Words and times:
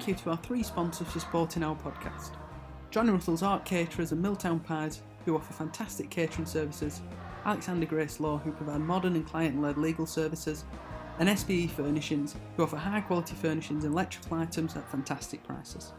thank 0.00 0.16
you 0.16 0.24
to 0.24 0.30
our 0.30 0.36
three 0.38 0.62
sponsors 0.62 1.06
for 1.08 1.20
supporting 1.20 1.62
our 1.62 1.76
podcast. 1.76 2.30
Johnny 2.90 3.10
Russell's 3.10 3.42
Art 3.42 3.66
Caterers 3.66 4.12
and 4.12 4.22
Milltown 4.22 4.58
Pies, 4.58 5.02
who 5.26 5.36
offer 5.36 5.52
fantastic 5.52 6.08
catering 6.08 6.46
services, 6.46 7.02
Alexander 7.44 7.84
Grace 7.84 8.18
Law, 8.18 8.38
who 8.38 8.50
provide 8.50 8.80
modern 8.80 9.14
and 9.14 9.26
client 9.26 9.60
led 9.60 9.76
legal 9.76 10.06
services, 10.06 10.64
and 11.18 11.28
SBE 11.28 11.68
Furnishings, 11.72 12.34
who 12.56 12.62
offer 12.62 12.78
high 12.78 13.02
quality 13.02 13.34
furnishings 13.34 13.84
and 13.84 13.92
electrical 13.92 14.38
items 14.38 14.74
at 14.74 14.90
fantastic 14.90 15.44
prices. 15.44 15.92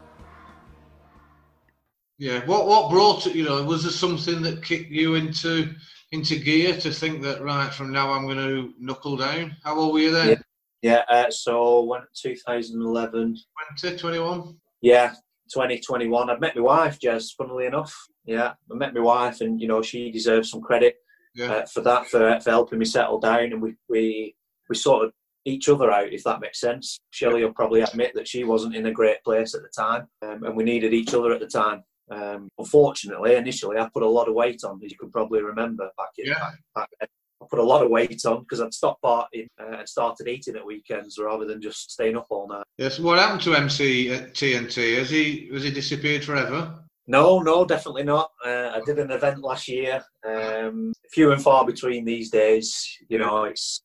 Yeah, 2.18 2.44
what 2.46 2.66
what 2.66 2.90
brought 2.90 3.28
it? 3.28 3.36
You 3.36 3.44
know, 3.44 3.62
was 3.62 3.84
there 3.84 3.92
something 3.92 4.42
that 4.42 4.64
kicked 4.64 4.90
you 4.90 5.14
into 5.14 5.76
into 6.10 6.40
gear 6.40 6.76
to 6.80 6.90
think 6.90 7.22
that 7.22 7.40
right 7.40 7.72
from 7.72 7.92
now 7.92 8.10
I'm 8.10 8.24
going 8.24 8.38
to 8.38 8.74
knuckle 8.80 9.16
down? 9.16 9.56
How 9.62 9.76
old 9.76 9.94
were 9.94 10.00
you 10.00 10.10
then? 10.10 10.42
Yeah, 10.82 11.02
uh, 11.08 11.30
so 11.30 11.84
when 11.84 12.02
2011, 12.20 13.36
20, 13.80 13.96
21? 13.96 14.56
Yeah, 14.80 15.10
2021. 15.52 16.28
I've 16.30 16.40
met 16.40 16.56
my 16.56 16.62
wife, 16.62 16.98
Jez. 16.98 17.34
Funnily 17.38 17.66
enough, 17.66 17.94
yeah, 18.24 18.54
I 18.70 18.74
met 18.74 18.92
my 18.94 19.00
wife, 19.00 19.40
and 19.40 19.60
you 19.60 19.68
know 19.68 19.80
she 19.80 20.10
deserves 20.10 20.50
some 20.50 20.60
credit 20.60 20.96
Yeah. 21.36 21.52
uh, 21.52 21.66
for 21.66 21.82
that 21.82 22.06
for, 22.08 22.38
for 22.40 22.50
helping 22.50 22.78
me 22.80 22.84
settle 22.84 23.20
down, 23.20 23.44
and 23.52 23.62
we 23.62 23.76
we 23.88 24.34
we 24.68 24.74
sorted 24.74 25.12
each 25.44 25.68
other 25.68 25.90
out, 25.92 26.12
if 26.12 26.24
that 26.24 26.40
makes 26.40 26.60
sense. 26.60 26.98
Shelley 27.10 27.44
will 27.44 27.52
probably 27.52 27.82
admit 27.82 28.12
that 28.14 28.26
she 28.28 28.42
wasn't 28.44 28.74
in 28.76 28.86
a 28.86 28.92
great 28.92 29.22
place 29.24 29.54
at 29.54 29.62
the 29.62 29.68
time, 29.76 30.08
um, 30.22 30.42
and 30.44 30.56
we 30.56 30.64
needed 30.64 30.92
each 30.94 31.14
other 31.14 31.32
at 31.32 31.40
the 31.40 31.46
time. 31.48 31.84
Um, 32.10 32.48
unfortunately, 32.58 33.36
initially 33.36 33.78
I 33.78 33.88
put 33.92 34.02
a 34.02 34.08
lot 34.08 34.28
of 34.28 34.34
weight 34.34 34.62
on, 34.64 34.80
as 34.84 34.90
you 34.90 34.98
can 34.98 35.10
probably 35.12 35.42
remember 35.42 35.88
back 35.96 36.10
in 36.18 36.26
Yeah. 36.26 36.38
back, 36.40 36.54
back 36.74 36.88
then. 36.98 37.08
I 37.42 37.46
put 37.48 37.58
a 37.58 37.64
lot 37.64 37.82
of 37.82 37.90
weight 37.90 38.24
on 38.24 38.40
because 38.40 38.60
I'd 38.60 38.74
stopped 38.74 39.02
partying 39.02 39.48
uh, 39.60 39.78
and 39.78 39.88
started 39.88 40.28
eating 40.28 40.56
at 40.56 40.64
weekends 40.64 41.18
rather 41.18 41.44
than 41.44 41.60
just 41.60 41.90
staying 41.90 42.16
up 42.16 42.26
all 42.30 42.48
night. 42.48 42.64
Yes. 42.78 42.98
What 42.98 43.18
happened 43.18 43.42
to 43.42 43.54
MC 43.54 44.10
at 44.12 44.34
TNT? 44.34 44.98
Has 44.98 45.10
he 45.10 45.48
has 45.52 45.64
he 45.64 45.70
disappeared 45.70 46.24
forever? 46.24 46.78
No, 47.06 47.40
no, 47.40 47.64
definitely 47.64 48.04
not. 48.04 48.30
Uh, 48.44 48.72
I 48.74 48.80
did 48.86 48.98
an 48.98 49.10
event 49.10 49.40
last 49.40 49.68
year. 49.68 50.04
Um, 50.26 50.92
few 51.10 51.32
and 51.32 51.42
far 51.42 51.66
between 51.66 52.04
these 52.04 52.30
days. 52.30 52.86
You 53.08 53.18
know, 53.18 53.44
it's 53.44 53.82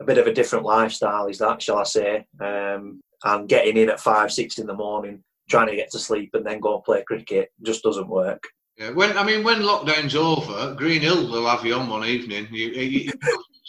a 0.00 0.04
bit 0.04 0.18
of 0.18 0.26
a 0.26 0.32
different 0.32 0.64
lifestyle, 0.64 1.26
is 1.26 1.38
that, 1.38 1.62
shall 1.62 1.78
I 1.78 1.84
say? 1.84 2.26
Um, 2.40 3.00
and 3.24 3.48
getting 3.48 3.76
in 3.76 3.90
at 3.90 4.00
five, 4.00 4.32
six 4.32 4.58
in 4.58 4.66
the 4.66 4.74
morning, 4.74 5.22
trying 5.48 5.68
to 5.68 5.76
get 5.76 5.90
to 5.92 5.98
sleep, 5.98 6.30
and 6.34 6.44
then 6.44 6.58
go 6.58 6.74
and 6.74 6.84
play 6.84 7.04
cricket 7.04 7.50
just 7.62 7.82
doesn't 7.82 8.08
work. 8.08 8.42
Yeah. 8.80 8.90
When 8.92 9.16
I 9.18 9.22
mean, 9.24 9.44
when 9.44 9.58
lockdown's 9.58 10.16
over, 10.16 10.74
Green 10.74 11.02
Hill 11.02 11.30
will 11.30 11.46
have 11.46 11.66
you 11.66 11.74
on 11.74 11.90
one 11.90 12.06
evening. 12.06 12.48
You, 12.50 12.68
you, 12.68 13.00
you 13.00 13.12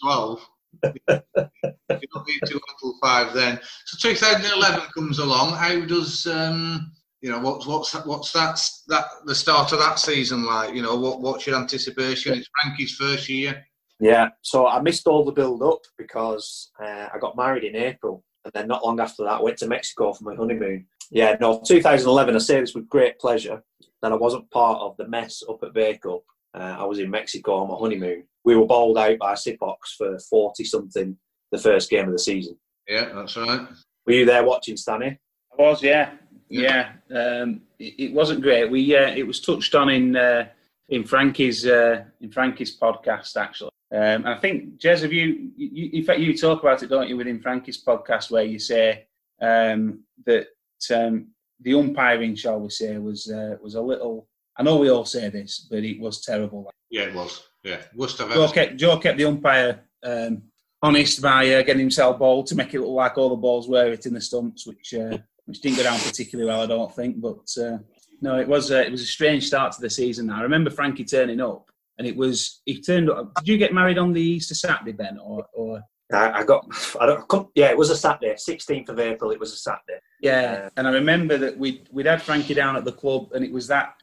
twelve. 0.01 0.39
you 0.83 0.91
don't 1.05 2.27
need 2.27 2.39
to 2.45 2.61
until 2.69 2.97
five 3.01 3.33
then. 3.33 3.59
So 3.85 4.09
2011 4.09 4.87
comes 4.95 5.19
along. 5.19 5.57
How 5.57 5.81
does 5.81 6.25
um, 6.27 6.93
you 7.19 7.29
know 7.29 7.39
what's 7.39 7.67
what's 7.67 7.93
what's 8.05 8.31
that 8.31 8.61
that 8.87 9.05
the 9.25 9.35
start 9.35 9.73
of 9.73 9.79
that 9.79 9.99
season 9.99 10.45
like? 10.45 10.73
You 10.73 10.81
know 10.81 10.95
what 10.95 11.19
what's 11.19 11.45
your 11.45 11.57
anticipation? 11.57 12.33
It's 12.33 12.49
Frankie's 12.61 12.95
first 12.95 13.27
year. 13.27 13.65
Yeah, 13.99 14.29
so 14.41 14.65
I 14.65 14.81
missed 14.81 15.07
all 15.07 15.25
the 15.25 15.33
build 15.33 15.61
up 15.61 15.81
because 15.97 16.71
uh, 16.81 17.09
I 17.13 17.19
got 17.19 17.35
married 17.35 17.65
in 17.65 17.75
April, 17.75 18.23
and 18.43 18.53
then 18.53 18.67
not 18.67 18.83
long 18.83 18.99
after 18.99 19.23
that, 19.23 19.39
I 19.39 19.41
went 19.41 19.57
to 19.57 19.67
Mexico 19.67 20.13
for 20.13 20.23
my 20.23 20.35
honeymoon. 20.35 20.85
Yeah, 21.09 21.35
no, 21.39 21.61
2011. 21.65 22.35
I 22.35 22.37
say 22.39 22.59
this 22.59 22.73
with 22.73 22.89
great 22.89 23.19
pleasure 23.19 23.61
that 24.01 24.11
I 24.11 24.15
wasn't 24.15 24.49
part 24.51 24.81
of 24.81 24.97
the 24.97 25.07
mess 25.07 25.43
up 25.47 25.63
at 25.63 25.73
Bacup. 25.73 26.21
Uh, 26.53 26.75
I 26.79 26.83
was 26.83 26.99
in 26.99 27.09
Mexico 27.09 27.55
on 27.55 27.69
my 27.69 27.75
honeymoon. 27.75 28.23
We 28.43 28.55
were 28.55 28.65
bowled 28.65 28.97
out 28.97 29.19
by 29.19 29.33
Sipox 29.33 29.95
for 29.97 30.17
40 30.19 30.63
something 30.63 31.17
the 31.51 31.57
first 31.57 31.89
game 31.89 32.07
of 32.07 32.13
the 32.13 32.19
season. 32.19 32.57
Yeah, 32.87 33.11
that's 33.13 33.37
right. 33.37 33.67
Were 34.05 34.13
you 34.13 34.25
there 34.25 34.43
watching, 34.43 34.77
Stanley? 34.77 35.19
I 35.57 35.61
was, 35.61 35.83
yeah, 35.83 36.11
yeah. 36.49 36.93
Um, 37.13 37.61
it, 37.77 37.93
it 37.97 38.13
wasn't 38.13 38.41
great. 38.41 38.71
We 38.71 38.95
uh, 38.95 39.11
it 39.11 39.27
was 39.27 39.39
touched 39.39 39.75
on 39.75 39.89
in 39.89 40.15
uh, 40.15 40.47
in 40.89 41.03
Frankie's 41.03 41.65
uh, 41.65 42.03
in 42.19 42.31
Frankie's 42.31 42.77
podcast 42.77 43.37
actually. 43.37 43.71
Um, 43.93 44.25
and 44.25 44.29
I 44.29 44.37
think 44.37 44.79
Jez, 44.79 45.01
have 45.01 45.11
you, 45.11 45.51
you? 45.57 45.89
In 45.93 46.03
fact, 46.03 46.19
you 46.19 46.37
talk 46.37 46.61
about 46.61 46.81
it, 46.81 46.87
don't 46.87 47.09
you, 47.09 47.17
within 47.17 47.41
Frankie's 47.41 47.83
podcast, 47.83 48.31
where 48.31 48.43
you 48.43 48.57
say 48.57 49.07
um, 49.41 50.03
that 50.25 50.47
um, 50.93 51.27
the 51.59 51.73
umpiring, 51.73 52.35
shall 52.35 52.59
we 52.59 52.69
say, 52.69 52.97
was 52.97 53.29
uh, 53.29 53.57
was 53.61 53.75
a 53.75 53.81
little. 53.81 54.27
I 54.57 54.63
know 54.63 54.77
we 54.77 54.89
all 54.89 55.05
say 55.05 55.29
this, 55.29 55.67
but 55.69 55.83
it 55.83 55.99
was 55.99 56.21
terrible. 56.21 56.69
Yeah, 56.89 57.03
it 57.03 57.15
was. 57.15 57.43
Yeah, 57.63 57.81
worst 57.95 58.19
I've 58.19 58.33
Joe 58.33 58.47
kept, 58.49 58.77
Joe 58.77 58.97
kept 58.97 59.17
the 59.17 59.25
umpire 59.25 59.81
um, 60.03 60.43
honest 60.81 61.21
by 61.21 61.53
uh, 61.53 61.61
getting 61.61 61.79
himself 61.79 62.17
bowled 62.17 62.47
to 62.47 62.55
make 62.55 62.73
it 62.73 62.81
look 62.81 62.89
like 62.89 63.17
all 63.17 63.29
the 63.29 63.35
balls 63.35 63.67
were 63.67 63.89
hitting 63.89 64.13
the 64.13 64.21
stumps, 64.21 64.65
which 64.65 64.93
uh, 64.93 65.17
which 65.45 65.61
didn't 65.61 65.77
go 65.77 65.83
down 65.83 65.99
particularly 65.99 66.49
well, 66.49 66.61
I 66.61 66.65
don't 66.65 66.95
think. 66.95 67.21
But 67.21 67.47
uh, 67.61 67.77
no, 68.21 68.39
it 68.39 68.47
was 68.47 68.71
uh, 68.71 68.75
it 68.77 68.91
was 68.91 69.01
a 69.01 69.05
strange 69.05 69.47
start 69.47 69.73
to 69.73 69.81
the 69.81 69.89
season. 69.89 70.29
I 70.29 70.41
remember 70.41 70.69
Frankie 70.69 71.05
turning 71.05 71.41
up, 71.41 71.69
and 71.97 72.07
it 72.07 72.15
was 72.15 72.61
he 72.65 72.81
turned 72.81 73.09
up. 73.09 73.33
Did 73.35 73.47
you 73.47 73.57
get 73.57 73.73
married 73.73 73.97
on 73.97 74.13
the 74.13 74.21
Easter 74.21 74.55
Saturday, 74.55 74.91
Ben, 74.93 75.17
or 75.19 75.45
or? 75.53 75.81
I, 76.13 76.39
I 76.39 76.43
got, 76.43 76.65
I 76.99 77.05
don't, 77.05 77.21
I 77.21 77.25
couldn't- 77.29 77.49
yeah, 77.55 77.69
it 77.69 77.77
was 77.77 77.89
a 77.89 77.95
Saturday, 77.95 78.33
16th 78.33 78.89
of 78.89 78.99
April. 78.99 79.31
It 79.31 79.39
was 79.39 79.53
a 79.53 79.55
Saturday. 79.55 80.01
Yeah, 80.19 80.67
and 80.75 80.85
I 80.85 80.91
remember 80.91 81.37
that 81.37 81.57
we 81.57 81.85
we'd 81.89 82.05
had 82.05 82.21
Frankie 82.21 82.53
down 82.53 82.75
at 82.75 82.83
the 82.83 82.91
club, 82.91 83.31
and 83.33 83.45
it 83.45 83.51
was 83.51 83.65
that 83.67 83.93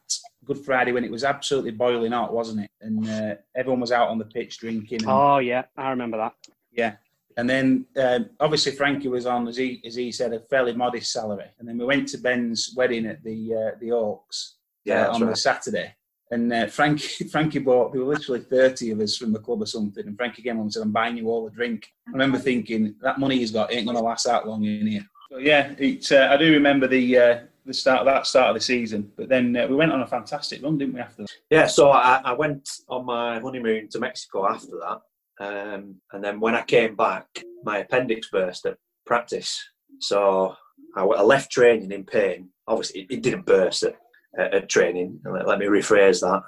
Good 0.46 0.56
Friday 0.56 0.92
when 0.92 1.04
it 1.04 1.10
was 1.10 1.22
absolutely 1.22 1.72
boiling 1.72 2.12
hot, 2.12 2.32
wasn't 2.32 2.60
it? 2.60 2.70
And 2.80 3.06
uh, 3.06 3.34
everyone 3.54 3.80
was 3.80 3.92
out 3.92 4.08
on 4.08 4.16
the 4.16 4.24
pitch 4.24 4.56
drinking. 4.58 5.02
And, 5.02 5.10
Oh 5.10 5.36
yeah, 5.36 5.64
I 5.76 5.90
remember 5.90 6.16
that. 6.16 6.32
Yeah. 6.72 6.94
And 7.38 7.48
then 7.48 7.86
um, 7.96 8.30
obviously 8.40 8.72
Frankie 8.72 9.06
was 9.06 9.24
on, 9.24 9.46
as 9.46 9.56
he 9.56 9.80
as 9.86 9.94
he 9.94 10.10
said, 10.10 10.32
a 10.32 10.40
fairly 10.40 10.72
modest 10.74 11.12
salary. 11.12 11.46
And 11.58 11.68
then 11.68 11.78
we 11.78 11.84
went 11.84 12.08
to 12.08 12.18
Ben's 12.18 12.74
wedding 12.76 13.06
at 13.06 13.22
the 13.22 13.54
uh, 13.54 13.78
the 13.80 13.92
Oaks 13.92 14.56
Yeah, 14.84 15.06
uh, 15.06 15.14
on 15.14 15.20
the. 15.20 15.36
Saturday. 15.36 15.94
And 16.32 16.52
uh, 16.52 16.66
Frankie 16.66 17.24
Frankie 17.32 17.60
bought 17.60 17.92
there 17.92 18.02
were 18.02 18.12
literally 18.12 18.40
thirty 18.40 18.90
of 18.90 18.98
us 18.98 19.16
from 19.16 19.32
the 19.32 19.38
club 19.38 19.62
or 19.62 19.66
something. 19.66 20.04
And 20.04 20.16
Frankie 20.16 20.42
came 20.42 20.56
on 20.56 20.62
and 20.62 20.72
said, 20.72 20.82
"I'm 20.82 20.90
buying 20.90 21.16
you 21.16 21.30
all 21.30 21.46
a 21.46 21.50
drink." 21.50 21.88
I 22.08 22.10
remember 22.10 22.38
thinking 22.38 22.96
that 23.02 23.20
money 23.20 23.38
he's 23.38 23.52
got 23.52 23.72
ain't 23.72 23.86
gonna 23.86 24.02
last 24.02 24.26
that 24.26 24.48
long 24.48 24.64
in 24.64 24.88
here. 24.88 25.06
So 25.30 25.38
yeah, 25.38 25.74
it, 25.78 26.10
uh, 26.10 26.28
I 26.32 26.36
do 26.38 26.52
remember 26.52 26.88
the 26.88 27.18
uh, 27.18 27.38
the 27.64 27.72
start 27.72 28.04
that 28.06 28.26
start 28.26 28.48
of 28.48 28.54
the 28.56 28.60
season. 28.60 29.12
But 29.16 29.28
then 29.28 29.56
uh, 29.56 29.68
we 29.68 29.76
went 29.76 29.92
on 29.92 30.00
a 30.00 30.06
fantastic 30.08 30.60
run, 30.60 30.76
didn't 30.76 30.94
we? 30.94 31.00
After 31.00 31.22
that? 31.22 31.30
Yeah, 31.50 31.66
so 31.68 31.90
I, 31.90 32.20
I 32.24 32.32
went 32.32 32.68
on 32.88 33.06
my 33.06 33.38
honeymoon 33.38 33.88
to 33.90 34.00
Mexico 34.00 34.48
after 34.48 34.72
that. 34.80 35.02
Um, 35.40 35.96
and 36.12 36.22
then 36.22 36.40
when 36.40 36.54
I 36.54 36.62
came 36.62 36.96
back, 36.96 37.26
my 37.64 37.78
appendix 37.78 38.28
burst 38.30 38.66
at 38.66 38.76
practice. 39.06 39.62
So 40.00 40.56
I, 40.96 41.04
I 41.04 41.22
left 41.22 41.50
training 41.50 41.92
in 41.92 42.04
pain. 42.04 42.48
Obviously, 42.66 43.02
it, 43.02 43.06
it 43.10 43.22
didn't 43.22 43.46
burst 43.46 43.82
at, 43.84 43.96
at, 44.38 44.54
at 44.54 44.68
training. 44.68 45.20
Let, 45.24 45.46
let 45.46 45.58
me 45.58 45.66
rephrase 45.66 46.20
that. 46.20 46.42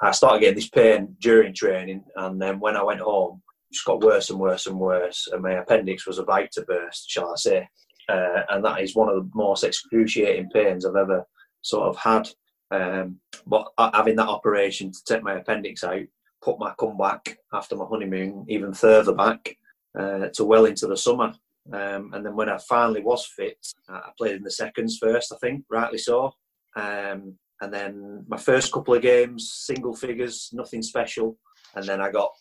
I 0.00 0.10
started 0.10 0.40
getting 0.40 0.54
this 0.56 0.68
pain 0.68 1.16
during 1.20 1.54
training. 1.54 2.04
And 2.16 2.40
then 2.40 2.60
when 2.60 2.76
I 2.76 2.82
went 2.82 3.00
home, 3.00 3.42
it 3.70 3.74
just 3.74 3.86
got 3.86 4.00
worse 4.00 4.30
and 4.30 4.38
worse 4.38 4.66
and 4.66 4.78
worse. 4.78 5.28
And 5.32 5.42
my 5.42 5.52
appendix 5.52 6.06
was 6.06 6.18
about 6.18 6.50
to 6.52 6.62
burst, 6.62 7.10
shall 7.10 7.32
I 7.32 7.36
say. 7.36 7.68
Uh, 8.08 8.42
and 8.50 8.64
that 8.64 8.80
is 8.80 8.94
one 8.94 9.08
of 9.08 9.16
the 9.16 9.30
most 9.34 9.64
excruciating 9.64 10.50
pains 10.50 10.86
I've 10.86 10.96
ever 10.96 11.24
sort 11.62 11.88
of 11.88 11.96
had. 11.96 12.28
Um, 12.70 13.20
but 13.46 13.68
uh, 13.78 13.90
having 13.94 14.16
that 14.16 14.28
operation 14.28 14.92
to 14.92 14.98
take 15.06 15.22
my 15.22 15.34
appendix 15.34 15.84
out 15.84 16.02
put 16.42 16.58
my 16.58 16.72
comeback 16.78 17.38
after 17.52 17.76
my 17.76 17.84
honeymoon 17.84 18.44
even 18.48 18.72
further 18.72 19.14
back 19.14 19.56
uh, 19.98 20.28
to 20.34 20.44
well 20.44 20.66
into 20.66 20.86
the 20.86 20.96
summer. 20.96 21.32
Um, 21.72 22.12
and 22.12 22.24
then 22.24 22.36
when 22.36 22.48
I 22.48 22.58
finally 22.58 23.02
was 23.02 23.26
fit, 23.26 23.58
I 23.88 24.10
played 24.16 24.36
in 24.36 24.42
the 24.42 24.50
seconds 24.50 24.98
first, 25.00 25.32
I 25.32 25.36
think, 25.38 25.64
rightly 25.68 25.98
so. 25.98 26.32
Um, 26.76 27.34
and 27.60 27.72
then 27.72 28.24
my 28.28 28.36
first 28.36 28.72
couple 28.72 28.94
of 28.94 29.02
games, 29.02 29.52
single 29.66 29.94
figures, 29.94 30.50
nothing 30.52 30.82
special. 30.82 31.38
And 31.74 31.84
then 31.86 32.00
I 32.00 32.10
got 32.10 32.32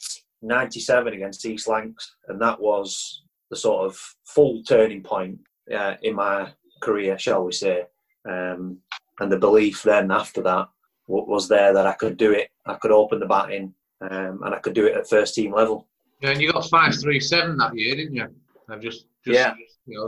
97 0.42 1.14
against 1.14 1.46
East 1.46 1.68
Lancs, 1.68 2.16
and 2.28 2.40
that 2.42 2.60
was 2.60 3.24
the 3.50 3.56
sort 3.56 3.86
of 3.86 3.98
full 4.26 4.62
turning 4.64 5.02
point 5.02 5.40
uh, 5.74 5.96
in 6.04 6.16
my 6.16 6.52
career, 6.82 7.18
shall 7.18 7.46
we 7.46 7.52
say. 7.52 7.84
Um, 8.30 8.80
and 9.20 9.32
the 9.32 9.38
belief 9.38 9.82
then 9.84 10.12
after 10.12 10.42
that 10.44 10.68
was 11.08 11.48
there 11.48 11.74
that 11.74 11.88
I 11.88 11.94
could 11.94 12.18
do 12.18 12.32
it. 12.32 12.50
I 12.66 12.76
could 12.76 12.92
open 12.92 13.20
the 13.20 13.28
batting, 13.28 13.74
um, 14.12 14.42
and 14.44 14.54
I 14.56 14.60
could 14.60 14.74
do 14.74 14.86
it 14.86 14.96
at 14.96 15.10
first 15.10 15.36
team 15.36 15.54
level. 15.54 15.88
Yeah, 16.22 16.30
and 16.32 16.42
you 16.42 16.52
got 16.52 16.66
five 16.70 16.96
three 17.00 17.20
seven 17.20 17.58
that 17.58 17.78
year, 17.78 17.96
didn't 17.96 18.16
you? 18.16 18.28
I've 18.70 18.82
just, 18.82 19.06
just 19.26 19.38
Yeah. 19.40 19.54
You 19.88 20.00
know, 20.00 20.06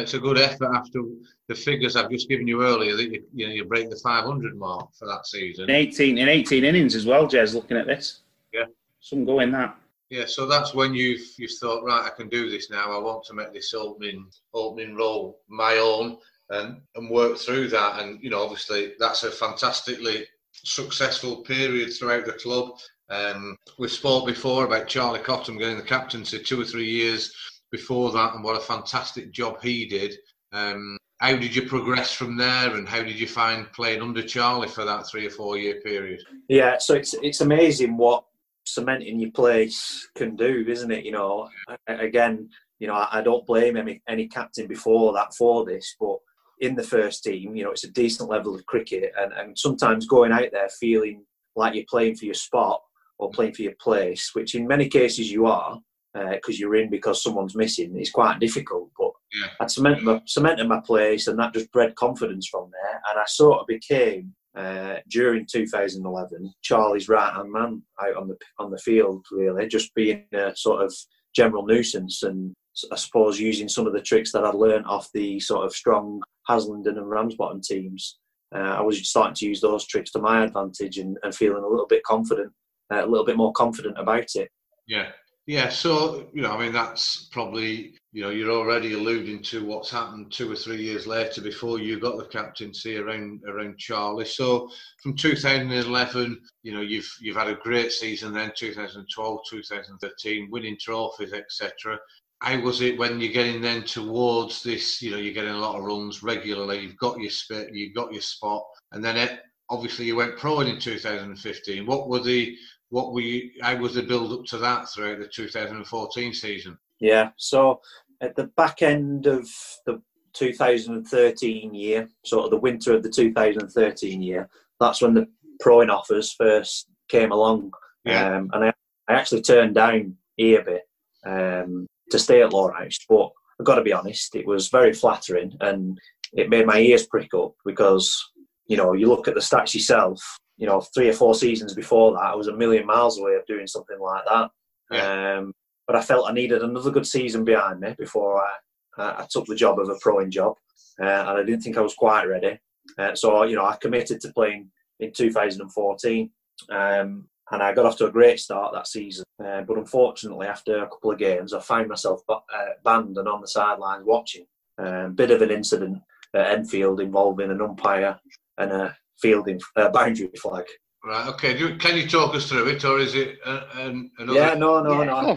it's- 0.00 0.12
a 0.14 0.18
good 0.18 0.38
effort 0.38 0.70
after 0.74 1.00
the 1.48 1.54
figures 1.54 1.96
I've 1.96 2.10
just 2.10 2.28
given 2.28 2.46
you 2.46 2.62
earlier 2.62 2.94
that 2.96 3.10
you, 3.10 3.24
you 3.34 3.46
know 3.46 3.52
you 3.54 3.64
break 3.64 3.88
the 3.90 3.96
500 3.96 4.56
mark 4.56 4.94
for 4.98 5.06
that 5.08 5.26
season. 5.26 5.64
In 5.64 5.70
eighteen 5.76 6.18
in 6.18 6.28
eighteen 6.28 6.64
innings 6.64 6.94
as 6.94 7.06
well, 7.06 7.26
Jez. 7.26 7.54
Looking 7.54 7.76
at 7.76 7.86
this, 7.86 8.20
Yeah. 8.52 8.64
some 9.00 9.24
go 9.24 9.40
in 9.40 9.50
that. 9.52 9.76
Yeah, 10.10 10.26
so 10.26 10.46
that's 10.46 10.74
when 10.74 10.94
you've 10.94 11.22
you've 11.38 11.52
thought, 11.60 11.84
right, 11.84 12.04
I 12.04 12.10
can 12.10 12.28
do 12.28 12.50
this 12.50 12.68
now. 12.70 12.92
I 12.94 12.98
want 13.02 13.24
to 13.26 13.34
make 13.34 13.52
this 13.54 13.72
opening 13.74 14.26
opening 14.52 14.94
role 14.94 15.40
my 15.48 15.76
own 15.78 16.18
and 16.50 16.80
and 16.94 17.10
work 17.10 17.38
through 17.38 17.68
that. 17.68 18.00
And 18.02 18.22
you 18.22 18.28
know, 18.30 18.42
obviously, 18.42 18.92
that's 18.98 19.22
a 19.22 19.30
fantastically 19.30 20.26
successful 20.52 21.38
period 21.42 21.92
throughout 21.92 22.26
the 22.26 22.32
club. 22.32 22.76
Um, 23.14 23.56
we've 23.78 23.90
spoke 23.90 24.26
before 24.26 24.64
about 24.64 24.88
Charlie 24.88 25.20
Cotton 25.20 25.58
getting 25.58 25.76
the 25.76 25.82
captaincy 25.82 26.42
two 26.42 26.60
or 26.60 26.64
three 26.64 26.90
years 26.90 27.32
before 27.70 28.10
that, 28.12 28.34
and 28.34 28.42
what 28.42 28.56
a 28.56 28.60
fantastic 28.60 29.30
job 29.32 29.62
he 29.62 29.86
did. 29.86 30.16
Um, 30.52 30.96
how 31.18 31.36
did 31.36 31.54
you 31.54 31.68
progress 31.68 32.12
from 32.12 32.36
there, 32.36 32.74
and 32.74 32.88
how 32.88 33.02
did 33.02 33.18
you 33.18 33.28
find 33.28 33.70
playing 33.72 34.02
under 34.02 34.22
Charlie 34.22 34.68
for 34.68 34.84
that 34.84 35.06
three 35.06 35.26
or 35.26 35.30
four 35.30 35.56
year 35.56 35.80
period? 35.80 36.20
Yeah, 36.48 36.78
so 36.78 36.94
it's 36.94 37.14
it's 37.22 37.40
amazing 37.40 37.96
what 37.96 38.24
cementing 38.64 39.20
your 39.20 39.30
place 39.30 40.08
can 40.16 40.34
do, 40.34 40.64
isn't 40.66 40.90
it? 40.90 41.04
You 41.04 41.12
know, 41.12 41.48
again, 41.86 42.48
you 42.80 42.88
know, 42.88 42.94
I, 42.94 43.18
I 43.18 43.22
don't 43.22 43.46
blame 43.46 43.76
any 43.76 44.02
any 44.08 44.26
captain 44.26 44.66
before 44.66 45.12
that 45.12 45.34
for 45.34 45.64
this, 45.64 45.94
but 46.00 46.18
in 46.60 46.74
the 46.74 46.82
first 46.82 47.22
team, 47.22 47.54
you 47.54 47.64
know, 47.64 47.70
it's 47.70 47.84
a 47.84 47.92
decent 47.92 48.28
level 48.28 48.54
of 48.54 48.66
cricket, 48.66 49.12
and, 49.16 49.32
and 49.32 49.58
sometimes 49.58 50.06
going 50.06 50.32
out 50.32 50.48
there 50.52 50.68
feeling 50.80 51.24
like 51.56 51.74
you're 51.74 51.84
playing 51.88 52.16
for 52.16 52.24
your 52.24 52.34
spot 52.34 52.80
or 53.18 53.30
playing 53.30 53.54
for 53.54 53.62
your 53.62 53.74
place, 53.80 54.30
which 54.34 54.54
in 54.54 54.66
many 54.66 54.88
cases 54.88 55.30
you 55.30 55.46
are, 55.46 55.78
because 56.12 56.54
uh, 56.54 56.58
you're 56.58 56.76
in 56.76 56.90
because 56.90 57.22
someone's 57.22 57.56
missing, 57.56 57.96
is 57.98 58.10
quite 58.10 58.38
difficult. 58.38 58.90
But 58.98 59.12
yeah. 59.32 59.48
I 59.60 59.66
cemented 59.66 60.04
my, 60.04 60.20
cemented 60.26 60.68
my 60.68 60.80
place, 60.80 61.26
and 61.26 61.38
that 61.38 61.54
just 61.54 61.72
bred 61.72 61.94
confidence 61.96 62.48
from 62.48 62.70
there. 62.70 63.00
And 63.10 63.18
I 63.18 63.24
sort 63.26 63.60
of 63.60 63.66
became 63.66 64.34
uh, 64.56 64.96
during 65.08 65.46
2011 65.50 66.52
Charlie's 66.62 67.08
right 67.08 67.34
hand 67.34 67.50
man 67.50 67.82
out 68.00 68.16
on 68.16 68.28
the 68.28 68.36
on 68.58 68.70
the 68.70 68.78
field, 68.78 69.24
really, 69.30 69.66
just 69.66 69.94
being 69.94 70.24
a 70.32 70.54
sort 70.54 70.82
of 70.82 70.94
general 71.34 71.66
nuisance 71.66 72.22
and 72.22 72.54
I 72.90 72.96
suppose 72.96 73.38
using 73.38 73.68
some 73.68 73.86
of 73.86 73.92
the 73.92 74.00
tricks 74.00 74.32
that 74.32 74.44
I'd 74.44 74.54
learned 74.54 74.86
off 74.86 75.10
the 75.12 75.38
sort 75.38 75.64
of 75.64 75.72
strong 75.72 76.20
Haslingden 76.48 76.98
and 76.98 77.08
Ramsbottom 77.08 77.60
teams. 77.60 78.18
Uh, 78.54 78.58
I 78.58 78.82
was 78.82 79.08
starting 79.08 79.34
to 79.34 79.46
use 79.46 79.60
those 79.60 79.86
tricks 79.86 80.10
to 80.12 80.20
my 80.20 80.44
advantage 80.44 80.98
and, 80.98 81.16
and 81.22 81.34
feeling 81.34 81.62
a 81.62 81.68
little 81.68 81.86
bit 81.86 82.02
confident, 82.04 82.52
Uh, 82.92 83.04
a 83.04 83.06
little 83.06 83.24
bit 83.24 83.36
more 83.36 83.52
confident 83.52 83.98
about 83.98 84.34
it. 84.34 84.50
Yeah, 84.86 85.10
yeah, 85.46 85.68
so 85.68 86.26
you 86.32 86.40
know, 86.40 86.52
I 86.52 86.58
mean, 86.58 86.72
that's 86.72 87.28
probably 87.30 87.94
you 88.12 88.22
know 88.22 88.30
you're 88.30 88.50
already 88.50 88.94
alluding 88.94 89.42
to 89.42 89.64
what's 89.64 89.90
happened 89.90 90.32
two 90.32 90.50
or 90.50 90.56
three 90.56 90.80
years 90.80 91.06
later 91.06 91.42
before 91.42 91.78
you 91.78 92.00
got 92.00 92.16
the 92.16 92.24
captaincy 92.24 92.96
around 92.96 93.42
around 93.46 93.76
Charlie. 93.76 94.24
So 94.24 94.70
from 95.02 95.14
2011, 95.14 96.40
you 96.62 96.72
know, 96.72 96.80
you've 96.80 97.10
you've 97.20 97.36
had 97.36 97.48
a 97.48 97.56
great 97.56 97.92
season. 97.92 98.32
Then 98.32 98.52
2012, 98.56 99.40
2013, 99.50 100.48
winning 100.50 100.78
trophies, 100.80 101.34
etc. 101.34 101.98
How 102.40 102.58
was 102.60 102.80
it 102.80 102.98
when 102.98 103.20
you're 103.20 103.32
getting 103.32 103.60
then 103.60 103.84
towards 103.84 104.62
this? 104.62 105.02
You 105.02 105.10
know, 105.10 105.18
you're 105.18 105.34
getting 105.34 105.50
a 105.50 105.58
lot 105.58 105.76
of 105.76 105.84
runs 105.84 106.22
regularly. 106.22 106.80
You've 106.80 106.96
got 106.96 107.20
your 107.20 107.30
spit, 107.30 107.68
you've 107.74 107.94
got 107.94 108.12
your 108.12 108.22
spot, 108.22 108.64
and 108.92 109.04
then 109.04 109.18
it, 109.18 109.40
obviously 109.68 110.06
you 110.06 110.16
went 110.16 110.38
pro 110.38 110.60
in 110.60 110.78
2015. 110.80 111.84
What 111.84 112.08
were 112.08 112.20
the 112.20 112.56
what 112.90 113.12
were 113.12 113.20
you, 113.20 113.50
how 113.60 113.76
was 113.76 113.94
the 113.94 114.02
build 114.02 114.32
up 114.32 114.44
to 114.46 114.58
that 114.58 114.88
throughout 114.88 115.18
the 115.18 115.28
2014 115.28 116.34
season? 116.34 116.78
Yeah, 117.00 117.30
so 117.36 117.80
at 118.20 118.36
the 118.36 118.44
back 118.56 118.82
end 118.82 119.26
of 119.26 119.48
the 119.86 120.00
2013 120.34 121.74
year, 121.74 122.08
sort 122.24 122.44
of 122.44 122.50
the 122.50 122.56
winter 122.56 122.94
of 122.94 123.02
the 123.02 123.10
2013 123.10 124.22
year, 124.22 124.48
that's 124.80 125.02
when 125.02 125.14
the 125.14 125.26
proing 125.62 125.90
offers 125.90 126.32
first 126.32 126.88
came 127.08 127.32
along. 127.32 127.72
Yeah. 128.04 128.36
Um, 128.36 128.50
and 128.52 128.64
I, 128.66 128.72
I 129.08 129.14
actually 129.14 129.42
turned 129.42 129.74
down 129.74 130.16
Earby 130.38 130.80
um, 131.26 131.86
to 132.10 132.18
stay 132.18 132.42
at 132.42 132.52
House, 132.52 132.98
but 133.08 133.30
I've 133.58 133.66
got 133.66 133.76
to 133.76 133.82
be 133.82 133.92
honest, 133.92 134.34
it 134.34 134.46
was 134.46 134.68
very 134.68 134.92
flattering 134.92 135.56
and 135.60 135.98
it 136.32 136.50
made 136.50 136.66
my 136.66 136.78
ears 136.78 137.06
prick 137.06 137.32
up 137.34 137.54
because, 137.64 138.22
you 138.66 138.76
know, 138.76 138.92
you 138.92 139.08
look 139.08 139.28
at 139.28 139.34
the 139.34 139.40
stats 139.40 139.74
yourself 139.74 140.20
you 140.56 140.66
know, 140.66 140.80
three 140.80 141.08
or 141.08 141.12
four 141.12 141.34
seasons 141.34 141.74
before 141.74 142.12
that, 142.12 142.20
I 142.20 142.34
was 142.34 142.48
a 142.48 142.56
million 142.56 142.86
miles 142.86 143.18
away 143.18 143.34
of 143.34 143.46
doing 143.46 143.66
something 143.66 143.98
like 143.98 144.24
that. 144.26 144.50
Yeah. 144.90 145.38
Um, 145.38 145.52
but 145.86 145.96
I 145.96 146.02
felt 146.02 146.28
I 146.28 146.32
needed 146.32 146.62
another 146.62 146.90
good 146.90 147.06
season 147.06 147.44
behind 147.44 147.80
me 147.80 147.94
before 147.98 148.42
I, 148.42 149.22
I 149.22 149.26
took 149.28 149.46
the 149.46 149.56
job 149.56 149.78
of 149.78 149.88
a 149.88 149.96
proing 149.96 150.30
job, 150.30 150.56
uh, 151.00 151.04
and 151.04 151.30
I 151.30 151.42
didn't 151.42 151.60
think 151.60 151.76
I 151.76 151.82
was 151.82 151.94
quite 151.94 152.24
ready. 152.24 152.58
Uh, 152.98 153.14
so 153.14 153.44
you 153.44 153.56
know, 153.56 153.66
I 153.66 153.76
committed 153.76 154.20
to 154.20 154.32
playing 154.32 154.70
in 155.00 155.12
2014, 155.12 156.30
um, 156.70 157.28
and 157.50 157.62
I 157.62 157.74
got 157.74 157.86
off 157.86 157.98
to 157.98 158.06
a 158.06 158.12
great 158.12 158.40
start 158.40 158.72
that 158.72 158.86
season. 158.86 159.24
Uh, 159.44 159.62
but 159.62 159.78
unfortunately, 159.78 160.46
after 160.46 160.78
a 160.78 160.88
couple 160.88 161.10
of 161.10 161.18
games, 161.18 161.52
I 161.52 161.60
found 161.60 161.88
myself 161.88 162.20
uh, 162.28 162.40
banned 162.84 163.18
and 163.18 163.28
on 163.28 163.40
the 163.40 163.48
sidelines 163.48 164.04
watching. 164.06 164.46
Um, 164.78 165.14
bit 165.14 165.30
of 165.30 165.42
an 165.42 165.50
incident 165.50 165.98
at 166.34 166.50
Enfield 166.50 167.00
involving 167.00 167.50
an 167.50 167.60
umpire 167.60 168.18
and 168.58 168.72
a 168.72 168.96
fielding 169.20 169.60
uh, 169.76 169.88
boundary 169.90 170.30
flag. 170.40 170.64
Right. 171.04 171.28
Okay. 171.28 171.58
You, 171.58 171.76
can 171.76 171.96
you 171.96 172.08
talk 172.08 172.34
us 172.34 172.48
through 172.48 172.68
it, 172.68 172.84
or 172.84 172.98
is 172.98 173.14
it 173.14 173.38
an, 173.44 174.10
another? 174.18 174.38
Yeah. 174.38 174.54
No. 174.54 174.82
No. 174.82 175.02
Yeah, 175.02 175.06
no. 175.06 175.36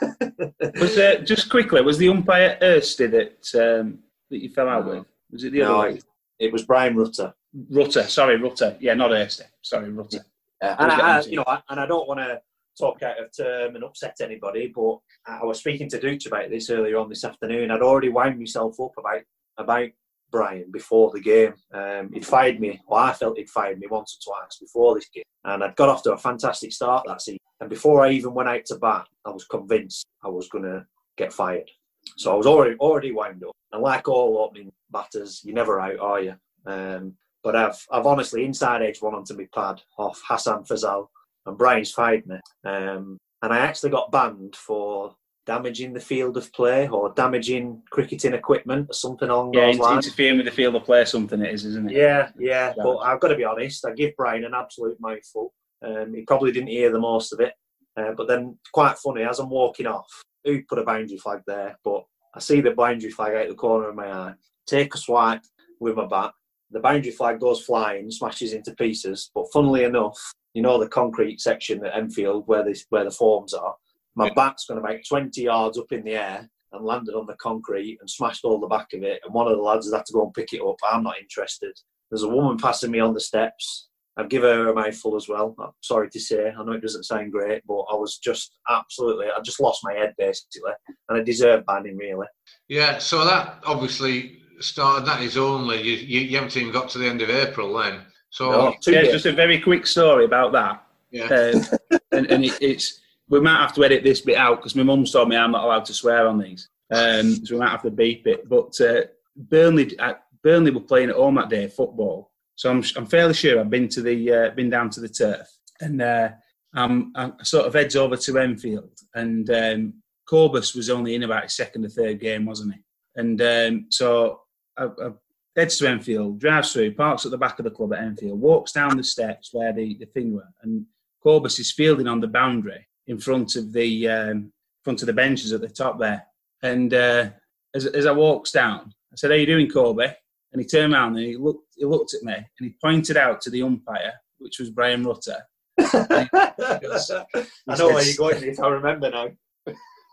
was 0.80 0.98
uh, 0.98 1.22
just 1.24 1.48
quickly? 1.50 1.80
Was 1.80 1.98
the 1.98 2.08
umpire 2.08 2.58
Ersty 2.60 3.06
that 3.06 3.80
um, 3.80 3.98
that 4.30 4.42
you 4.42 4.50
fell 4.50 4.68
out 4.68 4.86
with? 4.86 5.04
Was 5.30 5.44
it 5.44 5.52
the 5.52 5.60
no, 5.60 5.80
other? 5.80 5.88
It, 5.88 6.04
it 6.38 6.52
was 6.52 6.64
Brian 6.64 6.96
Rutter. 6.96 7.34
Rutter. 7.70 8.04
Sorry, 8.04 8.36
Rutter. 8.36 8.76
Yeah, 8.80 8.94
not 8.94 9.10
Ersty. 9.10 9.44
Sorry, 9.62 9.90
Rutter. 9.90 10.24
Yeah. 10.62 10.76
And 10.78 10.92
I, 10.92 11.18
I 11.18 11.20
you 11.22 11.36
know, 11.36 11.44
I, 11.46 11.60
and 11.70 11.80
I 11.80 11.86
don't 11.86 12.06
want 12.06 12.20
to 12.20 12.40
talk 12.78 13.02
out 13.02 13.18
of 13.18 13.30
term 13.36 13.74
and 13.74 13.84
upset 13.84 14.16
anybody, 14.20 14.72
but 14.74 14.98
I 15.26 15.44
was 15.44 15.58
speaking 15.58 15.88
to 15.90 16.00
Dutch 16.00 16.26
about 16.26 16.50
this 16.50 16.70
earlier 16.70 16.98
on 16.98 17.08
this 17.08 17.24
afternoon. 17.24 17.70
I'd 17.70 17.82
already 17.82 18.08
wound 18.08 18.38
myself 18.38 18.78
up 18.80 18.92
about 18.96 19.22
about 19.56 19.88
Brian 20.30 20.70
before 20.70 21.10
the 21.12 21.20
game. 21.20 21.54
Um, 21.72 22.10
he'd 22.12 22.26
fired 22.26 22.60
me, 22.60 22.80
or 22.86 22.98
I 22.98 23.12
felt 23.12 23.38
he'd 23.38 23.50
fired 23.50 23.78
me 23.78 23.86
once 23.88 24.16
or 24.16 24.32
twice 24.32 24.58
before 24.58 24.94
this 24.94 25.08
game. 25.08 25.24
And 25.44 25.64
I'd 25.64 25.76
got 25.76 25.88
off 25.88 26.02
to 26.04 26.12
a 26.12 26.18
fantastic 26.18 26.72
start 26.72 27.04
that 27.06 27.22
season. 27.22 27.38
And 27.60 27.70
before 27.70 28.04
I 28.04 28.10
even 28.10 28.34
went 28.34 28.48
out 28.48 28.64
to 28.66 28.78
bat, 28.78 29.06
I 29.24 29.30
was 29.30 29.44
convinced 29.44 30.06
I 30.24 30.28
was 30.28 30.48
going 30.48 30.64
to 30.64 30.86
get 31.16 31.32
fired. 31.32 31.70
So 32.16 32.32
I 32.32 32.36
was 32.36 32.46
already 32.46 32.76
already 32.76 33.12
wound 33.12 33.44
up. 33.44 33.54
And 33.72 33.82
like 33.82 34.08
all 34.08 34.38
opening 34.38 34.72
batters, 34.90 35.42
you're 35.44 35.54
never 35.54 35.80
out, 35.80 35.98
are 35.98 36.20
you? 36.20 36.34
Um, 36.66 37.14
but 37.42 37.56
I've 37.56 37.84
I've 37.90 38.06
honestly 38.06 38.44
inside 38.44 38.82
edge 38.82 39.00
one 39.00 39.14
onto 39.14 39.36
my 39.36 39.48
pad 39.54 39.80
off 39.98 40.20
Hassan 40.28 40.64
Fazal, 40.64 41.08
and 41.46 41.58
Brian's 41.58 41.92
fired 41.92 42.26
me. 42.26 42.36
Um, 42.64 43.18
and 43.42 43.52
I 43.52 43.58
actually 43.58 43.90
got 43.90 44.10
banned 44.10 44.56
for 44.56 45.14
damaging 45.48 45.94
the 45.94 46.00
field 46.00 46.36
of 46.36 46.52
play 46.52 46.86
or 46.88 47.10
damaging 47.14 47.82
cricketing 47.88 48.34
equipment 48.34 48.86
or 48.90 48.92
something 48.92 49.30
along 49.30 49.54
yeah, 49.54 49.66
those 49.66 49.78
lines. 49.78 50.06
interfering 50.06 50.36
with 50.36 50.44
the 50.44 50.52
field 50.52 50.76
of 50.76 50.84
play, 50.84 51.02
something 51.06 51.40
it 51.40 51.54
is, 51.54 51.64
isn't 51.64 51.90
it? 51.90 51.96
Yeah, 51.96 52.28
yeah. 52.38 52.74
But 52.76 52.98
I've 52.98 53.18
got 53.18 53.28
to 53.28 53.36
be 53.36 53.44
honest, 53.44 53.86
I 53.86 53.92
give 53.92 54.14
Brian 54.14 54.44
an 54.44 54.52
absolute 54.54 55.00
mouthful. 55.00 55.54
Um, 55.82 56.12
he 56.14 56.22
probably 56.22 56.52
didn't 56.52 56.68
hear 56.68 56.92
the 56.92 57.00
most 57.00 57.32
of 57.32 57.40
it. 57.40 57.54
Uh, 57.96 58.12
but 58.14 58.28
then, 58.28 58.58
quite 58.74 58.98
funny, 58.98 59.22
as 59.22 59.38
I'm 59.38 59.48
walking 59.48 59.86
off, 59.86 60.06
who 60.44 60.62
put 60.68 60.78
a 60.78 60.84
boundary 60.84 61.16
flag 61.16 61.40
there? 61.46 61.78
But 61.82 62.04
I 62.34 62.40
see 62.40 62.60
the 62.60 62.72
boundary 62.72 63.10
flag 63.10 63.34
out 63.34 63.48
the 63.48 63.54
corner 63.54 63.88
of 63.88 63.96
my 63.96 64.12
eye. 64.12 64.34
Take 64.66 64.94
a 64.94 64.98
swipe 64.98 65.42
with 65.80 65.96
my 65.96 66.06
bat. 66.06 66.32
The 66.72 66.80
boundary 66.80 67.12
flag 67.12 67.40
goes 67.40 67.64
flying, 67.64 68.10
smashes 68.10 68.52
into 68.52 68.74
pieces. 68.74 69.30
But 69.34 69.50
funnily 69.50 69.84
enough, 69.84 70.18
you 70.52 70.60
know 70.60 70.78
the 70.78 70.88
concrete 70.88 71.40
section 71.40 71.86
at 71.86 71.96
Enfield 71.96 72.46
where 72.46 72.64
the 72.64 72.78
where 72.90 73.04
the 73.04 73.10
forms 73.10 73.54
are 73.54 73.74
my 74.18 74.26
yeah. 74.26 74.34
bat's 74.34 74.66
gone 74.66 74.78
about 74.78 74.98
20 75.08 75.40
yards 75.40 75.78
up 75.78 75.92
in 75.92 76.02
the 76.02 76.14
air 76.14 76.50
and 76.72 76.84
landed 76.84 77.14
on 77.14 77.24
the 77.26 77.36
concrete 77.36 77.98
and 78.00 78.10
smashed 78.10 78.44
all 78.44 78.58
the 78.58 78.66
back 78.66 78.88
of 78.92 79.04
it. 79.04 79.20
And 79.24 79.32
one 79.32 79.46
of 79.46 79.56
the 79.56 79.62
lads 79.62 79.86
has 79.86 79.94
had 79.94 80.04
to 80.06 80.12
go 80.12 80.24
and 80.24 80.34
pick 80.34 80.52
it 80.52 80.60
up. 80.60 80.76
I'm 80.90 81.04
not 81.04 81.20
interested. 81.20 81.72
There's 82.10 82.24
a 82.24 82.28
woman 82.28 82.58
passing 82.58 82.90
me 82.90 82.98
on 82.98 83.14
the 83.14 83.20
steps. 83.20 83.88
I've 84.16 84.28
given 84.28 84.50
her 84.50 84.70
a 84.70 84.74
mouthful 84.74 85.14
as 85.14 85.28
well. 85.28 85.54
I'm 85.60 85.70
sorry 85.82 86.10
to 86.10 86.18
say. 86.18 86.50
I 86.50 86.64
know 86.64 86.72
it 86.72 86.82
doesn't 86.82 87.04
sound 87.04 87.30
great, 87.30 87.62
but 87.68 87.82
I 87.92 87.94
was 87.94 88.18
just 88.18 88.58
absolutely, 88.68 89.26
I 89.26 89.40
just 89.40 89.60
lost 89.60 89.82
my 89.84 89.94
head 89.94 90.14
basically. 90.18 90.72
And 91.08 91.20
I 91.20 91.22
deserve 91.22 91.64
banning, 91.66 91.96
really. 91.96 92.26
Yeah, 92.66 92.98
so 92.98 93.24
that 93.24 93.60
obviously 93.64 94.40
started, 94.58 95.06
that 95.06 95.22
is 95.22 95.36
only, 95.36 95.80
you, 95.80 95.92
you, 95.92 96.20
you 96.22 96.36
haven't 96.36 96.56
even 96.56 96.72
got 96.72 96.88
to 96.90 96.98
the 96.98 97.06
end 97.06 97.22
of 97.22 97.30
April 97.30 97.72
then. 97.78 98.00
So, 98.30 98.50
no, 98.50 98.74
yeah, 98.88 99.04
just 99.04 99.26
a 99.26 99.32
very 99.32 99.60
quick 99.60 99.86
story 99.86 100.24
about 100.24 100.50
that. 100.52 100.84
Yeah. 101.12 101.26
Um, 101.26 101.62
and, 102.10 102.26
and 102.26 102.44
it, 102.44 102.58
it's, 102.60 103.00
we 103.28 103.40
might 103.40 103.60
have 103.60 103.74
to 103.74 103.84
edit 103.84 104.04
this 104.04 104.20
bit 104.20 104.36
out 104.36 104.56
because 104.56 104.74
my 104.74 104.82
mum's 104.82 105.12
told 105.12 105.28
me 105.28 105.36
I'm 105.36 105.52
not 105.52 105.64
allowed 105.64 105.84
to 105.86 105.94
swear 105.94 106.26
on 106.26 106.38
these. 106.38 106.68
Um, 106.90 107.44
so 107.44 107.54
we 107.54 107.60
might 107.60 107.70
have 107.70 107.82
to 107.82 107.90
beep 107.90 108.26
it. 108.26 108.48
But 108.48 108.80
uh, 108.80 109.02
Burnley, 109.36 109.98
uh, 109.98 110.14
Burnley 110.42 110.70
were 110.70 110.80
playing 110.80 111.10
at 111.10 111.16
home 111.16 111.34
that 111.34 111.50
day, 111.50 111.68
football. 111.68 112.32
So 112.56 112.70
I'm, 112.70 112.82
I'm 112.96 113.06
fairly 113.06 113.34
sure 113.34 113.60
I've 113.60 113.70
been 113.70 113.88
to 113.88 114.02
the 114.02 114.32
uh, 114.32 114.50
been 114.50 114.70
down 114.70 114.90
to 114.90 115.00
the 115.00 115.08
turf, 115.08 115.46
and 115.80 116.02
uh, 116.02 116.30
I'm, 116.74 117.12
I 117.14 117.30
sort 117.44 117.66
of 117.66 117.74
heads 117.74 117.94
over 117.94 118.16
to 118.16 118.38
Enfield, 118.38 118.98
and 119.14 119.48
um, 119.50 119.94
Corbus 120.28 120.74
was 120.74 120.90
only 120.90 121.14
in 121.14 121.22
about 121.22 121.44
his 121.44 121.54
second 121.54 121.84
or 121.84 121.88
third 121.88 122.18
game, 122.18 122.46
wasn't 122.46 122.74
he? 122.74 122.80
And 123.14 123.40
um, 123.42 123.86
so 123.90 124.40
I, 124.76 124.86
I 124.86 125.10
heads 125.54 125.78
to 125.78 125.88
Enfield, 125.88 126.40
drives 126.40 126.72
through, 126.72 126.94
parks 126.94 127.24
at 127.24 127.30
the 127.30 127.38
back 127.38 127.60
of 127.60 127.64
the 127.64 127.70
club 127.70 127.92
at 127.92 128.02
Enfield, 128.02 128.40
walks 128.40 128.72
down 128.72 128.96
the 128.96 129.04
steps 129.04 129.50
where 129.52 129.72
the, 129.72 129.96
the 129.98 130.06
thing 130.06 130.34
were, 130.34 130.48
and 130.62 130.84
Corbus 131.24 131.60
is 131.60 131.70
fielding 131.70 132.08
on 132.08 132.20
the 132.20 132.26
boundary 132.26 132.88
in 133.08 133.18
front 133.18 133.56
of 133.56 133.72
the 133.72 134.08
um, 134.08 134.52
front 134.84 135.02
of 135.02 135.06
the 135.06 135.12
benches 135.12 135.52
at 135.52 135.60
the 135.60 135.68
top 135.68 135.98
there. 135.98 136.24
And 136.62 136.94
uh, 136.94 137.30
as, 137.74 137.86
as 137.86 138.06
I 138.06 138.12
walks 138.12 138.52
down, 138.52 138.92
I 139.12 139.16
said, 139.16 139.30
"How 139.30 139.36
you 139.36 139.46
doing, 139.46 139.68
Corby?" 139.68 140.12
And 140.52 140.62
he 140.62 140.66
turned 140.66 140.94
around 140.94 141.16
and 141.16 141.26
he 141.26 141.36
looked 141.36 141.74
he 141.76 141.84
looked 141.84 142.14
at 142.14 142.22
me 142.22 142.34
and 142.34 142.46
he 142.60 142.74
pointed 142.80 143.16
out 143.16 143.40
to 143.42 143.50
the 143.50 143.62
umpire, 143.62 144.14
which 144.38 144.58
was 144.58 144.70
Brian 144.70 145.04
Rutter. 145.04 145.42
goes, 145.78 147.10
I 147.10 147.76
know 147.76 147.88
where 147.88 148.04
you're 148.04 148.16
going 148.16 148.42
if 148.44 148.60
I 148.60 148.68
remember 148.68 149.10
now. 149.10 149.28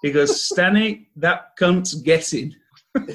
he 0.01 0.11
goes, 0.11 0.41
Stanny, 0.41 1.09
that 1.15 1.55
cunt's 1.57 1.95
guessing. 1.95 2.55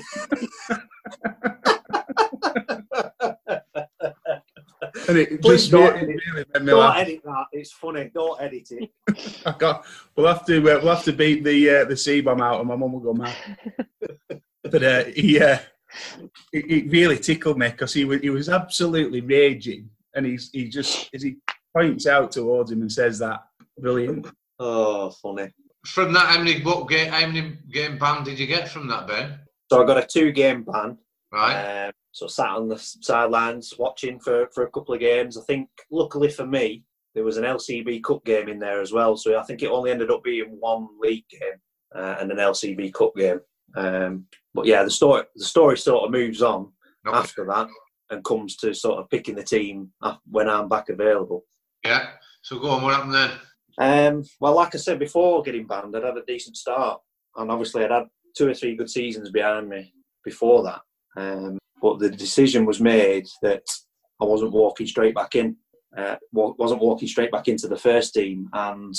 and 5.10 5.18
it 5.18 5.42
Please 5.42 5.62
just 5.62 5.70
don't 5.72 5.96
edit- 5.96 6.08
really 6.08 6.44
made 6.54 6.62
me 6.62 6.70
Don't 6.70 6.80
laugh. 6.80 6.96
edit 6.98 7.20
that. 7.24 7.44
It's 7.52 7.72
funny. 7.72 8.10
Don't 8.14 8.40
edit 8.40 8.68
it. 8.70 8.90
I 9.46 9.52
got, 9.58 9.84
we'll 10.16 10.26
have 10.26 10.44
to 10.46 10.56
uh, 10.58 10.80
we'll 10.82 10.94
have 10.94 11.04
to 11.04 11.12
beat 11.12 11.44
the 11.44 11.70
uh, 11.70 11.84
the 11.84 11.96
C 11.96 12.20
bomb 12.20 12.40
out, 12.40 12.60
and 12.60 12.68
my 12.68 12.76
mum 12.76 12.92
will 12.92 13.00
go 13.00 13.14
mad. 13.14 13.36
but 14.64 14.82
uh, 14.82 15.04
he 15.04 15.40
uh, 15.40 15.58
it, 16.52 16.70
it 16.70 16.90
really 16.90 17.18
tickled 17.18 17.58
me 17.58 17.68
because 17.68 17.92
he 17.92 18.04
was 18.04 18.20
he 18.20 18.30
was 18.30 18.48
absolutely 18.48 19.20
raging, 19.20 19.90
and 20.14 20.24
he's 20.26 20.50
he 20.52 20.68
just 20.68 21.10
as 21.14 21.22
he 21.22 21.36
points 21.76 22.06
out 22.06 22.32
towards 22.32 22.70
him 22.70 22.80
and 22.82 22.90
says 22.92 23.18
that 23.18 23.40
brilliant. 23.78 24.26
Oh, 24.58 25.10
funny. 25.10 25.50
From 25.86 26.12
that, 26.12 26.26
how 26.26 26.38
many 26.38 26.60
book 26.60 26.90
game, 26.90 27.10
how 27.10 27.26
many 27.26 27.56
game 27.72 27.98
ban 27.98 28.22
did 28.22 28.38
you 28.38 28.46
get 28.46 28.68
from 28.68 28.86
that, 28.88 29.06
Ben? 29.06 29.38
So 29.72 29.82
I 29.82 29.86
got 29.86 29.96
a 29.96 30.06
two-game 30.06 30.64
ban. 30.64 30.98
Right. 31.32 31.86
Um, 31.86 31.92
so 32.12 32.26
sat 32.26 32.50
on 32.50 32.68
the 32.68 32.78
sidelines 32.78 33.74
watching 33.78 34.18
for, 34.18 34.48
for 34.54 34.64
a 34.64 34.70
couple 34.70 34.94
of 34.94 35.00
games. 35.00 35.38
I 35.38 35.42
think, 35.42 35.68
luckily 35.90 36.28
for 36.28 36.46
me, 36.46 36.84
there 37.14 37.24
was 37.24 37.36
an 37.36 37.44
LCB 37.44 38.02
Cup 38.02 38.24
game 38.24 38.48
in 38.48 38.58
there 38.58 38.80
as 38.80 38.92
well. 38.92 39.16
So 39.16 39.38
I 39.38 39.42
think 39.42 39.62
it 39.62 39.70
only 39.70 39.90
ended 39.90 40.10
up 40.10 40.22
being 40.22 40.56
one 40.58 40.88
league 41.00 41.28
game 41.30 41.60
uh, 41.94 42.16
and 42.20 42.30
an 42.30 42.38
LCB 42.38 42.92
Cup 42.92 43.14
game. 43.16 43.40
Um, 43.76 44.26
but 44.54 44.66
yeah, 44.66 44.82
the 44.82 44.90
story 44.90 45.22
the 45.36 45.44
story 45.44 45.78
sort 45.78 46.04
of 46.04 46.10
moves 46.10 46.42
on 46.42 46.72
after 47.06 47.44
that 47.46 47.68
and 48.10 48.24
comes 48.24 48.56
to 48.56 48.74
sort 48.74 48.98
of 48.98 49.08
picking 49.08 49.36
the 49.36 49.44
team 49.44 49.92
when 50.28 50.48
I'm 50.48 50.68
back 50.68 50.88
available. 50.88 51.44
Yeah. 51.84 52.10
So 52.42 52.58
go 52.58 52.70
on. 52.70 52.82
What 52.82 52.94
happened 52.94 53.14
then? 53.14 53.30
Um, 53.78 54.24
well, 54.40 54.54
like 54.54 54.74
I 54.74 54.78
said 54.78 54.98
before, 54.98 55.42
getting 55.42 55.66
banned, 55.66 55.96
I'd 55.96 56.04
had 56.04 56.16
a 56.16 56.24
decent 56.26 56.56
start, 56.56 57.00
and 57.36 57.50
obviously 57.50 57.84
I'd 57.84 57.90
had 57.90 58.08
two 58.36 58.48
or 58.48 58.54
three 58.54 58.76
good 58.76 58.90
seasons 58.90 59.30
behind 59.30 59.68
me 59.68 59.94
before 60.24 60.64
that. 60.64 60.80
Um, 61.16 61.58
but 61.80 61.98
the 61.98 62.10
decision 62.10 62.64
was 62.64 62.80
made 62.80 63.26
that 63.42 63.62
I 64.20 64.24
wasn't 64.24 64.52
walking 64.52 64.86
straight 64.86 65.14
back 65.14 65.34
in, 65.34 65.56
uh, 65.96 66.16
wasn't 66.32 66.82
walking 66.82 67.08
straight 67.08 67.32
back 67.32 67.48
into 67.48 67.68
the 67.68 67.76
first 67.76 68.14
team, 68.14 68.48
and 68.52 68.94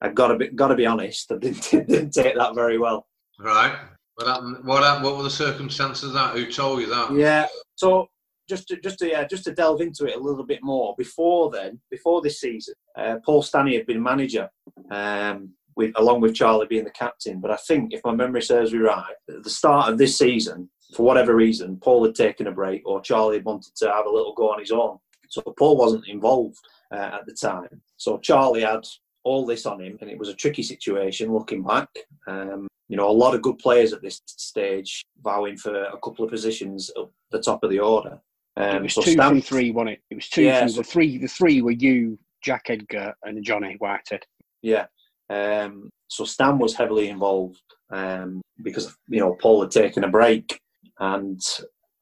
I 0.00 0.10
got 0.10 0.28
to 0.28 0.36
be 0.36 0.48
got 0.48 0.68
to 0.68 0.74
be 0.74 0.86
honest, 0.86 1.32
I 1.32 1.36
didn't, 1.36 1.70
didn't 1.70 2.10
take 2.10 2.36
that 2.36 2.54
very 2.54 2.78
well. 2.78 3.06
Right. 3.38 3.76
What 4.16 4.28
happened? 4.28 4.64
What 4.64 4.82
happened? 4.82 5.04
What 5.04 5.16
were 5.16 5.22
the 5.22 5.30
circumstances 5.30 6.04
of 6.04 6.14
that? 6.14 6.34
Who 6.34 6.50
told 6.50 6.80
you 6.80 6.86
that? 6.88 7.12
Yeah. 7.12 7.46
So 7.74 8.08
just 8.48 8.68
to 8.68 8.80
just 8.80 8.98
to 9.00 9.08
yeah, 9.08 9.26
just 9.26 9.44
to 9.44 9.52
delve 9.52 9.80
into 9.80 10.06
it 10.06 10.16
a 10.16 10.20
little 10.20 10.44
bit 10.44 10.62
more. 10.62 10.94
Before 10.96 11.50
then, 11.50 11.80
before 11.90 12.22
this 12.22 12.40
season, 12.40 12.74
uh, 12.98 13.16
Paul 13.24 13.42
Stanley 13.42 13.76
had 13.76 13.86
been 13.86 14.02
manager, 14.02 14.48
um, 14.90 15.50
with 15.76 15.92
along 15.96 16.20
with 16.20 16.34
Charlie 16.34 16.66
being 16.66 16.84
the 16.84 16.90
captain. 16.90 17.40
But 17.40 17.50
I 17.50 17.56
think, 17.56 17.92
if 17.92 18.00
my 18.04 18.14
memory 18.14 18.42
serves 18.42 18.72
me 18.72 18.78
right, 18.78 19.14
at 19.28 19.42
the 19.42 19.50
start 19.50 19.90
of 19.90 19.98
this 19.98 20.18
season, 20.18 20.70
for 20.94 21.02
whatever 21.02 21.34
reason, 21.34 21.78
Paul 21.78 22.04
had 22.04 22.14
taken 22.14 22.46
a 22.46 22.52
break, 22.52 22.82
or 22.86 23.00
Charlie 23.00 23.36
had 23.36 23.44
wanted 23.44 23.74
to 23.76 23.90
have 23.90 24.06
a 24.06 24.10
little 24.10 24.34
go 24.34 24.50
on 24.52 24.60
his 24.60 24.70
own. 24.72 24.98
So 25.28 25.42
Paul 25.58 25.76
wasn't 25.76 26.06
involved 26.08 26.56
uh, 26.92 27.10
at 27.20 27.26
the 27.26 27.32
time. 27.34 27.82
So 27.96 28.18
Charlie 28.18 28.62
had 28.62 28.86
all 29.24 29.44
this 29.44 29.66
on 29.66 29.80
him, 29.80 29.98
and 30.00 30.10
it 30.10 30.18
was 30.18 30.28
a 30.28 30.34
tricky 30.34 30.62
situation 30.62 31.32
looking 31.32 31.62
back. 31.64 31.88
Um, 32.28 32.68
you 32.88 32.96
know, 32.96 33.10
a 33.10 33.12
lot 33.12 33.34
of 33.34 33.42
good 33.42 33.58
players 33.58 33.92
at 33.92 34.00
this 34.02 34.20
stage 34.26 35.04
vowing 35.22 35.56
for 35.56 35.74
a 35.84 35.98
couple 36.04 36.24
of 36.24 36.30
positions 36.30 36.90
at 36.96 37.06
the 37.32 37.40
top 37.40 37.64
of 37.64 37.70
the 37.70 37.80
order. 37.80 38.20
Um, 38.56 38.76
it 38.76 38.82
was 38.82 38.94
so 38.94 39.02
two 39.02 39.12
Stan- 39.12 39.30
from 39.30 39.42
three, 39.42 39.72
wasn't 39.72 39.90
it? 39.90 40.00
It 40.10 40.14
was 40.14 40.28
two 40.28 40.44
Yeah, 40.44 40.60
from 40.60 40.68
so- 40.68 40.76
the 40.78 40.84
three. 40.84 41.18
The 41.18 41.26
three 41.26 41.60
were 41.62 41.72
you, 41.72 42.18
Jack 42.42 42.66
Edgar, 42.68 43.14
and 43.24 43.42
Johnny 43.44 43.74
Whitehead. 43.80 44.24
Yeah. 44.62 44.86
Um, 45.28 45.90
so 46.08 46.24
Stan 46.24 46.58
was 46.58 46.74
heavily 46.76 47.08
involved 47.08 47.60
um, 47.90 48.40
because 48.62 48.96
you 49.08 49.18
know 49.18 49.34
Paul 49.34 49.62
had 49.62 49.72
taken 49.72 50.04
a 50.04 50.08
break, 50.08 50.60
and 50.98 51.40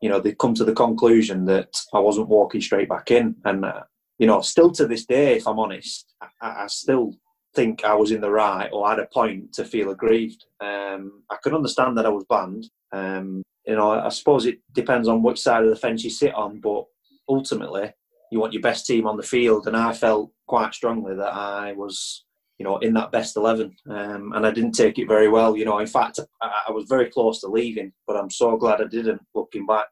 you 0.00 0.08
know 0.08 0.20
they'd 0.20 0.38
come 0.38 0.54
to 0.54 0.64
the 0.64 0.74
conclusion 0.74 1.44
that 1.46 1.74
I 1.92 1.98
wasn't 1.98 2.28
walking 2.28 2.60
straight 2.60 2.88
back 2.88 3.10
in, 3.10 3.36
and 3.44 3.64
uh, 3.64 3.82
you 4.18 4.26
know 4.26 4.40
still 4.40 4.70
to 4.72 4.86
this 4.86 5.06
day, 5.06 5.36
if 5.36 5.46
I'm 5.46 5.58
honest, 5.58 6.12
I, 6.40 6.64
I 6.64 6.66
still 6.68 7.14
think 7.54 7.84
I 7.84 7.94
was 7.94 8.10
in 8.10 8.20
the 8.20 8.30
right 8.30 8.68
or 8.72 8.88
had 8.88 8.98
a 8.98 9.06
point 9.06 9.52
to 9.54 9.64
feel 9.64 9.90
aggrieved. 9.90 10.44
Um, 10.60 11.22
I 11.30 11.36
could 11.42 11.54
understand 11.54 11.96
that 11.96 12.06
I 12.06 12.10
was 12.10 12.24
banned. 12.28 12.68
Um, 12.92 13.42
you 13.66 13.76
know, 13.76 13.92
I 13.92 14.08
suppose 14.08 14.44
it 14.44 14.58
depends 14.72 15.08
on 15.08 15.22
which 15.22 15.40
side 15.40 15.62
of 15.62 15.70
the 15.70 15.76
fence 15.76 16.04
you 16.04 16.10
sit 16.10 16.34
on, 16.34 16.60
but 16.60 16.84
ultimately 17.28 17.92
you 18.30 18.40
want 18.40 18.52
your 18.52 18.62
best 18.62 18.86
team 18.86 19.06
on 19.06 19.16
the 19.16 19.22
field, 19.22 19.66
and 19.66 19.76
I 19.76 19.92
felt 19.92 20.32
quite 20.46 20.74
strongly 20.74 21.14
that 21.14 21.32
I 21.32 21.72
was 21.72 22.24
you 22.58 22.64
know, 22.64 22.78
in 22.78 22.94
that 22.94 23.12
best 23.12 23.36
11. 23.36 23.74
Um, 23.90 24.32
and 24.34 24.46
I 24.46 24.50
didn't 24.50 24.72
take 24.72 24.98
it 24.98 25.08
very 25.08 25.28
well. 25.28 25.56
You 25.56 25.64
know, 25.64 25.78
in 25.78 25.86
fact, 25.86 26.20
I, 26.42 26.64
I 26.68 26.70
was 26.72 26.86
very 26.88 27.10
close 27.10 27.40
to 27.40 27.48
leaving, 27.48 27.92
but 28.06 28.16
I'm 28.16 28.30
so 28.30 28.56
glad 28.56 28.80
I 28.80 28.86
didn't 28.86 29.22
looking 29.34 29.66
back 29.66 29.88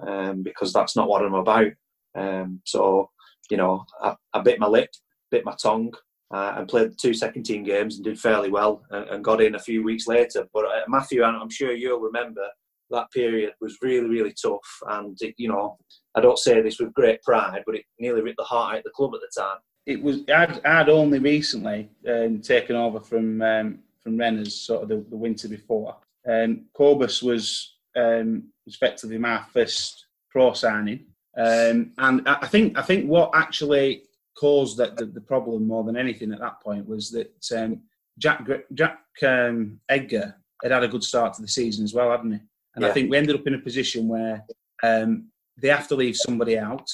um, 0.00 0.42
because 0.42 0.72
that's 0.72 0.96
not 0.96 1.08
what 1.08 1.22
I'm 1.22 1.34
about. 1.34 1.72
Um, 2.14 2.60
so, 2.64 3.10
you 3.50 3.56
know, 3.56 3.84
I, 4.00 4.14
I 4.32 4.40
bit 4.40 4.58
my 4.58 4.66
lip, 4.66 4.88
bit 5.30 5.44
my 5.44 5.54
tongue, 5.60 5.92
uh, 6.32 6.54
and 6.56 6.68
played 6.68 6.92
two 6.98 7.14
second 7.14 7.44
team 7.44 7.62
games 7.62 7.96
and 7.96 8.04
did 8.04 8.18
fairly 8.18 8.50
well 8.50 8.82
and, 8.90 9.08
and 9.10 9.24
got 9.24 9.42
in 9.42 9.54
a 9.54 9.60
few 9.60 9.84
weeks 9.84 10.06
later. 10.06 10.46
But 10.52 10.64
uh, 10.64 10.82
Matthew, 10.88 11.22
I'm 11.22 11.50
sure 11.50 11.72
you'll 11.72 12.00
remember 12.00 12.42
that 12.90 13.10
period 13.12 13.52
was 13.60 13.76
really, 13.82 14.08
really 14.08 14.34
tough. 14.40 14.60
And, 14.88 15.16
it, 15.20 15.34
you 15.36 15.48
know, 15.48 15.76
I 16.14 16.20
don't 16.20 16.38
say 16.38 16.60
this 16.62 16.78
with 16.80 16.94
great 16.94 17.22
pride, 17.22 17.62
but 17.66 17.76
it 17.76 17.84
nearly 17.98 18.22
ripped 18.22 18.38
the 18.38 18.44
heart 18.44 18.74
out 18.74 18.78
of 18.78 18.84
the 18.84 18.90
club 18.90 19.12
at 19.14 19.20
the 19.20 19.40
time. 19.40 19.58
It 19.86 20.02
was 20.02 20.20
I'd, 20.28 20.64
I'd 20.64 20.88
only 20.88 21.18
recently 21.18 21.88
um, 22.08 22.40
taken 22.40 22.76
over 22.76 23.00
from 23.00 23.40
um, 23.40 23.78
from 24.02 24.18
Renners 24.18 24.52
sort 24.52 24.82
of 24.82 24.88
the, 24.88 25.04
the 25.08 25.16
winter 25.16 25.48
before. 25.48 25.96
Um, 26.28 26.66
Corbus 26.76 27.22
was 27.22 27.76
um, 27.96 28.44
effectively 28.66 29.18
my 29.18 29.42
first 29.52 30.06
pro 30.30 30.52
signing, 30.52 31.06
um, 31.36 31.92
and 31.98 32.28
I 32.28 32.46
think 32.46 32.76
I 32.76 32.82
think 32.82 33.06
what 33.08 33.30
actually 33.34 34.02
caused 34.36 34.76
that 34.78 34.96
the, 34.96 35.06
the 35.06 35.20
problem 35.20 35.66
more 35.66 35.84
than 35.84 35.96
anything 35.96 36.32
at 36.32 36.40
that 36.40 36.60
point 36.60 36.86
was 36.86 37.10
that 37.10 37.46
um, 37.56 37.80
Jack 38.18 38.46
Jack 38.74 38.98
um, 39.22 39.80
Edgar 39.88 40.34
had 40.62 40.72
had 40.72 40.82
a 40.82 40.88
good 40.88 41.04
start 41.04 41.34
to 41.34 41.42
the 41.42 41.48
season 41.48 41.84
as 41.84 41.94
well, 41.94 42.10
hadn't 42.10 42.32
he? 42.32 42.40
And 42.74 42.84
I 42.84 42.92
think 42.92 43.10
we 43.10 43.16
ended 43.16 43.36
up 43.36 43.46
in 43.46 43.54
a 43.54 43.58
position 43.58 44.06
where 44.06 44.44
um, 44.82 45.28
they 45.56 45.68
have 45.68 45.88
to 45.88 45.94
leave 45.94 46.16
somebody 46.16 46.58
out. 46.58 46.90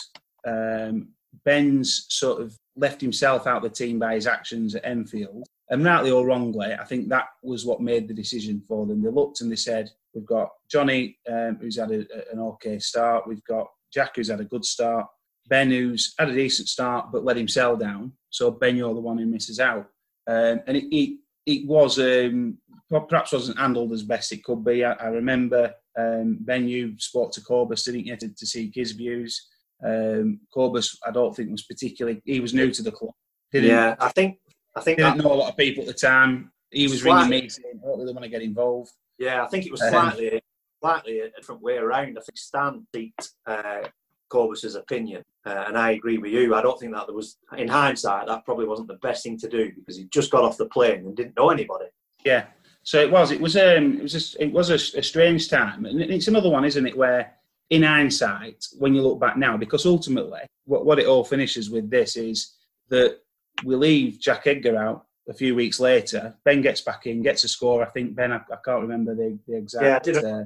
Um, 0.46 1.08
Ben's 1.44 2.06
sort 2.08 2.40
of 2.40 2.56
left 2.76 3.00
himself 3.00 3.46
out 3.46 3.58
of 3.58 3.62
the 3.62 3.70
team 3.70 3.98
by 3.98 4.14
his 4.14 4.26
actions 4.26 4.74
at 4.74 4.84
Enfield. 4.84 5.46
And 5.70 5.84
rightly 5.84 6.10
or 6.10 6.26
wrongly, 6.26 6.74
I 6.74 6.84
think 6.84 7.08
that 7.08 7.26
was 7.42 7.64
what 7.64 7.80
made 7.80 8.06
the 8.06 8.14
decision 8.14 8.62
for 8.68 8.86
them. 8.86 9.02
They 9.02 9.10
looked 9.10 9.40
and 9.40 9.50
they 9.50 9.56
said, 9.56 9.90
We've 10.14 10.26
got 10.26 10.50
Johnny, 10.70 11.16
um, 11.30 11.56
who's 11.58 11.78
had 11.78 11.90
a, 11.90 12.04
an 12.30 12.38
okay 12.38 12.78
start. 12.78 13.26
We've 13.26 13.44
got 13.44 13.68
Jack, 13.92 14.16
who's 14.16 14.28
had 14.28 14.40
a 14.40 14.44
good 14.44 14.64
start. 14.64 15.06
Ben, 15.48 15.70
who's 15.70 16.14
had 16.18 16.28
a 16.28 16.34
decent 16.34 16.68
start 16.68 17.06
but 17.10 17.24
let 17.24 17.36
himself 17.36 17.80
down. 17.80 18.12
So 18.30 18.50
Ben, 18.50 18.76
you're 18.76 18.94
the 18.94 19.00
one 19.00 19.18
who 19.18 19.26
misses 19.26 19.58
out. 19.58 19.88
Um, 20.26 20.60
and 20.66 20.76
it, 20.76 20.94
it, 20.94 21.18
it 21.46 21.66
was 21.66 21.98
um, 21.98 22.58
perhaps 22.90 23.32
wasn't 23.32 23.58
handled 23.58 23.92
as 23.92 24.02
best 24.02 24.32
it 24.32 24.44
could 24.44 24.64
be. 24.64 24.84
I, 24.84 24.92
I 24.92 25.06
remember 25.06 25.72
um, 25.98 26.38
Ben, 26.40 26.68
you 26.68 26.94
spoke 26.98 27.32
to 27.32 27.40
Corbus, 27.40 27.84
didn't 27.84 28.06
you, 28.06 28.16
to, 28.16 28.28
to 28.28 28.46
seek 28.46 28.72
his 28.74 28.92
views. 28.92 29.48
Um, 29.84 30.40
Corbus, 30.54 30.96
I 31.06 31.10
don't 31.10 31.34
think 31.34 31.50
was 31.50 31.64
particularly. 31.64 32.22
He 32.24 32.40
was 32.40 32.54
new 32.54 32.70
to 32.70 32.82
the 32.82 32.92
club. 32.92 33.14
Didn't, 33.50 33.70
yeah, 33.70 33.96
I 34.00 34.08
think 34.08 34.38
I 34.76 34.80
think 34.80 34.98
didn't 34.98 35.18
that, 35.18 35.24
know 35.24 35.32
a 35.32 35.34
lot 35.34 35.50
of 35.50 35.56
people 35.56 35.82
at 35.82 35.88
the 35.88 35.94
time. 35.94 36.52
He 36.70 36.84
was 36.88 37.02
Slight- 37.02 37.28
ringing 37.28 37.44
me 37.44 37.48
saying, 37.48 37.80
"I 37.82 37.86
don't 37.86 37.98
really 38.00 38.12
want 38.12 38.24
to 38.24 38.30
get 38.30 38.42
involved." 38.42 38.92
yeah, 39.18 39.44
I 39.44 39.48
think 39.48 39.66
it 39.66 39.72
was 39.72 39.82
Um, 39.82 39.90
slightly 39.90 40.40
slightly 40.80 41.20
a 41.20 41.30
different 41.30 41.62
way 41.62 41.76
around. 41.76 42.18
I 42.18 42.22
think 42.22 42.36
Stan 42.36 42.86
seeked 42.94 43.28
uh, 43.46 43.86
Corbus's 44.30 44.74
opinion, 44.74 45.22
uh, 45.46 45.64
and 45.68 45.76
I 45.78 45.92
agree 45.92 46.18
with 46.18 46.32
you. 46.32 46.54
I 46.54 46.62
don't 46.62 46.78
think 46.80 46.92
that 46.92 47.06
there 47.06 47.14
was, 47.14 47.36
in 47.56 47.68
hindsight, 47.68 48.26
that 48.26 48.44
probably 48.44 48.66
wasn't 48.66 48.88
the 48.88 48.94
best 48.94 49.22
thing 49.22 49.38
to 49.38 49.48
do 49.48 49.70
because 49.76 49.96
he 49.96 50.04
just 50.06 50.30
got 50.32 50.42
off 50.42 50.56
the 50.56 50.66
plane 50.66 51.00
and 51.06 51.16
didn't 51.16 51.36
know 51.36 51.50
anybody. 51.50 51.84
Yeah. 52.24 52.46
So 52.82 53.00
it 53.00 53.10
was. 53.12 53.30
It 53.30 53.40
was. 53.40 53.56
Um. 53.56 53.98
It 53.98 54.02
was. 54.02 54.12
Just, 54.12 54.36
it 54.40 54.52
was 54.52 54.70
a, 54.70 54.98
a 54.98 55.02
strange 55.02 55.48
time, 55.48 55.84
and 55.84 56.00
it's 56.00 56.28
another 56.28 56.50
one, 56.50 56.64
isn't 56.64 56.86
it? 56.86 56.96
Where, 56.96 57.32
in 57.73 57.83
hindsight, 57.83 58.67
when 58.79 58.95
you 58.95 59.02
look 59.02 59.19
back 59.19 59.37
now, 59.37 59.57
because 59.57 59.87
ultimately, 59.87 60.41
what 60.67 60.85
what 60.85 60.99
it 60.99 61.07
all 61.07 61.25
finishes 61.25 61.71
with 61.71 61.88
this 61.91 62.17
is 62.17 62.55
that 62.88 63.19
we 63.64 63.75
leave 63.76 64.21
Jack 64.21 64.47
Edgar 64.47 64.76
out 64.76 65.07
a 65.29 65.33
few 65.35 65.55
weeks 65.55 65.81
later. 65.81 66.35
Ben 66.45 66.61
gets 66.61 66.83
back 66.83 67.07
in, 67.07 67.23
gets 67.23 67.45
a 67.45 67.49
score. 67.49 67.83
I 67.83 67.88
think 67.91 68.14
Ben. 68.14 68.33
I, 68.33 68.37
I 68.37 68.59
can't 68.64 68.83
remember 68.83 69.14
the 69.14 69.38
the 69.49 69.57
exact. 69.57 70.07
Yeah, 70.07 70.12
did 70.12 70.25
uh, 70.25 70.45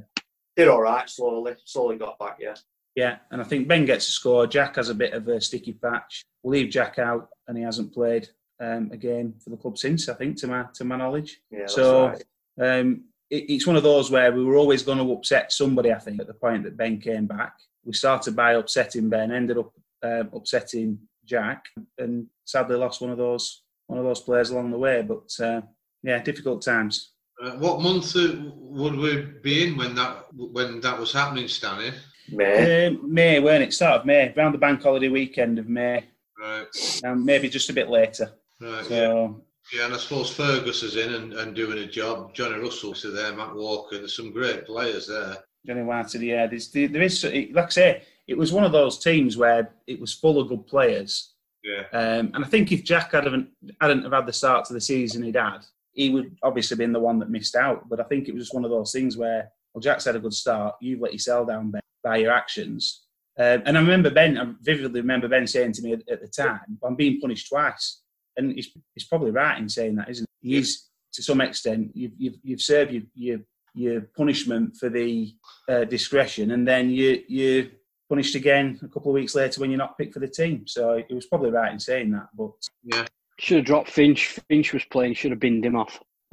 Did 0.57 0.69
all 0.69 0.81
right 0.83 1.09
slowly, 1.11 1.55
slowly 1.65 1.97
got 1.97 2.19
back. 2.19 2.37
Yeah, 2.41 2.55
Yeah, 2.95 3.17
and 3.31 3.41
I 3.41 3.45
think 3.45 3.67
Ben 3.69 3.85
gets 3.87 4.07
a 4.09 4.13
score. 4.13 4.47
Jack 4.47 4.77
has 4.77 4.89
a 4.89 4.95
bit 4.95 5.13
of 5.13 5.27
a 5.29 5.41
sticky 5.41 5.73
patch. 5.75 6.23
We'll 6.43 6.53
leave 6.59 6.71
Jack 6.71 6.99
out, 6.99 7.29
and 7.49 7.59
he 7.59 7.65
hasn't 7.65 7.93
played 7.93 8.29
um, 8.61 8.91
a 8.93 8.97
game 8.97 9.35
for 9.43 9.51
the 9.51 9.57
club 9.57 9.79
since. 9.79 10.09
I 10.09 10.15
think, 10.15 10.37
to 10.39 10.47
my 10.47 10.65
to 10.75 10.85
my 10.85 10.97
knowledge. 10.97 11.41
yeah. 11.51 11.61
That's 11.61 11.75
So- 11.75 12.07
right. 12.09 12.25
Um, 12.59 13.05
it's 13.31 13.67
one 13.67 13.77
of 13.77 13.83
those 13.83 14.11
where 14.11 14.33
we 14.33 14.45
were 14.45 14.57
always 14.57 14.83
going 14.83 14.99
to 14.99 15.13
upset 15.13 15.53
somebody. 15.53 15.93
I 15.93 15.99
think 15.99 16.21
at 16.21 16.27
the 16.27 16.35
point 16.35 16.65
that 16.65 16.77
Ben 16.77 16.99
came 17.01 17.27
back, 17.27 17.55
we 17.85 17.93
started 17.93 18.37
by 18.37 18.53
upsetting 18.53 19.09
Ben, 19.09 19.33
ended 19.33 19.59
up 19.59 19.73
um, 20.03 20.31
upsetting 20.35 20.99
Jack, 21.25 21.65
and 21.99 22.27
sadly 22.45 22.77
lost 22.77 23.01
one 23.01 23.11
of 23.11 23.19
those 23.19 23.63
one 23.89 23.99
of 23.99 24.05
those 24.05 24.21
players 24.21 24.51
along 24.51 24.71
the 24.71 24.79
way. 24.79 25.03
But 25.03 25.31
uh, 25.45 25.63
yeah, 26.03 26.23
difficult 26.23 26.63
times. 26.63 27.13
Uh, 27.43 27.53
what 27.53 27.81
month 27.83 28.17
uh, 28.17 28.35
would 28.55 28.97
we 28.97 29.23
be 29.43 29.69
in 29.69 29.77
when 29.77 29.95
that 29.97 30.27
when 30.35 30.81
that 30.81 30.99
was 30.99 31.13
happening, 31.13 31.49
Stanley? 31.49 31.93
May. 32.31 32.87
Um, 32.89 33.13
May, 33.13 33.39
weren't 33.41 33.63
it? 33.63 33.73
Start 33.73 34.01
of 34.01 34.07
May, 34.07 34.33
around 34.37 34.53
the 34.53 34.59
bank 34.59 34.83
holiday 34.83 35.09
weekend 35.09 35.59
of 35.61 35.69
May, 35.69 36.05
Right, 36.41 36.67
um, 37.05 37.25
maybe 37.25 37.49
just 37.49 37.71
a 37.71 37.73
bit 37.73 37.89
later. 37.89 38.33
right. 38.61 38.83
Yeah, 38.83 38.89
So 38.89 39.45
yeah. 39.73 39.87
And 39.87 39.95
I 39.95 39.97
suppose 39.99 40.31
Fergus 40.31 40.83
is 40.83 40.97
in 40.97 41.15
and, 41.15 41.33
and 41.35 41.55
doing 41.55 41.79
a 41.79 41.87
job. 41.87 42.35
Johnny 42.35 42.59
Russell's 42.59 43.03
there, 43.03 43.35
Matt 43.35 43.55
Walker. 43.55 43.99
There's 43.99 44.17
some 44.17 44.33
great 44.33 44.67
players 44.67 45.07
there. 45.07 45.37
Johnny 45.67 45.83
White, 45.83 46.15
yeah, 46.15 46.47
there's, 46.47 46.69
there 46.71 47.03
is, 47.03 47.25
like 47.25 47.67
I 47.67 47.69
say, 47.69 48.03
it 48.29 48.39
was 48.39 48.53
one 48.53 48.65
of 48.65 48.73
those 48.73 48.99
teams 48.99 49.37
where 49.37 49.75
it 49.87 50.01
was 50.01 50.15
full 50.15 50.39
of 50.41 50.49
good 50.49 50.67
players. 50.67 51.33
Yeah, 51.65 51.83
Um, 51.93 52.31
and 52.35 52.45
I 52.45 52.49
think 52.49 52.71
if 52.71 52.85
Jack 52.85 53.13
hadn't, 53.13 53.49
hadn't 53.81 54.05
have 54.05 54.13
had 54.13 54.27
the 54.27 54.33
start 54.33 54.67
to 54.67 54.73
the 54.73 54.81
season 54.81 55.25
he'd 55.25 55.35
had, 55.35 55.65
he 55.93 56.11
would 56.11 56.37
obviously 56.43 56.77
been 56.77 56.93
the 56.93 57.01
one 57.01 57.19
that 57.19 57.31
missed 57.31 57.57
out. 57.57 57.89
But 57.89 57.99
I 57.99 58.05
think 58.05 58.29
it 58.29 58.35
was 58.35 58.45
just 58.45 58.55
one 58.55 58.65
of 58.65 58.71
those 58.71 58.93
things 58.93 59.17
where, 59.17 59.51
well, 59.75 59.81
Jack's 59.81 60.05
had 60.05 60.15
a 60.15 60.21
good 60.21 60.35
start. 60.35 60.77
You've 60.81 61.01
let 61.01 61.13
yourself 61.13 61.49
down 61.49 61.73
Ben, 61.73 61.81
by 62.05 62.19
your 62.19 62.33
actions. 62.33 63.03
Um, 63.39 63.63
and 63.67 63.77
I 63.77 63.81
remember 63.81 64.11
Ben, 64.11 64.39
I 64.39 64.53
vividly 64.63 65.01
remember 65.01 65.29
Ben 65.29 65.47
saying 65.47 65.73
to 65.73 65.83
me 65.83 65.95
at, 65.95 66.09
at 66.09 66.21
the 66.21 66.29
time, 66.29 66.79
I'm 66.85 66.95
being 66.95 67.21
punished 67.21 67.49
twice. 67.49 68.03
And 68.37 68.53
he's, 68.53 68.71
he's 68.95 69.07
probably 69.07 69.31
right 69.31 69.59
in 69.59 69.69
saying 69.69 69.97
that, 69.97 70.11
isn't 70.11 70.27
he? 70.41 70.51
He 70.51 70.59
is, 70.59 70.85
to 71.15 71.23
some 71.23 71.41
extent, 71.41 71.91
you've, 71.95 72.13
you've, 72.19 72.37
you've 72.43 72.61
served 72.61 72.93
your, 72.93 73.03
your, 73.15 73.39
your 73.75 74.01
punishment 74.17 74.77
for 74.77 74.89
the 74.89 75.35
uh, 75.69 75.85
discretion, 75.85 76.51
and 76.53 76.67
then 76.67 76.91
you, 76.91 77.23
you're 77.29 77.67
punished 78.09 78.35
again 78.35 78.79
a 78.83 78.89
couple 78.89 79.11
of 79.11 79.15
weeks 79.15 79.35
later 79.35 79.61
when 79.61 79.71
you're 79.71 79.79
not 79.79 79.99
picked 79.99 80.15
for 80.15 80.21
the 80.21 80.29
team. 80.29 80.67
So 80.67 81.03
he 81.09 81.15
was 81.15 81.27
probably 81.27 81.51
right 81.51 81.73
in 81.73 81.79
saying 81.79 82.13
that. 82.13 82.29
But 82.37 82.53
yeah. 82.85 83.07
Should 83.39 83.59
have 83.59 83.67
dropped 83.67 83.91
Finch. 83.91 84.39
Finch 84.49 84.73
was 84.73 84.85
playing. 84.87 85.15
Should 85.15 85.33
have 85.33 85.41
binned 85.41 85.65
him 85.65 85.77
off. 85.77 86.01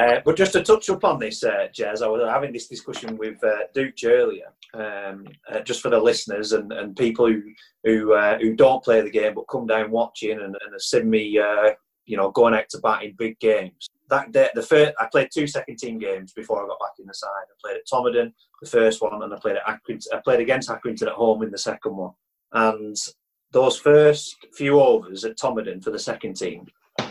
Uh, 0.00 0.20
but 0.24 0.36
just 0.36 0.52
to 0.52 0.62
touch 0.62 0.88
up 0.88 1.04
on 1.04 1.18
this, 1.18 1.44
uh, 1.44 1.68
Jez, 1.76 2.02
I 2.02 2.08
was 2.08 2.22
having 2.26 2.52
this 2.52 2.68
discussion 2.68 3.18
with 3.18 3.42
uh, 3.44 3.64
Duke 3.74 3.94
earlier, 4.04 4.52
um, 4.72 5.26
uh, 5.52 5.60
just 5.60 5.82
for 5.82 5.90
the 5.90 5.98
listeners 5.98 6.52
and, 6.52 6.72
and 6.72 6.96
people 6.96 7.26
who 7.26 7.42
who 7.84 8.14
uh, 8.14 8.38
who 8.38 8.54
don't 8.54 8.82
play 8.82 9.02
the 9.02 9.10
game 9.10 9.34
but 9.34 9.48
come 9.48 9.66
down 9.66 9.90
watching 9.90 10.40
and, 10.40 10.56
and 10.56 11.10
me, 11.10 11.38
uh, 11.38 11.70
you 12.06 12.16
know, 12.16 12.30
going 12.30 12.54
out 12.54 12.68
to 12.70 12.78
bat 12.78 13.02
in 13.02 13.14
big 13.18 13.38
games. 13.40 13.88
That 14.08 14.32
day, 14.32 14.48
the 14.54 14.62
first, 14.62 14.92
I 14.98 15.06
played 15.12 15.28
two 15.32 15.46
second 15.46 15.76
team 15.76 15.98
games 15.98 16.32
before 16.32 16.64
I 16.64 16.66
got 16.66 16.80
back 16.80 16.98
in 16.98 17.06
the 17.06 17.14
side. 17.14 17.28
I 17.28 17.54
played 17.62 17.76
at 17.76 17.86
Todmorden, 17.86 18.32
the 18.62 18.70
first 18.70 19.02
one, 19.02 19.22
and 19.22 19.34
I 19.34 19.38
played 19.38 19.56
at 19.56 19.66
Accrington. 19.66 20.14
I 20.14 20.20
played 20.24 20.40
against 20.40 20.70
Accrington 20.70 21.08
at 21.08 21.12
home 21.12 21.42
in 21.42 21.50
the 21.50 21.58
second 21.58 21.96
one. 21.96 22.12
And 22.52 22.96
those 23.52 23.78
first 23.78 24.36
few 24.54 24.80
overs 24.80 25.24
at 25.24 25.36
Todmorden 25.36 25.84
for 25.84 25.90
the 25.90 25.98
second 25.98 26.36
team 26.36 26.66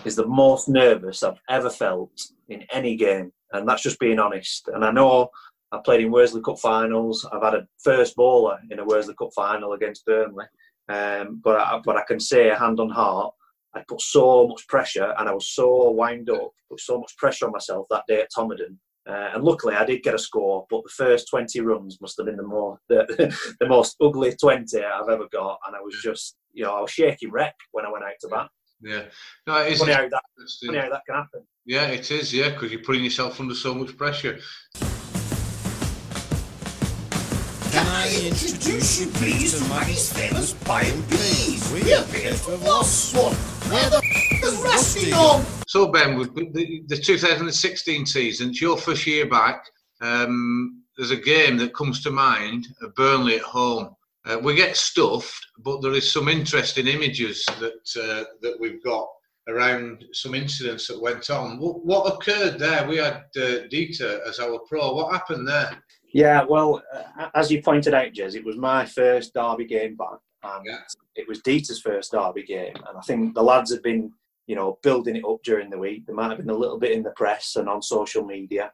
is 0.05 0.15
the 0.15 0.27
most 0.27 0.69
nervous 0.69 1.23
I've 1.23 1.39
ever 1.49 1.69
felt 1.69 2.11
in 2.47 2.65
any 2.71 2.95
game, 2.95 3.31
and 3.51 3.67
that's 3.67 3.83
just 3.83 3.99
being 3.99 4.19
honest. 4.19 4.69
And 4.73 4.83
I 4.83 4.91
know 4.91 5.29
I 5.71 5.79
played 5.83 6.01
in 6.01 6.11
Worsley 6.11 6.41
Cup 6.41 6.59
finals. 6.59 7.27
I've 7.31 7.43
had 7.43 7.55
a 7.55 7.67
first 7.83 8.15
bowler 8.15 8.59
in 8.71 8.79
a 8.79 8.85
Worsley 8.85 9.15
Cup 9.15 9.29
final 9.35 9.73
against 9.73 10.05
Burnley, 10.05 10.45
um, 10.89 11.41
but 11.43 11.59
I, 11.59 11.79
but 11.83 11.97
I 11.97 12.03
can 12.07 12.19
say, 12.19 12.49
hand 12.49 12.79
on 12.79 12.89
heart, 12.89 13.33
I 13.75 13.83
put 13.87 14.01
so 14.01 14.47
much 14.47 14.67
pressure, 14.67 15.13
and 15.17 15.29
I 15.29 15.33
was 15.33 15.49
so 15.49 15.91
wound 15.91 16.29
up, 16.29 16.51
put 16.69 16.79
so 16.79 16.99
much 16.99 17.15
pressure 17.17 17.45
on 17.45 17.51
myself 17.51 17.87
that 17.89 18.03
day 18.07 18.21
at 18.21 18.29
Todmorden. 18.35 18.77
Uh, 19.07 19.31
and 19.33 19.43
luckily, 19.43 19.75
I 19.75 19.85
did 19.85 20.03
get 20.03 20.13
a 20.13 20.19
score, 20.19 20.65
but 20.69 20.83
the 20.83 20.89
first 20.89 21.29
20 21.29 21.61
runs 21.61 21.99
must 22.01 22.17
have 22.17 22.27
been 22.27 22.37
the 22.37 22.43
more 22.43 22.79
the, 22.89 23.35
the 23.59 23.67
most 23.67 23.95
ugly 24.01 24.35
20 24.35 24.83
I've 24.83 25.09
ever 25.09 25.27
got, 25.31 25.59
and 25.67 25.75
I 25.75 25.81
was 25.81 25.99
just, 26.01 26.35
you 26.53 26.63
know, 26.63 26.75
I 26.75 26.81
was 26.81 26.91
shaking 26.91 27.31
wreck 27.31 27.55
when 27.71 27.85
I 27.85 27.91
went 27.91 28.05
out 28.05 28.13
to 28.21 28.27
bat. 28.27 28.49
Yeah, 28.81 29.03
no, 29.45 29.57
it 29.57 29.73
is 29.73 29.79
Funny 29.79 29.93
how 29.93 30.07
that, 30.07 30.23
funny 30.65 30.77
how 30.77 30.89
that 30.89 31.01
can 31.05 31.15
happen. 31.15 31.41
Yeah, 31.65 31.87
it 31.87 32.09
is. 32.11 32.33
Yeah, 32.33 32.49
because 32.49 32.71
you're 32.71 32.81
putting 32.81 33.03
yourself 33.03 33.39
under 33.39 33.53
so 33.53 33.73
much 33.73 33.97
pressure. 33.97 34.39
Can 37.71 37.85
I 37.87 38.07
introduce 38.25 39.01
you 39.01 39.07
please 39.11 39.59
to 39.59 39.69
Maggie's 39.69 40.11
famous 40.13 40.53
pie 40.53 40.83
and 40.83 41.09
peas? 41.09 41.69
We 41.73 41.81
appear 41.93 42.31
to 42.31 42.51
have 42.51 42.63
lost 42.63 43.15
one. 43.15 43.35
Where 43.69 43.89
the 43.89 43.97
f- 43.97 44.43
is 44.43 44.61
Rusty 44.61 45.11
gone? 45.11 45.45
So 45.67 45.89
Ben, 45.91 46.17
with 46.17 46.33
the, 46.33 46.81
the 46.87 46.97
2016 46.97 48.05
season, 48.05 48.49
it's 48.49 48.61
your 48.61 48.77
first 48.77 49.05
year 49.05 49.27
back. 49.27 49.63
Um, 50.01 50.83
there's 50.97 51.11
a 51.11 51.17
game 51.17 51.57
that 51.57 51.75
comes 51.75 52.01
to 52.03 52.11
mind: 52.11 52.65
Burnley 52.95 53.35
at 53.35 53.41
home. 53.41 53.95
Uh, 54.25 54.37
we 54.43 54.53
get 54.55 54.75
stuffed, 54.75 55.45
but 55.59 55.81
there 55.81 55.93
is 55.93 56.11
some 56.11 56.27
interesting 56.27 56.87
images 56.87 57.45
that 57.59 58.01
uh, 58.03 58.23
that 58.41 58.57
we've 58.59 58.83
got 58.83 59.07
around 59.47 60.05
some 60.13 60.35
incidents 60.35 60.87
that 60.87 61.01
went 61.01 61.29
on. 61.29 61.57
What, 61.59 61.83
what 61.85 62.13
occurred 62.13 62.59
there? 62.59 62.87
We 62.87 62.97
had 62.97 63.23
uh, 63.37 63.65
Dieter 63.71 64.19
as 64.27 64.39
our 64.39 64.59
pro. 64.67 64.93
What 64.93 65.11
happened 65.13 65.47
there? 65.47 65.81
Yeah, 66.13 66.43
well, 66.47 66.83
uh, 66.93 67.29
as 67.33 67.51
you 67.51 67.61
pointed 67.61 67.93
out, 67.93 68.13
Jez, 68.13 68.35
it 68.35 68.45
was 68.45 68.57
my 68.57 68.85
first 68.85 69.33
derby 69.33 69.65
game 69.65 69.95
back, 69.95 70.19
and 70.43 70.65
Yeah. 70.65 70.79
it 71.15 71.27
was 71.27 71.41
Dieter's 71.41 71.81
first 71.81 72.11
derby 72.11 72.43
game, 72.43 72.75
and 72.75 72.97
I 72.97 73.01
think 73.01 73.33
the 73.33 73.43
lads 73.43 73.71
had 73.71 73.81
been, 73.81 74.11
you 74.47 74.55
know, 74.55 74.79
building 74.83 75.15
it 75.15 75.25
up 75.25 75.41
during 75.43 75.69
the 75.69 75.77
week. 75.77 76.05
There 76.05 76.15
might 76.15 76.29
have 76.29 76.37
been 76.39 76.49
a 76.49 76.53
little 76.57 76.77
bit 76.79 76.91
in 76.91 77.03
the 77.03 77.11
press 77.11 77.55
and 77.55 77.69
on 77.69 77.81
social 77.81 78.25
media, 78.25 78.71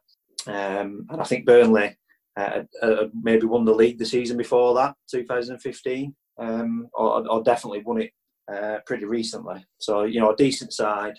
um, 0.47 1.05
and 1.09 1.21
I 1.21 1.23
think 1.23 1.45
Burnley 1.45 1.95
uh, 2.37 2.63
uh, 2.81 3.05
maybe 3.21 3.45
won 3.45 3.65
the 3.65 3.73
league 3.73 3.97
the 3.97 4.05
season 4.05 4.37
before 4.37 4.73
that, 4.75 4.95
2015, 5.11 6.13
um, 6.39 6.87
or, 6.93 7.27
or 7.29 7.43
definitely 7.43 7.81
won 7.85 8.01
it 8.01 8.11
uh, 8.51 8.79
pretty 8.85 9.05
recently. 9.05 9.65
So 9.79 10.03
you 10.03 10.19
know, 10.19 10.31
a 10.31 10.35
decent 10.35 10.73
side. 10.73 11.17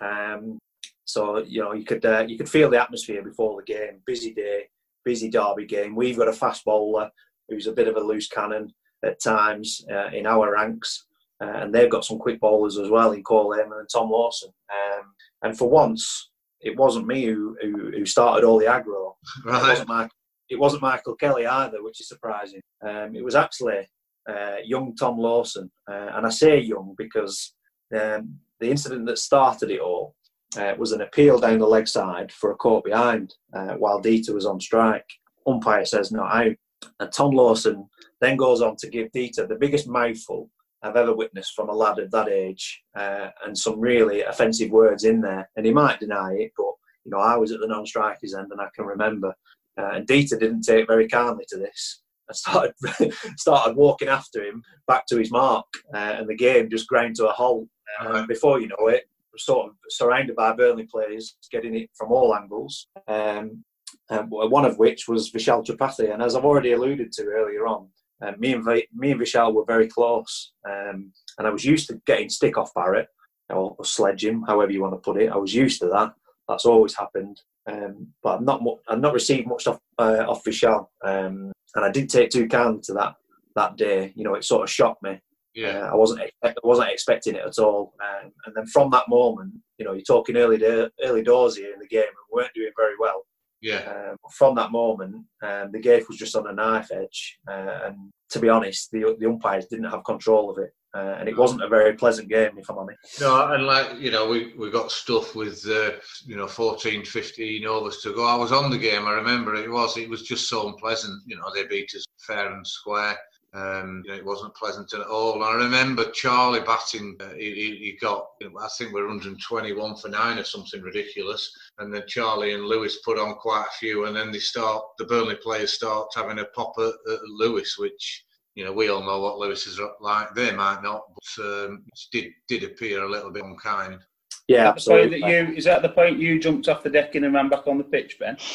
Um, 0.00 0.58
so 1.04 1.38
you 1.38 1.62
know, 1.62 1.72
you 1.72 1.84
could 1.84 2.04
uh, 2.04 2.24
you 2.26 2.36
could 2.36 2.48
feel 2.48 2.68
the 2.70 2.80
atmosphere 2.82 3.22
before 3.22 3.56
the 3.60 3.72
game. 3.72 4.00
Busy 4.06 4.34
day, 4.34 4.64
busy 5.04 5.30
derby 5.30 5.66
game. 5.66 5.94
We've 5.94 6.18
got 6.18 6.28
a 6.28 6.32
fast 6.32 6.64
bowler 6.64 7.10
who's 7.48 7.66
a 7.68 7.72
bit 7.72 7.88
of 7.88 7.96
a 7.96 8.00
loose 8.00 8.28
cannon 8.28 8.72
at 9.04 9.22
times 9.22 9.84
uh, 9.92 10.08
in 10.12 10.26
our 10.26 10.52
ranks, 10.52 11.06
uh, 11.40 11.46
and 11.46 11.72
they've 11.72 11.90
got 11.90 12.04
some 12.04 12.18
quick 12.18 12.40
bowlers 12.40 12.76
as 12.76 12.90
well 12.90 13.12
in 13.12 13.22
Cole 13.22 13.50
Lehman 13.50 13.78
and 13.78 13.88
Tom 13.92 14.10
Lawson. 14.10 14.50
Um, 14.72 15.04
and 15.42 15.56
for 15.56 15.68
once, 15.70 16.30
it 16.60 16.76
wasn't 16.76 17.06
me 17.06 17.24
who, 17.26 17.56
who, 17.62 17.92
who 17.92 18.04
started 18.04 18.44
all 18.44 18.58
the 18.58 18.64
aggro. 18.64 19.12
It 19.44 19.50
Right. 19.50 19.68
wasn't, 19.68 19.88
Mike, 19.88 20.10
it 20.48 20.58
wasn't 20.58 20.82
Michael 20.82 21.16
Kelly 21.16 21.46
either, 21.46 21.82
which 21.82 22.00
is 22.00 22.08
surprising. 22.08 22.60
Um, 22.86 23.14
it 23.14 23.24
was 23.24 23.34
actually 23.34 23.88
uh, 24.28 24.56
young 24.64 24.94
Tom 24.94 25.18
Lawson. 25.18 25.70
Uh, 25.90 26.10
and 26.14 26.26
I 26.26 26.30
say 26.30 26.58
young 26.58 26.94
because 26.96 27.54
um, 27.94 28.38
the 28.60 28.70
incident 28.70 29.06
that 29.06 29.18
started 29.18 29.70
it 29.70 29.80
all 29.80 30.14
uh, 30.56 30.74
was 30.78 30.92
an 30.92 31.00
appeal 31.00 31.38
down 31.38 31.58
the 31.58 31.66
leg 31.66 31.88
side 31.88 32.32
for 32.32 32.52
a 32.52 32.56
caught 32.56 32.84
behind 32.84 33.34
uh, 33.54 33.74
while 33.74 34.00
Dieter 34.00 34.34
was 34.34 34.46
on 34.46 34.60
strike. 34.60 35.06
Umpire 35.46 35.84
says 35.84 36.12
not 36.12 36.34
out. 36.34 36.56
And 37.00 37.12
Tom 37.12 37.30
Lawson 37.32 37.88
then 38.20 38.36
goes 38.36 38.60
on 38.60 38.76
to 38.76 38.88
give 38.88 39.10
Dieter 39.12 39.48
the 39.48 39.56
biggest 39.58 39.88
mouthful 39.88 40.50
I've 40.82 40.96
ever 40.96 41.14
witnessed 41.14 41.54
from 41.54 41.68
a 41.68 41.74
lad 41.74 41.98
of 41.98 42.10
that 42.10 42.28
age 42.28 42.82
uh, 42.96 43.30
and 43.44 43.56
some 43.56 43.80
really 43.80 44.22
offensive 44.22 44.70
words 44.70 45.04
in 45.04 45.20
there. 45.20 45.48
And 45.56 45.66
he 45.66 45.72
might 45.72 46.00
deny 46.00 46.34
it, 46.34 46.52
but 46.56 46.72
you 47.04 47.10
know, 47.10 47.18
I 47.18 47.36
was 47.36 47.52
at 47.52 47.60
the 47.60 47.66
non-strikers 47.66 48.34
end 48.34 48.48
and 48.50 48.60
I 48.60 48.68
can 48.74 48.84
remember. 48.84 49.34
Uh, 49.78 49.90
and 49.94 50.06
Dieter 50.06 50.38
didn't 50.38 50.62
take 50.62 50.86
very 50.86 51.08
kindly 51.08 51.44
to 51.48 51.58
this. 51.58 52.02
I 52.28 52.32
started 52.32 52.74
started 53.36 53.76
walking 53.76 54.08
after 54.08 54.42
him 54.42 54.62
back 54.86 55.06
to 55.06 55.18
his 55.18 55.30
mark, 55.30 55.66
uh, 55.94 56.16
and 56.18 56.28
the 56.28 56.34
game 56.34 56.70
just 56.70 56.88
ground 56.88 57.16
to 57.16 57.28
a 57.28 57.32
halt. 57.32 57.68
Uh, 58.00 58.26
before 58.26 58.60
you 58.60 58.66
know 58.68 58.88
it, 58.88 59.04
we're 59.32 59.38
sort 59.38 59.68
of 59.68 59.76
surrounded 59.88 60.34
by 60.34 60.52
Burnley 60.52 60.88
players, 60.90 61.36
getting 61.52 61.74
it 61.76 61.90
from 61.94 62.10
all 62.10 62.34
angles. 62.34 62.88
Um, 63.06 63.64
um, 64.10 64.28
one 64.30 64.64
of 64.64 64.78
which 64.78 65.08
was 65.08 65.30
Vishal 65.30 65.64
Tripathi, 65.64 66.12
and 66.12 66.22
as 66.22 66.34
I've 66.34 66.44
already 66.44 66.72
alluded 66.72 67.12
to 67.12 67.24
earlier 67.26 67.66
on, 67.66 67.88
uh, 68.22 68.32
me 68.38 68.54
and 68.54 68.64
Vi- 68.64 68.88
me 68.94 69.12
and 69.12 69.20
Vishal 69.20 69.54
were 69.54 69.64
very 69.64 69.88
close, 69.88 70.52
um, 70.68 71.12
and 71.38 71.46
I 71.46 71.50
was 71.50 71.64
used 71.64 71.88
to 71.88 72.00
getting 72.06 72.28
stick 72.28 72.56
off 72.56 72.74
Barrett 72.74 73.08
or, 73.50 73.76
or 73.78 73.84
sledge 73.84 74.24
him, 74.24 74.42
however 74.42 74.72
you 74.72 74.82
want 74.82 74.94
to 74.94 74.98
put 74.98 75.20
it. 75.20 75.30
I 75.30 75.36
was 75.36 75.54
used 75.54 75.80
to 75.82 75.88
that. 75.88 76.12
That's 76.48 76.64
always 76.64 76.94
happened, 76.94 77.40
um, 77.70 78.08
but 78.22 78.36
I've 78.36 78.42
not 78.42 78.62
I've 78.88 79.00
not 79.00 79.14
received 79.14 79.46
much 79.46 79.66
off 79.66 79.78
uh, 79.98 80.24
off 80.28 80.44
Vishal, 80.44 80.86
um, 81.04 81.52
and 81.74 81.84
I 81.84 81.90
did 81.90 82.08
take 82.08 82.30
too 82.30 82.48
kindly 82.48 82.80
to 82.84 82.94
that 82.94 83.14
that 83.54 83.76
day. 83.76 84.12
You 84.14 84.24
know, 84.24 84.34
it 84.34 84.44
sort 84.44 84.62
of 84.62 84.70
shocked 84.70 85.02
me. 85.02 85.20
Yeah. 85.54 85.80
Uh, 85.80 85.92
I 85.92 85.94
wasn't 85.94 86.20
I 86.44 86.54
wasn't 86.62 86.90
expecting 86.90 87.34
it 87.34 87.44
at 87.44 87.58
all. 87.58 87.94
Um, 88.00 88.30
and 88.44 88.54
then 88.54 88.66
from 88.66 88.90
that 88.90 89.08
moment, 89.08 89.54
you 89.78 89.84
know, 89.84 89.92
you're 89.92 90.02
talking 90.02 90.36
early 90.36 90.62
early 91.02 91.22
doors 91.22 91.56
here 91.56 91.72
in 91.72 91.80
the 91.80 91.88
game, 91.88 92.02
and 92.02 92.26
we 92.32 92.42
weren't 92.42 92.54
doing 92.54 92.72
very 92.76 92.94
well. 93.00 93.26
Yeah. 93.62 94.10
Um, 94.10 94.16
from 94.32 94.54
that 94.56 94.70
moment, 94.70 95.24
um, 95.42 95.72
the 95.72 95.80
game 95.80 96.04
was 96.08 96.18
just 96.18 96.36
on 96.36 96.46
a 96.46 96.52
knife 96.52 96.90
edge, 96.92 97.38
uh, 97.48 97.80
and 97.86 97.96
to 98.30 98.38
be 98.38 98.48
honest, 98.48 98.90
the 98.92 99.16
the 99.18 99.26
umpires 99.26 99.66
didn't 99.66 99.90
have 99.90 100.04
control 100.04 100.50
of 100.50 100.58
it, 100.58 100.72
uh, 100.96 101.16
and 101.18 101.28
it 101.28 101.36
wasn't 101.36 101.62
a 101.62 101.68
very 101.68 101.92
pleasant 101.92 102.28
game, 102.28 102.56
if 102.56 102.70
I'm 102.70 102.78
honest. 102.78 103.20
No, 103.20 103.52
and 103.52 103.66
like, 103.66 103.98
you 103.98 104.10
know, 104.10 104.26
we, 104.26 104.54
we 104.54 104.70
got 104.70 104.90
stuff 104.90 105.34
with, 105.34 105.62
uh, 105.68 105.90
you 106.24 106.36
know, 106.36 106.46
14, 106.46 107.04
15 107.04 107.66
overs 107.66 107.98
to 107.98 108.14
go. 108.14 108.24
I 108.24 108.34
was 108.34 108.50
on 108.50 108.70
the 108.70 108.78
game, 108.78 109.06
I 109.06 109.12
remember 109.12 109.54
it 109.56 109.70
was, 109.70 109.98
it 109.98 110.08
was 110.08 110.22
just 110.22 110.48
so 110.48 110.68
unpleasant. 110.68 111.22
You 111.26 111.36
know, 111.36 111.52
they 111.54 111.66
beat 111.66 111.94
us 111.94 112.06
fair 112.26 112.50
and 112.50 112.66
square. 112.66 113.18
Um, 113.52 114.02
you 114.04 114.10
know, 114.10 114.16
it 114.16 114.24
wasn't 114.24 114.54
pleasant 114.54 114.94
at 114.94 115.06
all. 115.06 115.34
And 115.34 115.44
I 115.44 115.52
remember 115.54 116.10
Charlie 116.12 116.60
batting. 116.60 117.16
Uh, 117.20 117.34
he, 117.34 117.76
he, 117.78 117.98
got, 118.00 118.26
you 118.40 118.50
know, 118.50 118.58
I 118.58 118.68
think 118.78 118.92
we 118.92 119.00
we're 119.00 119.08
121 119.08 119.96
for 119.96 120.08
nine 120.08 120.38
or 120.38 120.44
something 120.44 120.80
ridiculous. 120.80 121.50
And 121.78 121.92
then 121.92 122.04
Charlie 122.06 122.54
and 122.54 122.64
Lewis 122.64 122.98
put 123.04 123.18
on 123.18 123.34
quite 123.34 123.66
a 123.68 123.76
few, 123.78 124.06
and 124.06 124.16
then 124.16 124.30
they 124.32 124.38
start. 124.38 124.82
The 124.98 125.04
Burnley 125.04 125.36
players 125.36 125.72
start 125.72 126.08
having 126.14 126.38
a 126.38 126.44
pop 126.46 126.74
at, 126.78 127.12
at 127.12 127.20
Lewis, 127.28 127.76
which 127.78 128.24
you 128.56 128.64
know, 128.64 128.72
we 128.72 128.88
all 128.88 129.04
know 129.04 129.20
what 129.20 129.38
Lewis 129.38 129.66
is 129.66 129.78
like. 130.00 130.34
They 130.34 130.50
might 130.50 130.82
not, 130.82 131.02
but 131.14 131.44
um, 131.44 131.84
did 132.10 132.32
did 132.48 132.64
appear 132.64 133.04
a 133.04 133.08
little 133.08 133.30
bit 133.30 133.44
unkind. 133.44 134.00
Yeah, 134.48 134.74
Is 134.74 134.86
that 134.86 134.90
the 134.90 134.90
point 134.90 135.14
absolutely. 135.14 135.20
that 135.20 135.48
you 135.48 135.56
is 135.56 135.64
that 135.64 135.82
the 135.82 135.88
point 135.90 136.18
you 136.18 136.40
jumped 136.40 136.68
off 136.68 136.82
the 136.82 136.90
decking 136.90 137.24
and 137.24 137.34
ran 137.34 137.48
back 137.48 137.66
on 137.66 137.78
the 137.78 137.84
pitch, 137.84 138.18
Ben? 138.18 138.36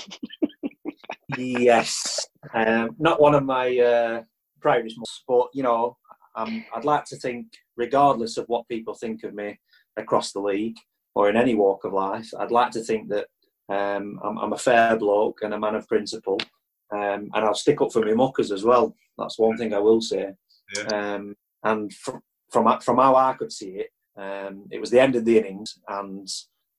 Yes, 1.37 2.27
um, 2.53 2.89
not 2.99 3.21
one 3.21 3.35
of 3.35 3.45
my 3.45 3.77
uh, 3.77 4.21
proudest 4.59 4.97
moments, 4.97 5.23
but 5.25 5.47
you 5.53 5.63
know, 5.63 5.95
um, 6.35 6.65
I'd 6.75 6.83
like 6.83 7.05
to 7.05 7.15
think, 7.15 7.47
regardless 7.77 8.35
of 8.35 8.45
what 8.47 8.67
people 8.67 8.93
think 8.93 9.23
of 9.23 9.33
me 9.33 9.57
across 9.95 10.33
the 10.33 10.41
league 10.41 10.75
or 11.15 11.29
in 11.29 11.37
any 11.37 11.55
walk 11.55 11.85
of 11.85 11.93
life, 11.93 12.29
I'd 12.37 12.51
like 12.51 12.71
to 12.71 12.83
think 12.83 13.07
that 13.09 13.27
um, 13.69 14.19
I'm, 14.21 14.37
I'm 14.39 14.53
a 14.53 14.57
fair 14.57 14.97
bloke 14.97 15.39
and 15.41 15.53
a 15.53 15.59
man 15.59 15.75
of 15.75 15.87
principle, 15.87 16.37
um, 16.91 17.29
and 17.33 17.45
I'll 17.45 17.53
stick 17.53 17.81
up 17.81 17.91
for 17.91 18.05
my 18.05 18.13
muckers 18.13 18.51
as 18.51 18.63
well. 18.63 18.95
That's 19.17 19.39
one 19.39 19.57
thing 19.57 19.73
I 19.73 19.79
will 19.79 20.01
say. 20.01 20.33
Yeah. 20.75 20.83
Um, 21.15 21.35
and 21.63 21.93
from, 21.93 22.21
from 22.51 22.79
from 22.81 22.97
how 22.97 23.15
I 23.15 23.33
could 23.33 23.51
see 23.51 23.81
it, 23.81 23.89
um, 24.17 24.65
it 24.71 24.79
was 24.79 24.89
the 24.89 24.99
end 24.99 25.15
of 25.15 25.25
the 25.25 25.37
innings, 25.37 25.77
and 25.87 26.27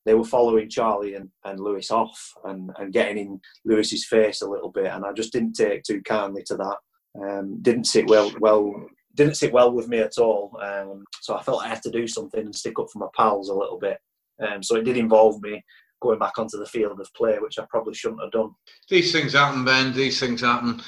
they 0.04 0.14
were 0.14 0.24
following 0.24 0.68
Charlie 0.68 1.14
and, 1.14 1.28
and 1.44 1.60
Lewis 1.60 1.90
off 1.90 2.32
and, 2.44 2.70
and 2.78 2.92
getting 2.92 3.18
in 3.18 3.40
Lewis's 3.64 4.04
face 4.04 4.42
a 4.42 4.48
little 4.48 4.70
bit, 4.70 4.86
and 4.86 5.04
I 5.04 5.12
just 5.12 5.32
didn't 5.32 5.54
take 5.54 5.84
too 5.84 6.02
kindly 6.02 6.42
to 6.46 6.56
that. 6.56 6.76
Um, 7.20 7.60
didn't 7.60 7.84
sit 7.84 8.08
well 8.08 8.32
well 8.40 8.86
didn't 9.14 9.36
sit 9.36 9.52
well 9.52 9.72
with 9.72 9.88
me 9.88 9.98
at 9.98 10.18
all. 10.18 10.58
Um, 10.62 11.04
so 11.20 11.36
I 11.36 11.42
felt 11.42 11.64
I 11.64 11.68
had 11.68 11.82
to 11.82 11.90
do 11.90 12.06
something 12.06 12.40
and 12.40 12.54
stick 12.54 12.78
up 12.78 12.86
for 12.90 12.98
my 12.98 13.08
pals 13.16 13.48
a 13.48 13.54
little 13.54 13.78
bit. 13.78 13.98
Um, 14.42 14.62
so 14.62 14.76
it 14.76 14.84
did 14.84 14.96
involve 14.96 15.40
me 15.42 15.62
going 16.02 16.18
back 16.18 16.38
onto 16.38 16.58
the 16.58 16.66
field 16.66 17.00
of 17.00 17.14
play, 17.14 17.38
which 17.38 17.58
I 17.58 17.64
probably 17.70 17.94
shouldn't 17.94 18.22
have 18.22 18.32
done. 18.32 18.50
These 18.88 19.12
things 19.12 19.32
happen, 19.32 19.64
Ben. 19.64 19.94
These 19.94 20.20
things 20.20 20.40
happen. 20.40 20.82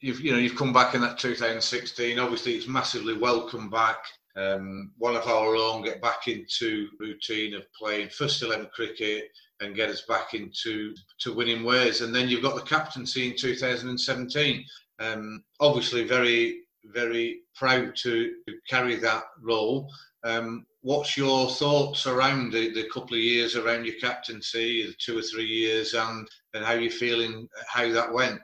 You've 0.00 0.20
you 0.20 0.32
know 0.32 0.38
you've 0.38 0.56
come 0.56 0.72
back 0.72 0.94
in 0.94 1.00
that 1.00 1.18
2016. 1.18 2.18
Obviously, 2.18 2.54
it's 2.54 2.68
massively 2.68 3.16
welcome 3.16 3.70
back. 3.70 3.98
Um, 4.36 4.92
one 4.96 5.16
of 5.16 5.26
our 5.26 5.56
own 5.56 5.82
get 5.82 6.00
back 6.00 6.28
into 6.28 6.88
routine 7.00 7.54
of 7.54 7.64
playing 7.78 8.10
first 8.10 8.42
eleven 8.42 8.68
cricket 8.72 9.24
and 9.60 9.74
get 9.74 9.90
us 9.90 10.02
back 10.08 10.34
into 10.34 10.94
to 11.20 11.34
winning 11.34 11.64
ways. 11.64 12.00
And 12.00 12.14
then 12.14 12.28
you've 12.28 12.42
got 12.42 12.54
the 12.54 12.62
captaincy 12.62 13.28
in 13.28 13.36
2017. 13.36 14.64
Um, 15.00 15.42
obviously, 15.60 16.04
very 16.04 16.60
very 16.86 17.40
proud 17.54 17.94
to 17.94 18.32
carry 18.68 18.96
that 18.96 19.24
role. 19.42 19.90
Um, 20.22 20.66
what's 20.82 21.16
your 21.16 21.48
thoughts 21.48 22.06
around 22.06 22.52
the, 22.52 22.72
the 22.72 22.88
couple 22.92 23.16
of 23.16 23.22
years 23.22 23.56
around 23.56 23.86
your 23.86 23.96
captaincy, 24.00 24.86
the 24.86 24.94
two 24.98 25.18
or 25.18 25.22
three 25.22 25.46
years, 25.46 25.94
and 25.94 26.28
and 26.54 26.64
how 26.64 26.74
you're 26.74 26.90
feeling 26.90 27.48
how 27.66 27.90
that 27.92 28.12
went? 28.12 28.42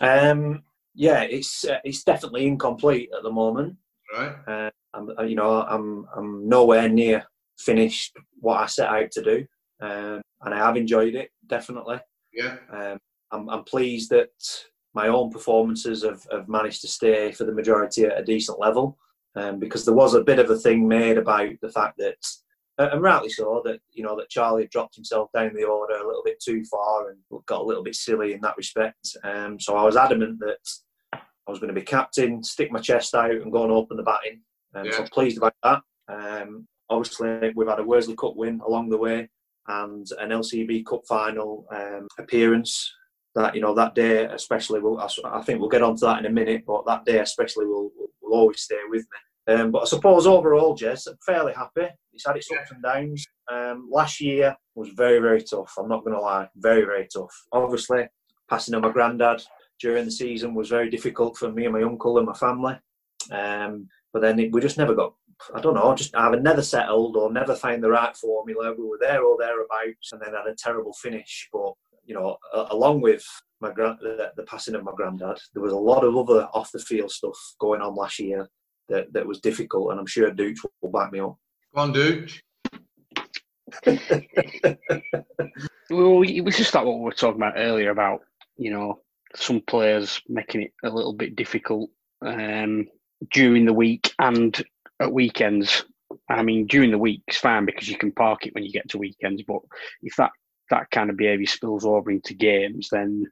Um, 0.00 0.62
yeah, 0.94 1.22
it's 1.22 1.64
uh, 1.64 1.78
it's 1.84 2.04
definitely 2.04 2.46
incomplete 2.46 3.10
at 3.16 3.22
the 3.22 3.32
moment. 3.32 3.76
Right? 4.16 4.34
Uh, 4.46 4.70
I'm, 4.94 5.10
uh, 5.18 5.22
you 5.22 5.36
know, 5.36 5.62
I'm 5.62 6.06
I'm 6.16 6.48
nowhere 6.48 6.88
near 6.88 7.24
finished 7.58 8.16
what 8.40 8.60
I 8.60 8.66
set 8.66 8.88
out 8.88 9.10
to 9.12 9.22
do, 9.22 9.46
um, 9.80 10.22
and 10.42 10.54
I 10.54 10.58
have 10.58 10.76
enjoyed 10.76 11.14
it 11.14 11.30
definitely. 11.46 11.98
Yeah. 12.32 12.56
Um, 12.72 12.98
I'm, 13.30 13.48
I'm 13.48 13.64
pleased 13.64 14.10
that 14.10 14.30
my 14.94 15.08
own 15.08 15.30
performances 15.30 16.04
have, 16.04 16.26
have 16.30 16.48
managed 16.48 16.80
to 16.82 16.88
stay 16.88 17.32
for 17.32 17.44
the 17.44 17.52
majority 17.52 18.04
at 18.04 18.18
a 18.18 18.24
decent 18.24 18.60
level, 18.60 18.96
um, 19.36 19.58
because 19.58 19.84
there 19.84 19.94
was 19.94 20.14
a 20.14 20.24
bit 20.24 20.38
of 20.38 20.50
a 20.50 20.56
thing 20.56 20.86
made 20.86 21.18
about 21.18 21.50
the 21.60 21.70
fact 21.70 21.98
that, 21.98 22.16
uh, 22.78 22.90
and 22.92 23.02
rightly 23.02 23.28
so, 23.28 23.62
that 23.64 23.80
you 23.92 24.02
know 24.02 24.16
that 24.16 24.30
Charlie 24.30 24.62
had 24.62 24.70
dropped 24.70 24.94
himself 24.94 25.30
down 25.32 25.54
the 25.54 25.64
order 25.64 25.94
a 25.94 26.06
little 26.06 26.22
bit 26.24 26.40
too 26.40 26.64
far 26.64 27.10
and 27.10 27.18
got 27.46 27.60
a 27.60 27.64
little 27.64 27.84
bit 27.84 27.94
silly 27.94 28.32
in 28.32 28.40
that 28.40 28.56
respect. 28.56 29.16
Um, 29.22 29.58
so 29.60 29.76
I 29.76 29.84
was 29.84 29.96
adamant 29.96 30.38
that 30.40 30.58
I 31.12 31.50
was 31.50 31.58
going 31.58 31.68
to 31.72 31.78
be 31.78 31.84
captain, 31.84 32.42
stick 32.42 32.72
my 32.72 32.80
chest 32.80 33.14
out, 33.14 33.30
and 33.30 33.52
go 33.52 33.64
and 33.64 33.72
open 33.72 33.96
the 33.96 34.02
batting. 34.02 34.40
Um, 34.74 34.90
So 34.90 35.02
I'm 35.02 35.08
pleased 35.08 35.38
about 35.38 35.54
that. 35.62 35.82
Um, 36.08 36.66
obviously, 36.90 37.52
we've 37.54 37.68
had 37.68 37.80
a 37.80 37.84
Worsley 37.84 38.16
Cup 38.16 38.36
win 38.36 38.60
along 38.66 38.88
the 38.88 38.98
way 38.98 39.28
and 39.68 40.06
an 40.20 40.30
LCB 40.30 40.84
Cup 40.84 41.02
final 41.06 41.66
um, 41.70 42.08
appearance. 42.18 42.92
That 43.34 43.54
you 43.54 43.60
know 43.60 43.74
that 43.74 43.94
day 43.94 44.24
especially, 44.26 44.80
will 44.80 45.00
I 45.00 45.42
think 45.42 45.58
we'll 45.58 45.68
get 45.68 45.82
onto 45.82 46.06
that 46.06 46.20
in 46.20 46.26
a 46.26 46.30
minute. 46.30 46.64
But 46.66 46.86
that 46.86 47.04
day 47.04 47.18
especially 47.18 47.66
will 47.66 47.90
will, 47.96 48.32
always 48.32 48.60
stay 48.60 48.78
with 48.88 49.02
me. 49.02 49.54
Um, 49.54 49.70
but 49.70 49.82
I 49.82 49.84
suppose 49.84 50.26
overall, 50.26 50.74
Jess, 50.74 51.06
I'm 51.06 51.16
fairly 51.24 51.52
happy. 51.52 51.88
It's 52.12 52.26
had 52.26 52.36
its 52.36 52.48
ups 52.50 52.70
and 52.70 52.82
downs. 52.82 53.26
Um, 53.52 53.88
last 53.92 54.20
year 54.20 54.56
was 54.74 54.88
very 54.90 55.18
very 55.18 55.42
tough. 55.42 55.72
I'm 55.78 55.88
not 55.88 56.04
going 56.04 56.14
to 56.14 56.20
lie, 56.20 56.48
very 56.56 56.82
very 56.82 57.08
tough. 57.12 57.34
Obviously, 57.52 58.06
passing 58.48 58.74
on 58.74 58.82
my 58.82 58.90
granddad 58.90 59.42
during 59.80 60.04
the 60.04 60.10
season 60.10 60.54
was 60.54 60.68
very 60.68 60.90
difficult 60.90 61.36
for 61.36 61.50
me 61.50 61.64
and 61.64 61.74
my 61.74 61.82
uncle 61.82 62.18
and 62.18 62.26
my 62.26 62.34
family. 62.34 62.78
Um, 63.30 63.88
but 64.12 64.22
then 64.22 64.38
it, 64.38 64.52
we 64.52 64.60
just 64.60 64.78
never 64.78 64.94
got. 64.94 65.14
I 65.54 65.60
don't 65.60 65.74
know. 65.74 65.94
Just 65.94 66.14
either 66.16 66.40
never 66.40 66.62
settled 66.62 67.16
or 67.16 67.32
never 67.32 67.54
found 67.54 67.82
the 67.82 67.90
right 67.90 68.16
formula. 68.16 68.72
We 68.72 68.84
were 68.84 68.98
there 69.00 69.24
or 69.24 69.36
thereabouts, 69.38 70.12
and 70.12 70.20
then 70.20 70.34
had 70.34 70.46
a 70.46 70.54
terrible 70.56 70.92
finish. 70.92 71.48
But 71.52 71.72
you 72.06 72.14
know, 72.14 72.36
along 72.70 73.00
with 73.00 73.24
my 73.60 73.70
grand, 73.72 73.98
the, 74.00 74.32
the 74.36 74.42
passing 74.44 74.74
of 74.74 74.84
my 74.84 74.92
granddad, 74.96 75.38
there 75.52 75.62
was 75.62 75.72
a 75.72 75.76
lot 75.76 76.04
of 76.04 76.16
other 76.16 76.48
off 76.52 76.70
the 76.72 76.78
field 76.78 77.10
stuff 77.10 77.36
going 77.58 77.80
on 77.80 77.94
last 77.94 78.18
year 78.18 78.48
that, 78.88 79.12
that 79.12 79.26
was 79.26 79.40
difficult, 79.40 79.90
and 79.90 80.00
I'm 80.00 80.06
sure 80.06 80.30
Dooch 80.30 80.58
will 80.82 80.90
back 80.90 81.12
me 81.12 81.20
up. 81.20 81.36
Go 81.74 81.80
on, 81.80 81.92
dude. 81.92 82.32
Well, 85.90 86.16
we- 86.16 86.36
it 86.38 86.44
was 86.44 86.56
just 86.56 86.74
like 86.74 86.84
what 86.84 86.98
we 86.98 87.04
were 87.04 87.12
talking 87.12 87.40
about 87.40 87.54
earlier 87.56 87.90
about 87.90 88.20
you 88.56 88.70
know 88.70 89.00
some 89.34 89.60
players 89.60 90.20
making 90.28 90.62
it 90.62 90.72
a 90.84 90.88
little 90.90 91.12
bit 91.12 91.36
difficult 91.36 91.90
um, 92.24 92.86
during 93.32 93.66
the 93.66 93.72
week 93.72 94.12
and 94.18 94.64
at 95.00 95.12
weekends. 95.12 95.84
I 96.30 96.42
mean, 96.42 96.66
during 96.66 96.90
the 96.90 96.98
week 96.98 97.22
it's 97.26 97.36
fine 97.38 97.66
because 97.66 97.88
you 97.88 97.98
can 97.98 98.12
park 98.12 98.46
it 98.46 98.54
when 98.54 98.64
you 98.64 98.72
get 98.72 98.88
to 98.90 98.98
weekends. 98.98 99.42
But 99.46 99.60
if 100.02 100.16
that 100.16 100.30
that 100.70 100.90
kind 100.90 101.10
of 101.10 101.16
behaviour 101.16 101.46
spills 101.46 101.84
over 101.84 102.10
into 102.10 102.34
games, 102.34 102.88
then 102.90 103.26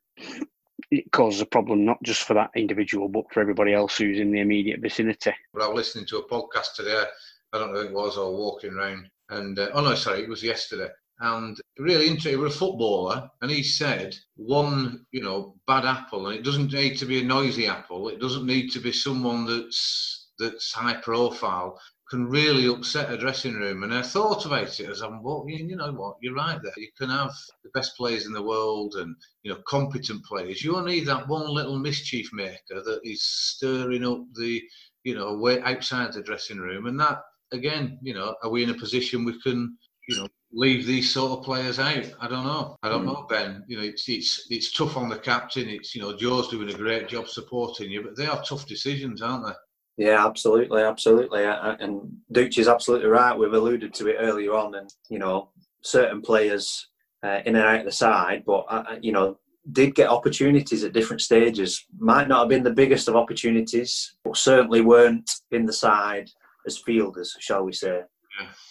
it 0.90 1.11
causes 1.12 1.40
a 1.40 1.47
problem 1.47 1.85
not 1.85 2.03
just 2.03 2.23
for 2.23 2.35
that 2.35 2.51
individual 2.55 3.09
but 3.09 3.25
for 3.33 3.40
everybody 3.40 3.73
else 3.73 3.97
who's 3.97 4.18
in 4.18 4.31
the 4.31 4.40
immediate 4.40 4.81
vicinity. 4.81 5.33
But 5.55 5.62
I 5.62 5.68
was 5.68 5.77
listening 5.77 6.07
to 6.07 6.18
a 6.18 6.29
podcast 6.29 6.75
today. 6.77 7.05
I 7.53 7.59
don't 7.59 7.73
know 7.73 7.81
who 7.81 7.88
it 7.88 7.95
was, 7.95 8.16
or 8.16 8.33
walking 8.35 8.75
around, 8.75 9.09
and 9.31 9.59
uh, 9.59 9.71
oh 9.75 9.83
no, 9.83 9.95
sorry, 9.95 10.23
it 10.23 10.29
was 10.29 10.42
yesterday. 10.42 10.88
And 11.21 11.57
really 11.79 12.07
interesting. 12.07 12.33
He 12.33 12.37
was 12.37 12.55
a 12.55 12.59
footballer, 12.59 13.31
and 13.42 13.51
he 13.51 13.62
said 13.62 14.16
one, 14.37 15.07
you 15.12 15.23
know, 15.23 15.55
bad 15.66 15.85
apple, 15.85 16.27
and 16.27 16.37
it 16.37 16.45
doesn't 16.45 16.73
need 16.73 16.97
to 16.99 17.07
be 17.07 17.21
a 17.21 17.25
noisy 17.25 17.66
apple. 17.66 18.09
It 18.09 18.21
doesn't 18.21 18.47
need 18.47 18.71
to 18.71 18.81
be 18.81 18.92
someone 18.92 19.47
that's 19.47 20.31
that's 20.38 20.73
high 20.73 20.95
profile. 20.95 21.79
Can 22.12 22.29
really 22.29 22.66
upset 22.66 23.12
a 23.12 23.16
dressing 23.16 23.55
room. 23.55 23.83
And 23.83 23.94
I 23.94 24.03
thought 24.03 24.44
about 24.44 24.79
it 24.79 24.88
as 24.88 25.01
I'm 25.01 25.22
walking. 25.22 25.68
You 25.68 25.77
know 25.77 25.92
what? 25.92 26.16
You're 26.20 26.35
right 26.35 26.61
there. 26.62 26.72
You 26.77 26.88
can 26.98 27.09
have 27.09 27.33
the 27.64 27.70
best 27.75 27.96
players 27.96 28.27
in 28.27 28.33
the 28.33 28.42
world 28.42 28.96
and 28.96 29.16
you 29.42 29.51
know 29.51 29.61
competent 29.66 30.25
players. 30.25 30.62
You 30.62 30.77
only 30.77 30.96
need 30.96 31.07
that 31.07 31.27
one 31.27 31.48
little 31.48 31.79
mischief 31.79 32.29
maker 32.33 32.83
that 32.85 33.01
is 33.03 33.22
stirring 33.22 34.05
up 34.05 34.20
the 34.35 34.62
you 35.05 35.14
know, 35.14 35.37
way 35.37 35.61
outside 35.62 36.12
the 36.12 36.22
dressing 36.22 36.59
room. 36.59 36.87
And 36.87 36.98
that, 37.01 37.20
again, 37.53 37.98
you 38.03 38.14
know, 38.14 38.35
are 38.42 38.51
we 38.51 38.62
in 38.62 38.70
a 38.70 38.75
position 38.75 39.25
we 39.25 39.40
can, 39.40 39.77
you 40.09 40.16
know, 40.16 40.29
leave 40.53 40.87
these 40.87 41.12
sort 41.12 41.38
of 41.38 41.44
players 41.44 41.79
out? 41.79 42.11
I 42.20 42.29
don't 42.29 42.44
know. 42.44 42.77
I 42.83 42.88
don't 42.88 43.03
hmm. 43.03 43.09
know, 43.09 43.27
Ben. 43.29 43.64
You 43.68 43.79
know, 43.79 43.83
it's 43.83 44.09
it's 44.09 44.46
it's 44.51 44.72
tough 44.72 44.96
on 44.96 45.09
the 45.09 45.18
captain. 45.18 45.68
It's 45.68 45.94
you 45.94 46.03
know, 46.03 46.16
Joe's 46.16 46.48
doing 46.48 46.70
a 46.70 46.77
great 46.77 47.09
job 47.09 47.29
supporting 47.29 47.90
you, 47.90 48.03
but 48.03 48.16
they 48.16 48.27
are 48.27 48.42
tough 48.42 48.66
decisions, 48.66 49.22
aren't 49.22 49.46
they? 49.46 49.53
Yeah, 49.97 50.27
absolutely, 50.27 50.83
absolutely. 50.83 51.45
Uh, 51.45 51.55
uh, 51.55 51.77
And 51.81 52.01
Dooch 52.33 52.59
is 52.59 52.69
absolutely 52.69 53.09
right. 53.09 53.37
We've 53.37 53.53
alluded 53.53 53.93
to 53.95 54.09
it 54.09 54.17
earlier 54.19 54.55
on, 54.55 54.75
and 54.75 54.89
you 55.11 55.19
know, 55.19 55.51
certain 55.83 56.23
players 56.23 56.89
uh, 57.23 57.41
in 57.45 57.57
and 57.57 57.65
out 57.65 57.81
of 57.81 57.85
the 57.87 57.93
side, 57.93 58.43
but 58.47 58.65
uh, 58.71 58.85
uh, 58.89 58.97
you 59.01 59.13
know, 59.13 59.39
did 59.73 59.95
get 59.95 60.09
opportunities 60.09 60.83
at 60.83 60.93
different 60.93 61.21
stages. 61.21 61.85
Might 61.99 62.27
not 62.27 62.41
have 62.41 62.49
been 62.49 62.65
the 62.65 62.71
biggest 62.73 63.07
of 63.09 63.17
opportunities, 63.17 64.17
but 64.25 64.37
certainly 64.37 64.81
weren't 64.81 65.31
in 65.53 65.67
the 65.67 65.73
side 65.73 66.29
as 66.67 66.79
fielders, 66.79 67.37
shall 67.39 67.63
we 67.65 67.73
say? 67.73 68.01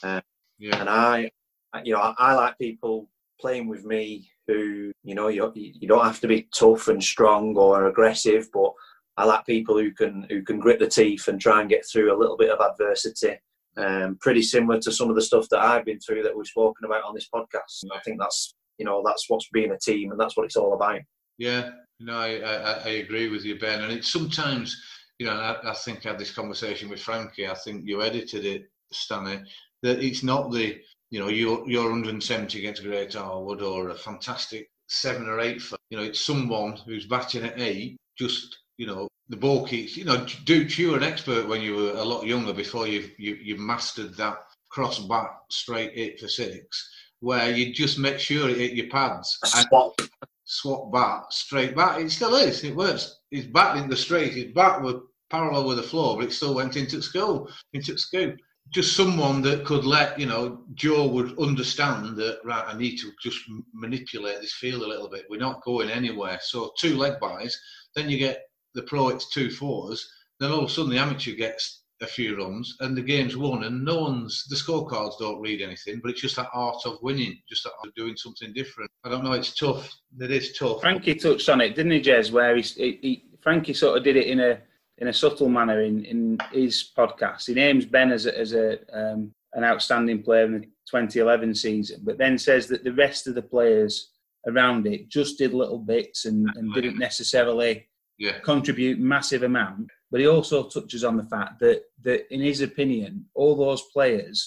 Yeah. 0.04 0.22
yeah. 0.60 0.80
And 0.82 0.90
I, 0.90 1.32
I- 1.74 1.84
you 1.84 1.94
know, 1.94 2.00
I, 2.02 2.14
I 2.18 2.34
like 2.34 2.58
people 2.58 3.08
playing 3.40 3.68
with 3.70 3.86
me 3.86 4.30
who, 4.48 4.92
you 5.04 5.16
know, 5.16 5.30
you 5.30 5.50
you 5.56 5.88
don't 5.88 6.04
have 6.04 6.20
to 6.22 6.28
be 6.28 6.50
tough 6.54 6.90
and 6.90 7.02
strong 7.02 7.56
or 7.56 7.88
aggressive, 7.88 8.50
but 8.52 8.74
I 9.18 9.26
like 9.26 9.46
people 9.46 9.78
who 9.78 9.92
can 9.92 10.26
who 10.30 10.42
can 10.44 10.60
grit 10.60 10.80
the 10.80 10.88
teeth 10.88 11.28
and 11.28 11.40
try 11.40 11.62
and 11.62 11.70
get 11.70 11.86
through 11.86 12.16
a 12.16 12.20
little 12.20 12.38
bit 12.38 12.50
of 12.50 12.60
adversity. 12.60 13.40
Um, 13.78 14.18
pretty 14.20 14.42
similar 14.42 14.80
to 14.80 14.92
some 14.92 15.10
of 15.10 15.16
the 15.16 15.22
stuff 15.22 15.48
that 15.50 15.64
I've 15.64 15.86
been 15.86 16.00
through 16.00 16.24
that 16.24 16.36
we've 16.36 16.48
spoken 16.48 16.86
about 16.86 17.04
on 17.04 17.16
this 17.16 17.30
podcast. 17.34 17.84
And 17.84 17.92
I 17.94 18.00
think 18.00 18.20
that's 18.20 18.54
you 18.78 18.86
know 18.86 19.04
that's 19.06 19.26
what's 19.30 19.50
being 19.52 19.72
a 19.72 19.78
team 19.78 20.12
and 20.12 20.20
that's 20.20 20.36
what 20.36 20.46
it's 20.46 20.56
all 20.56 20.74
about. 20.74 21.02
Yeah, 21.38 21.70
no, 22.00 22.14
I, 22.18 22.40
I, 22.40 22.74
I 22.86 22.90
agree 22.90 23.30
with 23.30 23.46
you, 23.46 23.58
Ben. 23.58 23.82
And 23.82 23.92
it's 23.92 24.12
sometimes, 24.12 24.80
you 25.20 25.26
know, 25.26 25.34
I, 25.34 25.72
I 25.72 25.74
think 25.74 26.06
I 26.06 26.10
had 26.10 26.20
this 26.20 26.34
conversation 26.34 26.90
with 26.90 27.02
Frankie. 27.02 27.48
I 27.48 27.54
think 27.54 27.84
you 27.86 28.02
edited 28.02 28.46
it, 28.46 28.64
Stanley. 28.92 29.42
That 29.84 30.04
it's 30.04 30.24
not 30.24 30.52
the 30.52 30.80
you 31.10 31.20
know 31.20 31.30
your 31.30 31.68
your 31.70 31.84
170 31.84 32.60
against 32.60 32.84
Great 32.84 33.14
Harwood 33.14 33.62
or 33.62 33.90
a 33.90 33.96
fantastic 33.96 34.70
seven 34.88 35.28
or 35.28 35.40
eight. 35.40 35.62
For, 35.62 35.78
you 35.90 35.98
know, 35.98 36.04
it's 36.04 36.20
someone 36.26 36.78
who's 36.86 37.08
batting 37.08 37.44
at 37.44 37.60
eight. 37.60 37.98
Just 38.18 38.58
you 38.82 38.88
know, 38.88 39.08
the 39.30 39.38
ball 39.38 39.64
keeps. 39.68 39.96
You 39.96 40.06
know, 40.06 40.26
Duke, 40.46 40.76
you 40.80 40.90
were 40.90 40.98
an 40.98 41.04
expert 41.04 41.48
when 41.48 41.62
you 41.62 41.76
were 41.76 41.92
a 41.92 42.04
lot 42.04 42.26
younger 42.26 42.52
before 42.52 42.88
you 42.88 43.12
you 43.20 43.36
you 43.36 43.56
mastered 43.56 44.18
that 44.18 44.40
cross 44.70 44.98
bat 44.98 45.30
straight 45.52 45.92
eight 45.94 46.20
for 46.20 46.28
six, 46.28 46.90
where 47.20 47.52
you 47.52 47.76
just 47.76 48.00
make 48.00 48.18
sure 48.18 48.50
it 48.50 48.58
hit 48.58 48.74
your 48.74 48.90
pads 48.90 49.38
and 49.56 49.68
Swap. 49.68 50.02
swap 50.46 50.92
bat 50.92 51.32
straight 51.32 51.76
back. 51.76 52.00
It 52.02 52.10
still 52.10 52.34
is. 52.34 52.64
It 52.64 52.76
works. 52.76 53.20
He's 53.30 53.46
batting 53.46 53.88
the 53.88 53.96
straight. 53.96 54.34
His 54.34 54.52
bat 54.56 54.82
was 54.82 54.96
parallel 55.30 55.68
with 55.68 55.78
the 55.78 55.84
floor, 55.84 56.18
but 56.18 56.26
it 56.26 56.34
still 56.34 56.56
went 56.56 56.76
into 56.76 57.04
school, 57.04 57.52
into 57.74 58.00
scoop. 58.00 58.40
Just 58.72 58.96
someone 58.96 59.44
that 59.44 59.64
could 59.64 59.86
let 59.86 60.18
you 60.20 60.26
know 60.26 60.64
Joe 60.74 61.06
would 61.06 61.38
understand 61.38 62.16
that 62.18 62.40
right. 62.44 62.66
I 62.68 62.76
need 62.76 62.98
to 62.98 63.12
just 63.22 63.40
manipulate 63.76 64.42
this 64.42 64.54
field 64.54 64.82
a 64.82 64.88
little 64.88 65.10
bit. 65.10 65.26
We're 65.30 65.40
not 65.40 65.64
going 65.64 65.92
anywhere. 65.92 66.40
So 66.42 66.72
two 66.80 66.98
leg 66.98 67.20
buys. 67.20 67.56
Then 67.96 68.10
you 68.10 68.18
get 68.18 68.42
the 68.74 68.84
pro. 68.84 69.10
It's 69.10 69.30
two 69.30 69.50
fours. 69.50 70.10
Then 70.40 70.52
all 70.52 70.60
of 70.60 70.66
a 70.66 70.70
sudden 70.70 70.92
the 70.92 70.98
amateur 70.98 71.34
gets 71.34 71.84
a 72.02 72.08
few 72.08 72.36
runs 72.36 72.78
and 72.80 72.98
the 72.98 73.02
game's 73.02 73.38
won 73.38 73.64
and 73.64 73.86
no 73.86 74.02
one's 74.02 74.46
the 74.50 74.56
scorecards 74.56 75.20
don't 75.20 75.40
read 75.40 75.62
anything 75.62 76.00
but 76.02 76.10
it's 76.10 76.22
just 76.22 76.36
that 76.36 76.50
art 76.52 76.78
of 76.86 76.98
winning 77.04 77.40
just 77.48 77.64
that 77.64 77.74
art 77.78 77.90
of 77.90 77.94
doing 77.94 78.18
something 78.18 78.52
different 78.54 78.90
i 79.04 79.10
don't 79.10 79.24
know 79.24 79.34
it's 79.34 79.54
tough 79.54 79.88
it 80.20 80.32
is 80.32 80.58
tough 80.58 80.82
Frankie 80.82 81.14
touched 81.14 81.48
on 81.50 81.62
it, 81.62 81.76
didn't 81.76 81.92
he, 81.92 82.02
Jez? 82.02 82.32
Where 82.32 82.56
he, 82.56 82.64
he, 82.64 83.26
Frankie 83.42 83.74
sort 83.74 83.98
of 83.98 84.04
did 84.04 84.16
it 84.16 84.28
in 84.28 84.40
a 84.40 84.60
in 84.98 85.08
a 85.08 85.14
subtle 85.14 85.50
manner 85.50 85.82
in, 85.82 86.06
in 86.06 86.38
his 86.52 86.92
podcast. 86.96 87.48
He 87.48 87.54
names 87.54 87.86
Ben 87.86 88.12
as 88.12 88.28
a, 88.28 88.38
as 88.38 88.54
a 88.54 88.78
um, 88.94 89.34
an 89.54 89.64
outstanding 89.64 90.22
player 90.22 90.46
in 90.46 90.54
the 90.54 90.60
2011 90.90 91.56
season, 91.56 92.02
but 92.04 92.18
then 92.18 92.38
says 92.38 92.68
that 92.68 92.84
the 92.84 92.94
rest 92.94 93.28
of 93.28 93.36
the 93.36 93.42
players 93.42 94.12
around 94.48 94.88
it 94.88 95.10
just 95.10 95.38
did 95.38 95.54
little 95.54 95.78
bits 95.78 96.26
and, 96.26 96.48
and 96.56 96.74
didn't 96.74 96.98
necessarily 96.98 97.88
yeah 98.26 98.38
contribute 98.52 98.98
massive 99.00 99.44
amount. 99.52 99.90
But 100.12 100.20
he 100.22 100.28
also 100.28 100.58
touches 100.76 101.04
on 101.10 101.16
the 101.18 101.24
fact 101.36 101.54
that 101.64 101.78
that 102.06 102.22
in 102.36 102.42
his 102.50 102.62
opinion, 102.70 103.12
all 103.40 103.56
those 103.56 103.84
players 103.96 104.38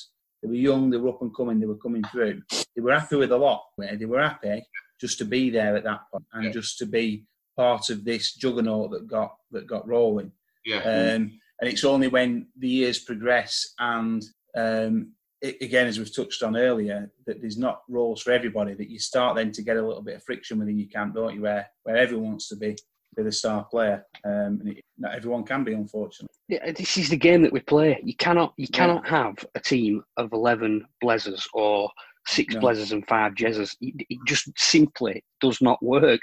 they 0.40 0.48
were 0.48 0.66
young, 0.70 0.90
they 0.90 0.98
were 1.02 1.08
up 1.14 1.22
and 1.22 1.34
coming, 1.38 1.58
they 1.58 1.72
were 1.72 1.84
coming 1.86 2.04
through. 2.12 2.36
They 2.74 2.82
were 2.82 2.98
happy 3.00 3.16
with 3.16 3.32
a 3.32 3.36
lot. 3.48 3.62
Where 3.76 3.96
they 3.96 4.04
were 4.12 4.22
happy 4.32 4.58
just 5.04 5.16
to 5.20 5.24
be 5.36 5.42
there 5.50 5.74
at 5.76 5.84
that 5.84 6.02
point 6.10 6.24
and 6.34 6.44
Yeah. 6.44 6.52
just 6.60 6.78
to 6.80 6.86
be 6.86 7.24
part 7.56 7.84
of 7.90 8.04
this 8.04 8.34
juggernaut 8.42 8.90
that 8.92 9.06
got 9.16 9.32
that 9.52 9.66
got 9.74 9.88
rolling. 9.96 10.30
yeah 10.64 10.82
Um, 10.96 11.22
and 11.60 11.66
it's 11.72 11.84
only 11.84 12.08
when 12.16 12.30
the 12.58 12.68
years 12.80 12.98
progress 12.98 13.52
and 13.78 14.20
um, 14.64 14.94
i 15.42 15.48
again, 15.68 15.86
as 15.90 15.98
we've 15.98 16.14
touched 16.14 16.42
on 16.42 16.56
earlier, 16.56 16.98
that 17.26 17.40
there's 17.40 17.58
not 17.66 17.82
roles 17.88 18.20
for 18.22 18.32
everybody. 18.38 18.72
That 18.74 18.90
you 18.94 18.98
start 18.98 19.36
then 19.36 19.50
to 19.52 19.62
get 19.68 19.76
a 19.76 19.86
little 19.88 20.02
bit 20.08 20.16
of 20.16 20.22
friction 20.28 20.58
within 20.58 20.78
your 20.78 20.88
camp, 20.96 21.14
don't 21.14 21.34
you? 21.36 21.42
Where 21.48 21.64
where 21.84 21.96
everyone 22.04 22.28
wants 22.32 22.48
to 22.48 22.56
be 22.56 22.72
be 23.14 23.22
the 23.22 23.32
star 23.32 23.64
player, 23.64 24.04
um, 24.24 24.58
and 24.60 24.68
it, 24.68 24.84
not 24.98 25.14
everyone 25.14 25.44
can 25.44 25.64
be, 25.64 25.72
unfortunately. 25.72 26.34
Yeah, 26.48 26.72
this 26.72 26.96
is 26.96 27.08
the 27.10 27.16
game 27.16 27.42
that 27.42 27.52
we 27.52 27.60
play. 27.60 28.00
You 28.02 28.14
cannot 28.16 28.52
you 28.56 28.66
Yeah. 28.70 28.76
cannot 28.78 29.08
have 29.08 29.36
a 29.54 29.60
team 29.60 30.02
of 30.16 30.32
eleven 30.32 30.84
Blazers 31.00 31.46
or 31.54 31.90
six 32.26 32.54
No. 32.54 32.60
Blazers 32.60 32.92
and 32.92 33.06
five 33.06 33.34
Jezzers. 33.34 33.76
It, 33.80 33.94
it 34.08 34.18
just 34.26 34.48
simply 34.56 35.22
does 35.40 35.60
not 35.60 35.82
work. 35.82 36.20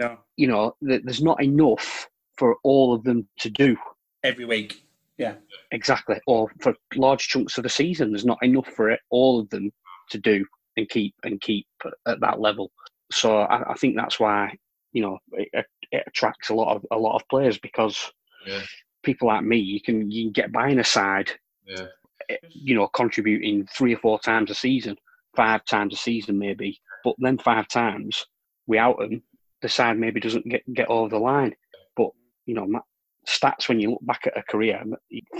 No. 0.00 0.18
You 0.36 0.48
know, 0.48 0.74
there's 0.80 1.22
not 1.22 1.42
enough 1.42 2.08
for 2.36 2.56
all 2.64 2.94
of 2.94 3.04
them 3.04 3.28
to 3.40 3.50
do 3.50 3.76
Every 4.22 4.44
week, 4.44 4.82
Yeah, 5.18 5.34
exactly, 5.72 6.20
or 6.26 6.50
for 6.60 6.74
large 6.94 7.28
chunks 7.28 7.56
of 7.58 7.64
the 7.64 7.68
season. 7.70 8.10
There's 8.10 8.24
not 8.24 8.42
enough 8.42 8.68
for 8.68 8.90
it, 8.90 9.00
all 9.10 9.40
of 9.40 9.48
them 9.50 9.70
to 10.10 10.18
do 10.18 10.44
and 10.76 10.88
keep 10.88 11.14
and 11.24 11.40
keep 11.40 11.66
at 12.06 12.20
that 12.20 12.40
level. 12.40 12.70
So 13.12 13.38
I, 13.38 13.70
I 13.72 13.74
think 13.74 13.96
that's 13.96 14.20
why 14.20 14.56
you 14.92 15.02
know 15.02 15.18
it, 15.32 15.66
it 15.92 16.04
attracts 16.06 16.50
a 16.50 16.54
lot 16.54 16.74
of 16.76 16.84
a 16.90 16.98
lot 16.98 17.16
of 17.16 17.28
players 17.28 17.58
because 17.58 18.12
Yeah. 18.46 18.60
people 19.02 19.28
like 19.28 19.44
me, 19.44 19.58
you 19.58 19.80
can 19.80 20.10
you 20.10 20.24
can 20.24 20.32
get 20.32 20.52
by 20.52 20.68
in 20.68 20.80
a 20.80 20.84
side 20.84 21.30
yeah 21.66 21.86
eh, 22.28 22.36
you 22.50 22.74
know, 22.74 22.88
contributing 22.88 23.66
three 23.76 23.94
or 23.94 23.98
four 23.98 24.18
times 24.20 24.50
a 24.50 24.54
season, 24.54 24.96
five 25.36 25.64
times 25.64 25.94
a 25.94 25.96
season 25.96 26.38
maybe, 26.38 26.80
but 27.04 27.14
then 27.18 27.38
five 27.38 27.66
times 27.68 28.26
without 28.66 28.98
them, 28.98 29.22
the 29.62 29.68
side 29.68 29.98
maybe 29.98 30.20
doesn't 30.20 30.48
get, 30.48 30.62
get 30.74 30.88
over 30.88 31.08
the 31.08 31.18
line. 31.18 31.54
But, 31.96 32.10
you 32.46 32.54
know, 32.54 32.66
ma- 32.66 32.80
stats 33.28 33.68
when 33.68 33.80
you 33.80 33.90
look 33.90 34.06
back 34.06 34.22
at 34.26 34.36
a 34.38 34.42
career, 34.44 34.82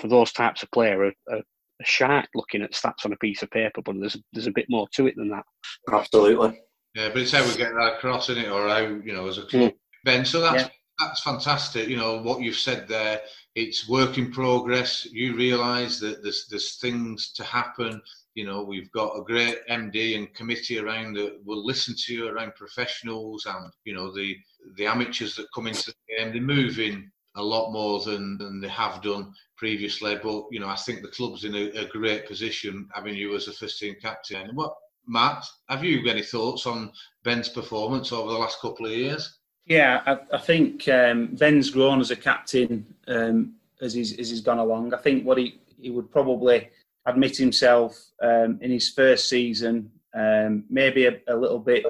for 0.00 0.08
those 0.08 0.32
types 0.32 0.62
of 0.62 0.70
player 0.70 1.04
are, 1.04 1.14
are, 1.30 1.38
are 1.38 1.84
sharp 1.84 2.26
looking 2.34 2.62
at 2.62 2.72
stats 2.72 3.04
on 3.04 3.12
a 3.12 3.16
piece 3.16 3.42
of 3.42 3.50
paper, 3.50 3.82
but 3.82 3.96
there's, 4.00 4.16
there's 4.32 4.46
a 4.46 4.52
bit 4.52 4.66
more 4.68 4.88
to 4.94 5.06
it 5.06 5.14
than 5.16 5.28
that. 5.28 5.44
Absolutely. 5.90 6.60
Yeah, 6.94 7.08
but 7.10 7.22
it's 7.22 7.32
how 7.32 7.46
we 7.46 7.56
get 7.56 7.72
that 7.74 7.94
across, 7.98 8.28
isn't 8.30 8.44
it? 8.44 8.50
Or 8.50 8.68
how 8.68 8.78
you 8.78 9.12
know, 9.12 9.28
as 9.28 9.38
a 9.38 9.42
club, 9.42 9.70
mm. 9.72 9.76
Ben. 10.04 10.24
So 10.24 10.40
that's 10.40 10.64
Yeah. 10.64 10.68
that's 10.98 11.22
fantastic. 11.22 11.88
You 11.88 11.96
know 11.96 12.20
what 12.20 12.40
you've 12.42 12.56
said 12.56 12.88
there. 12.88 13.22
It's 13.54 13.88
work 13.88 14.18
in 14.18 14.30
progress. 14.32 15.04
You 15.06 15.36
realise 15.36 16.00
that 16.00 16.22
there's 16.22 16.46
there's 16.48 16.76
things 16.76 17.32
to 17.34 17.44
happen. 17.44 18.00
You 18.34 18.44
know, 18.46 18.62
we've 18.62 18.90
got 18.92 19.16
a 19.16 19.22
great 19.22 19.58
MD 19.68 20.16
and 20.16 20.32
committee 20.34 20.78
around 20.78 21.14
that 21.14 21.44
will 21.44 21.64
listen 21.64 21.94
to 21.96 22.14
you 22.14 22.28
around 22.28 22.54
professionals 22.54 23.46
and 23.46 23.72
you 23.84 23.94
know 23.94 24.12
the 24.12 24.36
the 24.76 24.86
amateurs 24.86 25.36
that 25.36 25.46
come 25.54 25.66
into 25.68 25.86
the 25.92 26.16
game. 26.16 26.32
They're 26.32 26.42
moving 26.42 27.10
a 27.36 27.42
lot 27.42 27.70
more 27.72 28.00
than 28.00 28.36
than 28.38 28.60
they 28.60 28.68
have 28.68 29.00
done 29.02 29.32
previously. 29.56 30.16
But 30.20 30.44
you 30.50 30.58
know, 30.58 30.68
I 30.68 30.76
think 30.76 31.02
the 31.02 31.08
club's 31.08 31.44
in 31.44 31.54
a, 31.54 31.70
a 31.82 31.86
great 31.86 32.26
position 32.26 32.88
having 32.92 33.14
you 33.14 33.36
as 33.36 33.46
a 33.46 33.52
first 33.52 33.78
team 33.78 33.94
captain. 34.02 34.50
What 34.54 34.74
Matt, 35.06 35.44
have 35.68 35.84
you 35.84 36.08
any 36.08 36.22
thoughts 36.22 36.66
on 36.66 36.92
Ben's 37.24 37.48
performance 37.48 38.12
over 38.12 38.30
the 38.30 38.38
last 38.38 38.60
couple 38.60 38.86
of 38.86 38.92
years? 38.92 39.38
Yeah, 39.66 40.02
I, 40.06 40.18
I 40.32 40.38
think 40.38 40.88
um, 40.88 41.34
Ben's 41.34 41.70
grown 41.70 42.00
as 42.00 42.10
a 42.10 42.16
captain 42.16 42.86
um, 43.06 43.54
as 43.80 43.94
he's 43.94 44.18
as 44.18 44.30
he's 44.30 44.40
gone 44.40 44.58
along. 44.58 44.94
I 44.94 44.98
think 44.98 45.24
what 45.24 45.38
he 45.38 45.60
he 45.80 45.90
would 45.90 46.10
probably 46.10 46.68
admit 47.06 47.36
himself 47.36 47.98
um, 48.22 48.58
in 48.60 48.70
his 48.70 48.90
first 48.90 49.28
season, 49.28 49.90
um, 50.14 50.64
maybe 50.68 51.06
a, 51.06 51.18
a 51.28 51.36
little 51.36 51.58
bit 51.58 51.84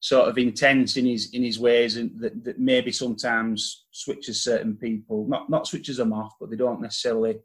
sort 0.00 0.28
of 0.28 0.38
intense 0.38 0.96
in 0.96 1.06
his 1.06 1.30
in 1.32 1.42
his 1.42 1.58
ways, 1.58 1.96
and 1.96 2.18
that, 2.20 2.44
that 2.44 2.58
maybe 2.58 2.92
sometimes 2.92 3.84
switches 3.90 4.42
certain 4.42 4.76
people, 4.76 5.26
not 5.28 5.50
not 5.50 5.66
switches 5.66 5.96
them 5.96 6.12
off, 6.12 6.34
but 6.40 6.50
they 6.50 6.56
don't 6.56 6.80
necessarily 6.80 7.38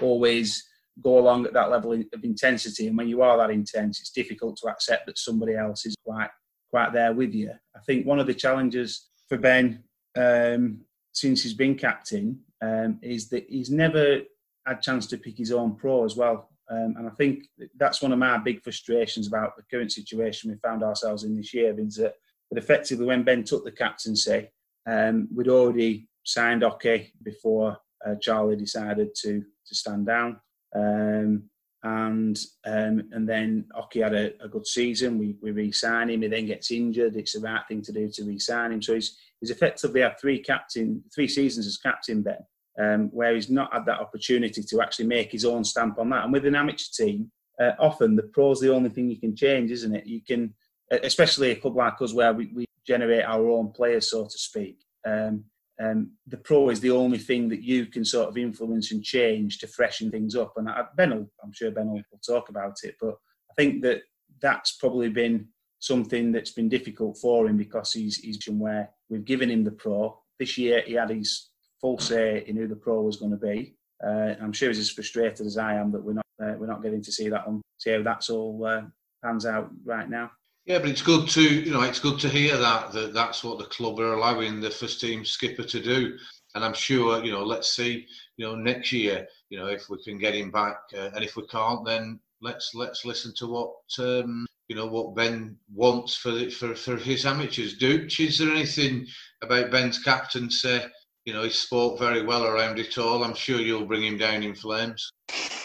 always 0.00 0.68
go 1.02 1.18
along 1.18 1.46
at 1.46 1.52
that 1.52 1.70
level 1.70 1.92
of 1.92 2.24
intensity. 2.24 2.86
And 2.86 2.96
when 2.96 3.08
you 3.08 3.22
are 3.22 3.36
that 3.38 3.50
intense, 3.50 4.00
it's 4.00 4.10
difficult 4.10 4.56
to 4.58 4.68
accept 4.68 5.06
that 5.06 5.18
somebody 5.18 5.54
else 5.54 5.86
is 5.86 5.94
quite 6.04 6.30
quite 6.70 6.92
there 6.92 7.14
with 7.14 7.34
you. 7.34 7.50
I 7.74 7.80
think 7.86 8.06
one 8.06 8.18
of 8.18 8.26
the 8.26 8.34
challenges 8.34 9.08
for 9.28 9.38
Ben 9.38 9.82
um, 10.16 10.80
since 11.12 11.42
he's 11.42 11.54
been 11.54 11.74
captain 11.74 12.40
um, 12.60 12.98
is 13.02 13.28
that 13.30 13.46
he's 13.48 13.70
never 13.70 14.20
had 14.66 14.82
chance 14.82 15.06
to 15.06 15.16
pick 15.16 15.38
his 15.38 15.52
own 15.52 15.76
pro 15.76 16.04
as 16.04 16.16
well. 16.16 16.50
Um, 16.70 16.94
and 16.98 17.06
I 17.06 17.10
think 17.12 17.44
that's 17.78 18.02
one 18.02 18.12
of 18.12 18.18
my 18.18 18.36
big 18.36 18.62
frustrations 18.62 19.26
about 19.26 19.56
the 19.56 19.62
current 19.70 19.92
situation 19.92 20.50
we 20.50 20.58
found 20.58 20.82
ourselves 20.82 21.24
in 21.24 21.34
this 21.34 21.54
year 21.54 21.74
is 21.78 21.96
that, 21.96 22.14
that 22.50 22.58
effectively 22.58 23.06
when 23.06 23.22
Ben 23.22 23.44
took 23.44 23.64
the 23.64 23.72
captaincy, 23.72 24.50
um, 24.86 25.28
we'd 25.34 25.48
already 25.48 26.08
signed 26.24 26.62
Oki 26.62 27.12
before 27.22 27.78
uh, 28.06 28.14
Charlie 28.20 28.56
decided 28.56 29.14
to 29.22 29.42
to 29.66 29.74
stand 29.74 30.06
down. 30.06 30.40
Um, 30.74 31.50
and 31.84 32.36
um, 32.66 33.08
and 33.12 33.28
then 33.28 33.66
Oki 33.76 34.00
had 34.00 34.14
a, 34.14 34.32
a 34.42 34.48
good 34.48 34.66
season. 34.66 35.18
We 35.18 35.36
we 35.40 35.52
re-sign 35.52 36.10
him. 36.10 36.22
He 36.22 36.28
then 36.28 36.46
gets 36.46 36.70
injured. 36.72 37.16
It's 37.16 37.34
the 37.34 37.40
right 37.40 37.62
thing 37.68 37.82
to 37.82 37.92
do 37.92 38.08
to 38.08 38.24
re-sign 38.24 38.72
him. 38.72 38.82
So 38.82 38.94
he's 38.94 39.16
he's 39.40 39.50
effectively 39.50 40.00
had 40.00 40.18
three 40.20 40.40
captain 40.40 41.04
three 41.14 41.28
seasons 41.28 41.66
as 41.66 41.76
captain 41.76 42.22
Ben, 42.22 42.44
um, 42.80 43.10
where 43.12 43.34
he's 43.34 43.48
not 43.48 43.72
had 43.72 43.86
that 43.86 44.00
opportunity 44.00 44.62
to 44.62 44.80
actually 44.82 45.06
make 45.06 45.30
his 45.30 45.44
own 45.44 45.62
stamp 45.62 45.98
on 45.98 46.10
that. 46.10 46.24
And 46.24 46.32
with 46.32 46.46
an 46.46 46.56
amateur 46.56 46.84
team, 46.92 47.30
uh, 47.60 47.72
often 47.78 48.16
the 48.16 48.24
pro's 48.24 48.60
the 48.60 48.74
only 48.74 48.90
thing 48.90 49.08
you 49.08 49.20
can 49.20 49.36
change, 49.36 49.70
isn't 49.70 49.94
it? 49.94 50.04
You 50.06 50.20
can, 50.20 50.54
especially 50.90 51.52
a 51.52 51.56
club 51.56 51.76
like 51.76 52.02
us 52.02 52.12
where 52.12 52.32
we, 52.32 52.50
we 52.52 52.66
generate 52.84 53.24
our 53.24 53.48
own 53.48 53.70
players, 53.70 54.10
so 54.10 54.24
to 54.24 54.38
speak. 54.38 54.78
Um, 55.06 55.44
um, 55.80 56.12
the 56.26 56.36
pro 56.36 56.70
is 56.70 56.80
the 56.80 56.90
only 56.90 57.18
thing 57.18 57.48
that 57.50 57.62
you 57.62 57.86
can 57.86 58.04
sort 58.04 58.28
of 58.28 58.36
influence 58.36 58.90
and 58.90 59.02
change 59.02 59.58
to 59.58 59.66
freshen 59.68 60.10
things 60.10 60.34
up. 60.34 60.54
And 60.56 60.68
I, 60.68 60.84
Ben, 60.96 61.10
will, 61.10 61.30
I'm 61.42 61.52
sure 61.52 61.70
Ben 61.70 61.88
will, 61.88 62.02
will 62.10 62.20
talk 62.26 62.48
about 62.48 62.78
it, 62.82 62.96
but 63.00 63.14
I 63.50 63.54
think 63.56 63.82
that 63.82 64.02
that's 64.40 64.72
probably 64.76 65.08
been 65.08 65.48
something 65.80 66.32
that's 66.32 66.50
been 66.50 66.68
difficult 66.68 67.18
for 67.18 67.46
him 67.46 67.56
because 67.56 67.92
he's 67.92 68.16
he's 68.16 68.44
been 68.44 68.58
where 68.58 68.90
we've 69.08 69.24
given 69.24 69.50
him 69.50 69.64
the 69.64 69.70
pro. 69.70 70.20
This 70.38 70.58
year 70.58 70.82
he 70.84 70.94
had 70.94 71.10
his 71.10 71.50
full 71.80 71.98
say 71.98 72.44
in 72.46 72.56
who 72.56 72.66
the 72.66 72.76
pro 72.76 73.02
was 73.02 73.16
going 73.16 73.30
to 73.30 73.36
be. 73.36 73.76
Uh, 74.04 74.34
I'm 74.40 74.52
sure 74.52 74.68
he's 74.68 74.78
as 74.78 74.90
frustrated 74.90 75.46
as 75.46 75.58
I 75.58 75.74
am 75.74 75.92
that 75.92 76.02
we're 76.02 76.14
not 76.14 76.26
uh, 76.42 76.54
we're 76.58 76.66
not 76.66 76.82
getting 76.82 77.02
to 77.02 77.12
see 77.12 77.28
that 77.28 77.46
on 77.46 77.62
see 77.78 77.90
how 77.92 78.02
that's 78.02 78.30
all 78.30 78.64
uh, 78.64 78.82
pans 79.24 79.46
out 79.46 79.70
right 79.84 80.08
now. 80.08 80.30
Yeah, 80.68 80.80
but 80.80 80.90
it's 80.90 81.00
good 81.00 81.30
to 81.30 81.42
you 81.42 81.72
know 81.72 81.80
it's 81.80 81.98
good 81.98 82.20
to 82.20 82.28
hear 82.28 82.58
that 82.58 82.92
that 82.92 83.14
that's 83.14 83.42
what 83.42 83.58
the 83.58 83.64
club 83.64 83.98
are 84.00 84.12
allowing 84.12 84.60
the 84.60 84.70
first 84.70 85.00
team 85.00 85.24
skipper 85.24 85.62
to 85.62 85.80
do. 85.80 86.18
and 86.54 86.62
I'm 86.62 86.74
sure 86.74 87.24
you 87.24 87.32
know. 87.32 87.42
Let's 87.42 87.74
see, 87.74 88.06
you 88.36 88.46
know, 88.46 88.54
next 88.54 88.92
year, 88.92 89.26
you 89.48 89.58
know, 89.58 89.68
if 89.68 89.88
we 89.88 90.02
can 90.04 90.18
get 90.18 90.34
him 90.34 90.50
back, 90.50 90.76
uh, 90.94 91.08
and 91.14 91.24
if 91.24 91.36
we 91.36 91.46
can't, 91.46 91.86
then 91.86 92.20
let's 92.42 92.74
let's 92.74 93.06
listen 93.06 93.32
to 93.36 93.46
what 93.46 93.76
um, 93.98 94.46
you 94.68 94.76
know 94.76 94.84
what 94.84 95.14
Ben 95.14 95.56
wants 95.74 96.16
for 96.16 96.32
the, 96.32 96.50
for 96.50 96.74
for 96.74 96.96
his 96.96 97.24
amateurs. 97.24 97.78
Dooch, 97.78 98.20
is 98.20 98.38
there 98.38 98.50
anything 98.50 99.06
about 99.40 99.70
Ben's 99.70 99.98
captaincy? 100.02 100.80
You 101.24 101.32
know, 101.32 101.44
he 101.44 101.50
spoke 101.50 101.98
very 101.98 102.26
well 102.26 102.44
around 102.44 102.78
it 102.78 102.98
all. 102.98 103.24
I'm 103.24 103.34
sure 103.34 103.58
you'll 103.58 103.86
bring 103.86 104.04
him 104.04 104.18
down 104.18 104.42
in 104.42 104.54
flames. 104.54 105.10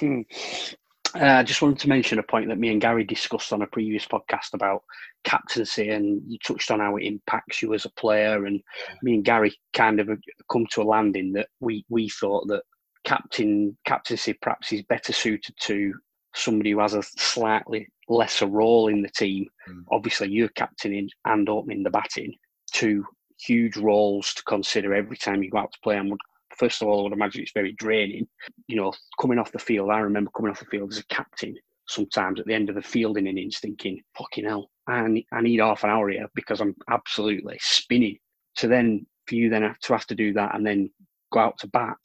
Uh, 1.15 1.25
I 1.25 1.43
just 1.43 1.61
wanted 1.61 1.79
to 1.79 1.89
mention 1.89 2.17
a 2.17 2.23
point 2.23 2.49
that 2.49 2.57
me 2.57 2.71
and 2.71 2.81
Gary 2.81 3.03
discussed 3.03 3.53
on 3.53 3.61
a 3.61 3.67
previous 3.67 4.05
podcast 4.05 4.53
about 4.53 4.83
captaincy, 5.23 5.89
and 5.89 6.21
you 6.27 6.37
touched 6.43 6.71
on 6.71 6.79
how 6.79 6.95
it 6.97 7.03
impacts 7.03 7.61
you 7.61 7.73
as 7.73 7.85
a 7.85 7.91
player. 7.91 8.45
And 8.45 8.61
me 9.03 9.15
and 9.15 9.25
Gary 9.25 9.55
kind 9.73 9.99
of 9.99 10.09
come 10.51 10.65
to 10.71 10.81
a 10.81 10.83
landing 10.83 11.33
that 11.33 11.49
we 11.59 11.85
we 11.89 12.09
thought 12.09 12.47
that 12.47 12.63
captain 13.03 13.77
captaincy 13.85 14.33
perhaps 14.33 14.71
is 14.71 14.81
better 14.83 15.13
suited 15.13 15.55
to 15.61 15.93
somebody 16.33 16.71
who 16.71 16.79
has 16.79 16.95
a 16.95 17.03
slightly 17.03 17.87
lesser 18.09 18.47
role 18.47 18.87
in 18.87 19.01
the 19.01 19.09
team. 19.09 19.45
Mm. 19.69 19.83
Obviously, 19.91 20.29
you're 20.29 20.49
captaining 20.49 21.09
and 21.25 21.47
opening 21.47 21.83
the 21.83 21.91
batting, 21.91 22.33
two 22.71 23.05
huge 23.39 23.77
roles 23.77 24.33
to 24.33 24.43
consider 24.43 24.93
every 24.93 25.17
time 25.17 25.43
you 25.43 25.51
go 25.51 25.59
out 25.59 25.73
to 25.73 25.79
play. 25.83 25.97
And 25.97 26.09
would, 26.09 26.19
first 26.57 26.81
of 26.81 26.87
all, 26.87 26.99
I 26.99 27.03
would 27.03 27.13
imagine 27.13 27.41
it's 27.41 27.51
very 27.53 27.73
draining. 27.73 28.27
You 28.67 28.77
know, 28.77 28.93
coming 29.19 29.39
off 29.39 29.51
the 29.51 29.59
field, 29.59 29.89
I 29.89 29.99
remember 29.99 30.31
coming 30.35 30.51
off 30.51 30.59
the 30.59 30.65
field 30.65 30.91
as 30.91 30.99
a 30.99 31.05
captain 31.05 31.55
sometimes 31.87 32.39
at 32.39 32.45
the 32.45 32.53
end 32.53 32.69
of 32.69 32.75
the 32.75 32.81
fielding 32.81 33.27
innings 33.27 33.59
thinking, 33.59 34.01
fucking 34.17 34.45
hell, 34.45 34.69
I 34.87 35.07
need, 35.07 35.27
I 35.31 35.41
need 35.41 35.59
half 35.59 35.83
an 35.83 35.89
hour 35.89 36.09
here 36.09 36.27
because 36.33 36.61
I'm 36.61 36.75
absolutely 36.89 37.57
spinning. 37.61 38.17
So 38.55 38.67
then 38.67 39.05
for 39.27 39.35
you 39.35 39.49
then 39.49 39.63
have 39.63 39.79
to 39.79 39.93
have 39.93 40.07
to 40.07 40.15
do 40.15 40.33
that 40.33 40.55
and 40.55 40.65
then 40.65 40.89
go 41.31 41.39
out 41.39 41.57
to 41.59 41.67
bat 41.67 41.97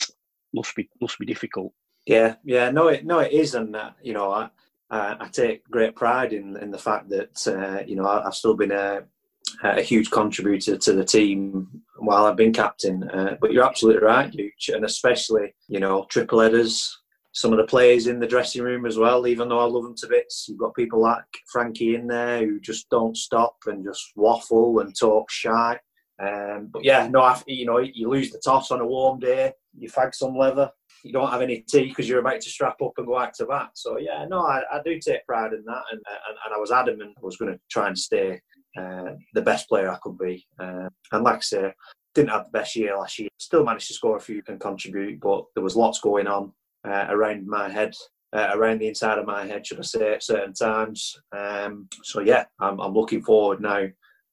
must 0.55 0.75
be 0.75 0.89
must 1.01 1.19
be 1.19 1.27
difficult. 1.27 1.73
Yeah, 2.07 2.37
yeah, 2.45 2.71
no, 2.71 2.89
it 2.89 3.05
no, 3.05 3.19
it 3.19 3.33
is, 3.33 3.55
and 3.55 3.77
uh, 3.77 3.91
you 4.03 4.15
know, 4.15 4.31
I, 4.31 4.49
I 4.91 5.29
take 5.31 5.69
great 5.71 5.95
pride 5.95 6.33
in 6.33 6.57
in 6.57 6.71
the 6.71 6.79
fact 6.79 7.11
that 7.11 7.47
uh, 7.47 7.85
you 7.87 7.97
know 7.97 8.07
I, 8.07 8.27
I've 8.27 8.35
still 8.35 8.55
been 8.55 8.73
a 8.73 9.03
a 9.63 9.83
huge 9.83 10.11
contributor 10.11 10.77
to 10.77 10.93
the 10.93 11.05
team 11.05 11.83
while 11.99 12.27
I've 12.27 12.37
been 12.37 12.53
captain. 12.53 13.09
Uh, 13.11 13.37
but 13.41 13.53
you're 13.53 13.67
absolutely 13.67 14.03
right, 14.03 14.33
Luch, 14.33 14.75
and 14.75 14.85
especially 14.85 15.55
you 15.69 15.81
know 15.81 16.07
triple 16.09 16.41
headers. 16.41 16.97
Some 17.33 17.53
of 17.53 17.59
the 17.59 17.67
players 17.67 18.07
in 18.07 18.19
the 18.19 18.27
dressing 18.27 18.63
room 18.63 18.87
as 18.87 18.97
well. 18.97 19.27
Even 19.27 19.49
though 19.49 19.61
I 19.61 19.65
love 19.65 19.85
them 19.85 19.95
to 19.99 20.09
bits, 20.09 20.47
you've 20.49 20.59
got 20.59 20.75
people 20.75 21.01
like 21.01 21.25
Frankie 21.53 21.95
in 21.95 22.07
there 22.07 22.41
who 22.41 22.59
just 22.59 22.89
don't 22.91 23.17
stop 23.17 23.57
and 23.67 23.85
just 23.85 24.03
waffle 24.17 24.81
and 24.81 24.99
talk 24.99 25.31
shy. 25.31 25.79
Um, 26.21 26.69
but 26.73 26.85
yeah, 26.85 27.07
no, 27.09 27.21
I, 27.21 27.41
you 27.47 27.65
know, 27.65 27.79
you 27.79 28.09
lose 28.09 28.33
the 28.33 28.41
toss 28.45 28.71
on 28.73 28.81
a 28.81 28.87
warm 28.87 29.21
day, 29.21 29.53
you 29.77 29.89
fag 29.89 30.15
some 30.15 30.37
leather, 30.37 30.71
you 31.05 31.13
don't 31.13 31.31
have 31.31 31.43
any 31.43 31.61
tea 31.61 31.89
because 31.89 32.09
you're 32.09 32.19
about 32.19 32.41
to 32.41 32.51
strap 32.51 32.81
up 32.83 32.93
and 32.97 33.07
go 33.07 33.19
out 33.19 33.35
to 33.35 33.47
bat. 33.47 33.71
So 33.75 33.99
yeah, 33.99 34.27
no, 34.29 34.41
I, 34.41 34.63
I 34.73 34.81
do 34.85 34.99
take 34.99 35.25
pride 35.27 35.53
in 35.53 35.65
that, 35.65 35.83
and, 35.93 36.01
and, 36.01 36.37
and 36.45 36.55
I 36.55 36.59
was 36.59 36.73
adamant 36.73 37.15
I 37.17 37.25
was 37.25 37.37
going 37.37 37.53
to 37.53 37.61
try 37.71 37.87
and 37.87 37.99
stay 37.99 38.41
uh, 38.79 39.14
the 39.35 39.43
best 39.43 39.69
player 39.69 39.91
I 39.91 39.99
could 40.03 40.19
be. 40.19 40.47
Uh, 40.59 40.88
and 41.12 41.25
like 41.25 41.37
I 41.37 41.41
say, 41.41 41.73
didn't 42.14 42.31
have 42.31 42.45
the 42.45 42.59
best 42.59 42.77
year 42.77 42.97
last 42.97 43.19
year. 43.19 43.29
Still 43.38 43.64
managed 43.64 43.88
to 43.88 43.95
score 43.95 44.17
a 44.17 44.21
few 44.21 44.43
and 44.49 44.61
contribute, 44.61 45.21
but 45.21 45.45
there 45.55 45.64
was 45.64 45.77
lots 45.77 46.01
going 46.01 46.27
on 46.27 46.53
uh, 46.85 47.07
around 47.09 47.47
my 47.47 47.69
head. 47.69 47.95
Uh, 48.31 48.51
around 48.53 48.79
the 48.79 48.87
inside 48.87 49.17
of 49.17 49.25
my 49.25 49.47
head, 49.47 49.67
should 49.67 49.79
I 49.79 49.83
say, 49.83 50.12
at 50.12 50.23
certain 50.23 50.53
times. 50.53 51.19
Um, 51.35 51.88
so 52.03 52.21
yeah, 52.21 52.45
I'm, 52.61 52.79
I'm 52.79 52.93
looking 52.93 53.23
forward 53.23 53.62
now. 53.62 53.87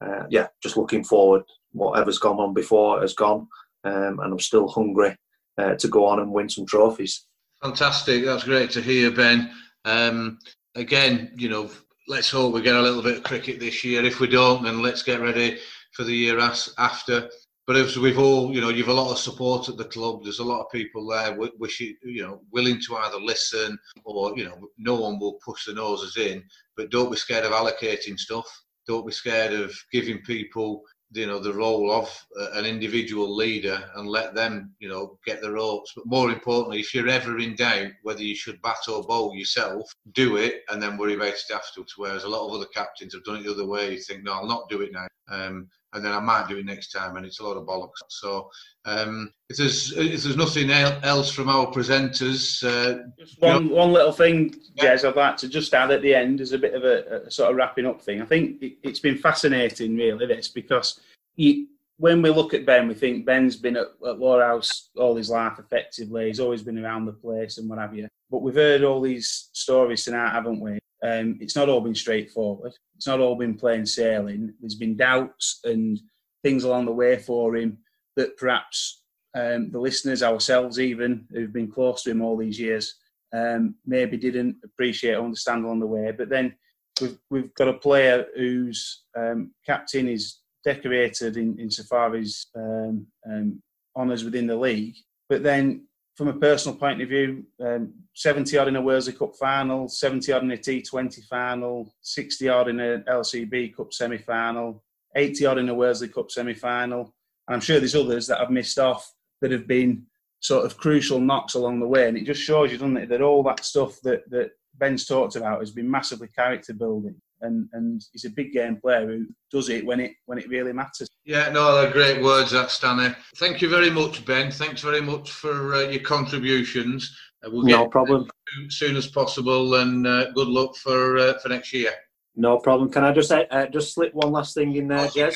Uh, 0.04 0.24
yeah, 0.28 0.48
just 0.62 0.76
looking 0.76 1.02
forward. 1.02 1.44
Whatever's 1.72 2.18
gone 2.18 2.38
on 2.38 2.52
before 2.52 3.00
has 3.00 3.14
gone, 3.14 3.48
um, 3.84 4.20
and 4.20 4.32
I'm 4.32 4.38
still 4.38 4.68
hungry 4.68 5.16
to 5.58 5.88
go 5.88 6.04
on 6.04 6.20
and 6.20 6.30
win 6.30 6.50
some 6.50 6.66
trophies. 6.66 7.26
Fantastic. 7.62 8.26
That's 8.26 8.44
great 8.44 8.70
to 8.72 8.82
hear, 8.82 9.10
Ben. 9.10 9.50
Um, 9.86 10.40
again, 10.74 11.32
you 11.34 11.48
know, 11.48 11.70
let's 12.08 12.30
hope 12.30 12.54
we 12.54 12.62
get 12.62 12.76
a 12.76 12.82
little 12.82 13.02
bit 13.02 13.18
of 13.18 13.22
cricket 13.24 13.58
this 13.58 13.82
year. 13.84 14.04
If 14.04 14.20
we 14.20 14.28
don't, 14.28 14.62
then 14.62 14.80
let's 14.80 15.02
get 15.02 15.20
ready 15.20 15.58
for 15.92 16.04
the 16.04 16.14
year 16.14 16.38
as, 16.38 16.72
after. 16.78 17.28
But 17.66 17.76
as 17.76 17.98
we've 17.98 18.18
all, 18.18 18.54
you 18.54 18.60
know, 18.60 18.68
you've 18.68 18.88
a 18.88 18.92
lot 18.92 19.10
of 19.10 19.18
support 19.18 19.68
at 19.68 19.76
the 19.76 19.86
club. 19.86 20.22
There's 20.22 20.38
a 20.38 20.44
lot 20.44 20.60
of 20.60 20.70
people 20.70 21.08
there 21.08 21.36
wishing, 21.58 21.96
you 22.04 22.22
know, 22.22 22.42
willing 22.52 22.80
to 22.86 22.96
either 22.96 23.18
listen 23.18 23.76
or, 24.04 24.36
you 24.38 24.44
know, 24.44 24.68
no 24.78 24.94
one 24.94 25.18
will 25.18 25.38
push 25.44 25.66
the 25.66 25.74
noses 25.74 26.16
in. 26.16 26.44
But 26.76 26.90
don't 26.90 27.10
be 27.10 27.16
scared 27.16 27.44
of 27.44 27.52
allocating 27.52 28.18
stuff. 28.18 28.46
Don't 28.86 29.04
be 29.06 29.12
scared 29.12 29.52
of 29.52 29.74
giving 29.90 30.22
people 30.22 30.82
you 31.12 31.26
know 31.26 31.38
the 31.38 31.52
role 31.52 31.92
of 31.92 32.26
uh, 32.38 32.50
an 32.52 32.64
individual 32.64 33.34
leader 33.34 33.82
and 33.96 34.08
let 34.08 34.34
them 34.34 34.74
you 34.78 34.88
know 34.88 35.18
get 35.24 35.40
the 35.40 35.50
ropes. 35.50 35.92
But 35.94 36.06
more 36.06 36.30
importantly 36.30 36.80
if 36.80 36.94
you're 36.94 37.08
ever 37.08 37.38
in 37.38 37.54
doubt 37.54 37.92
whether 38.02 38.22
you 38.22 38.34
should 38.34 38.60
bat 38.62 38.88
or 38.88 39.02
bowl 39.02 39.34
yourself 39.34 39.92
do 40.12 40.36
it 40.36 40.62
and 40.70 40.82
then 40.82 40.96
worry 40.96 41.14
about 41.14 41.28
it 41.28 41.54
afterwards 41.54 41.94
whereas 41.96 42.24
a 42.24 42.28
lot 42.28 42.46
of 42.46 42.54
other 42.54 42.66
captains 42.66 43.14
have 43.14 43.24
done 43.24 43.36
it 43.36 43.44
the 43.44 43.52
other 43.52 43.66
way. 43.66 43.92
You 43.92 44.00
think 44.00 44.24
no 44.24 44.32
i'll 44.32 44.46
not 44.46 44.68
do 44.68 44.82
it 44.82 44.92
now. 44.92 45.06
Um, 45.28 45.68
and 45.96 46.04
then 46.04 46.12
i 46.12 46.20
might 46.20 46.46
do 46.48 46.56
it 46.56 46.64
next 46.64 46.92
time 46.92 47.16
and 47.16 47.26
it's 47.26 47.40
a 47.40 47.44
lot 47.44 47.56
of 47.56 47.66
bollocks 47.66 48.02
so 48.08 48.48
um, 48.84 49.32
if 49.48 49.56
there's 49.56 49.92
if 49.96 50.22
there's 50.22 50.36
nothing 50.36 50.70
else 50.70 51.32
from 51.32 51.48
our 51.48 51.66
presenters 51.66 52.62
uh, 52.62 53.02
just 53.18 53.40
one, 53.40 53.68
one 53.68 53.92
little 53.92 54.12
thing 54.12 54.54
jez 54.78 55.06
i'd 55.06 55.16
like 55.16 55.36
to 55.36 55.48
just 55.48 55.74
add 55.74 55.90
at 55.90 56.02
the 56.02 56.14
end 56.14 56.40
as 56.40 56.52
a 56.52 56.58
bit 56.58 56.74
of 56.74 56.84
a, 56.84 57.22
a 57.26 57.30
sort 57.30 57.50
of 57.50 57.56
wrapping 57.56 57.86
up 57.86 58.00
thing 58.00 58.22
i 58.22 58.24
think 58.24 58.62
it, 58.62 58.76
it's 58.84 59.00
been 59.00 59.18
fascinating 59.18 59.96
really 59.96 60.26
this 60.26 60.48
because 60.48 61.00
you, 61.34 61.66
when 61.98 62.20
we 62.20 62.30
look 62.30 62.54
at 62.54 62.66
Ben, 62.66 62.88
we 62.88 62.94
think 62.94 63.24
Ben's 63.24 63.56
been 63.56 63.76
at, 63.76 63.88
at 64.06 64.18
House 64.18 64.90
all 64.96 65.16
his 65.16 65.30
life 65.30 65.58
effectively. 65.58 66.26
He's 66.26 66.40
always 66.40 66.62
been 66.62 66.82
around 66.82 67.06
the 67.06 67.12
place 67.12 67.58
and 67.58 67.68
what 67.68 67.78
have 67.78 67.94
you. 67.94 68.08
But 68.30 68.42
we've 68.42 68.54
heard 68.54 68.82
all 68.82 69.00
these 69.00 69.50
stories 69.52 70.04
tonight, 70.04 70.32
haven't 70.32 70.60
we? 70.60 70.78
Um, 71.02 71.38
it's 71.40 71.56
not 71.56 71.68
all 71.68 71.80
been 71.80 71.94
straightforward. 71.94 72.72
It's 72.96 73.06
not 73.06 73.20
all 73.20 73.36
been 73.36 73.56
plain 73.56 73.86
sailing. 73.86 74.52
There's 74.60 74.74
been 74.74 74.96
doubts 74.96 75.60
and 75.64 76.00
things 76.42 76.64
along 76.64 76.86
the 76.86 76.92
way 76.92 77.18
for 77.18 77.56
him 77.56 77.78
that 78.16 78.36
perhaps 78.36 79.02
um, 79.36 79.70
the 79.70 79.78
listeners, 79.78 80.22
ourselves 80.22 80.80
even, 80.80 81.26
who've 81.30 81.52
been 81.52 81.70
close 81.70 82.02
to 82.02 82.10
him 82.10 82.22
all 82.22 82.36
these 82.36 82.58
years, 82.58 82.94
um, 83.34 83.74
maybe 83.84 84.16
didn't 84.16 84.56
appreciate 84.64 85.14
or 85.14 85.24
understand 85.24 85.64
along 85.64 85.80
the 85.80 85.86
way. 85.86 86.12
But 86.16 86.30
then 86.30 86.54
we've, 87.00 87.18
we've 87.30 87.54
got 87.54 87.68
a 87.68 87.74
player 87.74 88.26
whose 88.34 89.04
um, 89.16 89.52
captain 89.66 90.08
is 90.08 90.40
decorated 90.64 91.36
in, 91.36 91.58
insofar 91.58 92.14
as 92.16 92.46
um, 92.56 93.06
um, 93.30 93.62
honours 93.94 94.24
within 94.24 94.46
the 94.46 94.56
league. 94.56 94.96
But 95.28 95.42
then, 95.42 95.86
from 96.16 96.28
a 96.28 96.32
personal 96.32 96.78
point 96.78 97.02
of 97.02 97.10
view, 97.10 97.44
um, 97.60 97.92
70 98.14 98.56
odd 98.56 98.68
in 98.68 98.76
a 98.76 98.82
Worsley 98.82 99.12
Cup 99.12 99.36
final, 99.36 99.86
70 99.86 100.32
odd 100.32 100.42
in 100.44 100.50
a 100.50 100.56
T20 100.56 101.22
final, 101.26 101.94
60 102.00 102.48
odd 102.48 102.68
in 102.68 102.80
a 102.80 102.98
LCB 103.00 103.76
Cup 103.76 103.92
semi 103.92 104.16
final, 104.16 104.82
80 105.14 105.46
odd 105.46 105.58
in 105.58 105.68
a 105.68 105.74
Worsley 105.74 106.08
Cup 106.08 106.30
semi 106.30 106.54
final. 106.54 107.14
And 107.46 107.54
I'm 107.54 107.60
sure 107.60 107.78
there's 107.78 107.94
others 107.94 108.26
that 108.28 108.40
I've 108.40 108.50
missed 108.50 108.78
off 108.78 109.12
that 109.42 109.50
have 109.50 109.66
been 109.66 110.06
sort 110.40 110.64
of 110.64 110.78
crucial 110.78 111.20
knocks 111.20 111.54
along 111.54 111.80
the 111.80 111.86
way. 111.86 112.08
And 112.08 112.16
it 112.16 112.24
just 112.24 112.42
shows 112.42 112.72
you, 112.72 112.78
doesn't 112.78 112.96
it, 112.96 113.08
that 113.10 113.20
all 113.20 113.42
that 113.42 113.62
stuff 113.62 114.00
that, 114.02 114.28
that 114.30 114.52
Ben's 114.78 115.04
talked 115.04 115.36
about 115.36 115.60
has 115.60 115.70
been 115.70 115.90
massively 115.90 116.28
character 116.28 116.72
building 116.72 117.20
and 117.42 117.68
and 117.72 118.02
he's 118.12 118.24
a 118.24 118.30
big 118.30 118.52
game 118.52 118.76
player 118.76 119.06
who 119.06 119.26
does 119.50 119.68
it 119.68 119.84
when 119.84 120.00
it 120.00 120.12
when 120.26 120.38
it 120.38 120.48
really 120.48 120.72
matters. 120.72 121.08
Yeah, 121.24 121.48
no, 121.50 121.74
they're 121.74 121.92
great 121.92 122.22
words, 122.22 122.52
that 122.52 122.70
Stanley. 122.70 123.14
Thank 123.36 123.60
you 123.60 123.68
very 123.68 123.90
much, 123.90 124.24
Ben. 124.24 124.50
Thanks 124.50 124.82
very 124.82 125.00
much 125.00 125.30
for 125.30 125.74
uh, 125.74 125.80
your 125.88 126.02
contributions. 126.02 127.16
Uh, 127.44 127.50
we'll 127.50 127.64
no 127.64 127.88
problem. 127.88 128.28
As 128.66 128.76
soon 128.76 128.96
as 128.96 129.06
possible, 129.08 129.74
and 129.76 130.06
uh, 130.06 130.30
good 130.32 130.48
luck 130.48 130.76
for 130.76 131.18
uh, 131.18 131.38
for 131.38 131.48
next 131.48 131.72
year. 131.72 131.92
No 132.36 132.58
problem. 132.58 132.90
Can 132.90 133.04
I 133.04 133.12
just 133.12 133.32
uh, 133.32 133.66
just 133.66 133.94
slip 133.94 134.14
one 134.14 134.32
last 134.32 134.54
thing 134.54 134.76
in 134.76 134.88
there, 134.88 135.08
Jez? 135.08 135.34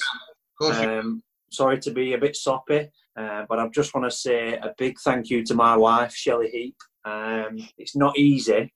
Um, 0.62 1.22
sorry 1.50 1.78
to 1.80 1.90
be 1.90 2.12
a 2.12 2.18
bit 2.18 2.36
soppy, 2.36 2.90
uh, 3.16 3.44
but 3.48 3.58
I 3.58 3.66
just 3.68 3.94
want 3.94 4.10
to 4.10 4.16
say 4.16 4.54
a 4.54 4.74
big 4.76 4.98
thank 5.00 5.30
you 5.30 5.44
to 5.46 5.54
my 5.54 5.76
wife, 5.76 6.14
Shelley 6.14 6.50
Heap. 6.50 6.76
Um, 7.04 7.58
it's 7.78 7.96
not 7.96 8.18
easy 8.18 8.72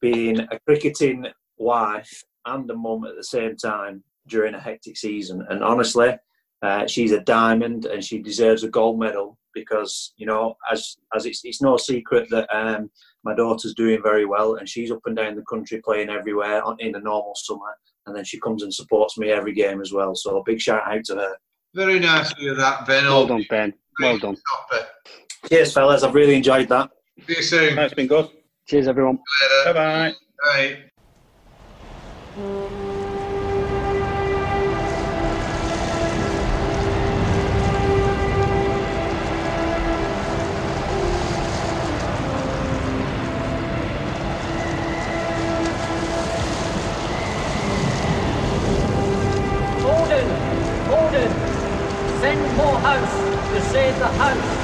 being 0.00 0.40
a 0.40 0.58
cricketing 0.66 1.26
wife 1.58 2.24
and 2.46 2.70
a 2.70 2.74
mum 2.74 3.04
at 3.04 3.16
the 3.16 3.24
same 3.24 3.56
time 3.56 4.02
during 4.26 4.54
a 4.54 4.60
hectic 4.60 4.96
season. 4.96 5.44
And 5.48 5.62
honestly, 5.62 6.16
uh, 6.62 6.86
she's 6.86 7.12
a 7.12 7.20
diamond 7.20 7.86
and 7.86 8.04
she 8.04 8.18
deserves 8.18 8.64
a 8.64 8.68
gold 8.68 8.98
medal 8.98 9.38
because 9.54 10.12
you 10.16 10.26
know, 10.26 10.54
as 10.70 10.96
as 11.14 11.26
it's 11.26 11.44
it's 11.44 11.62
no 11.62 11.76
secret 11.76 12.28
that 12.30 12.48
um, 12.54 12.90
my 13.24 13.34
daughter's 13.34 13.74
doing 13.74 14.00
very 14.02 14.24
well 14.24 14.56
and 14.56 14.68
she's 14.68 14.90
up 14.90 15.00
and 15.06 15.16
down 15.16 15.36
the 15.36 15.42
country 15.42 15.80
playing 15.84 16.10
everywhere 16.10 16.62
in 16.78 16.94
a 16.94 17.00
normal 17.00 17.34
summer, 17.34 17.76
and 18.06 18.14
then 18.14 18.24
she 18.24 18.38
comes 18.40 18.62
and 18.62 18.72
supports 18.72 19.18
me 19.18 19.30
every 19.30 19.52
game 19.52 19.80
as 19.80 19.92
well. 19.92 20.14
So 20.14 20.38
a 20.38 20.44
big 20.44 20.60
shout 20.60 20.82
out 20.86 21.04
to 21.06 21.16
her. 21.16 21.36
Very 21.74 22.00
nice 22.00 22.32
to 22.34 22.40
hear 22.40 22.54
that, 22.54 22.86
Ben. 22.86 23.04
Well 23.04 23.26
done, 23.26 23.46
Ben. 23.48 23.72
Well 24.00 24.18
done. 24.18 24.36
Cheers, 25.48 25.72
fellas. 25.72 26.02
I've 26.02 26.14
really 26.14 26.34
enjoyed 26.34 26.68
that. 26.68 26.90
See 27.26 27.36
you 27.36 27.42
soon. 27.42 27.76
That's 27.76 27.94
been 27.94 28.06
good. 28.06 28.28
Cheers, 28.66 28.88
everyone. 28.88 29.18
Bye 29.64 29.72
bye. 29.72 30.14
Bye. 30.42 30.89
Send 52.20 52.56
more 52.56 52.78
house 52.80 53.14
to 53.50 53.60
save 53.70 53.98
the 53.98 54.06
house. 54.06 54.59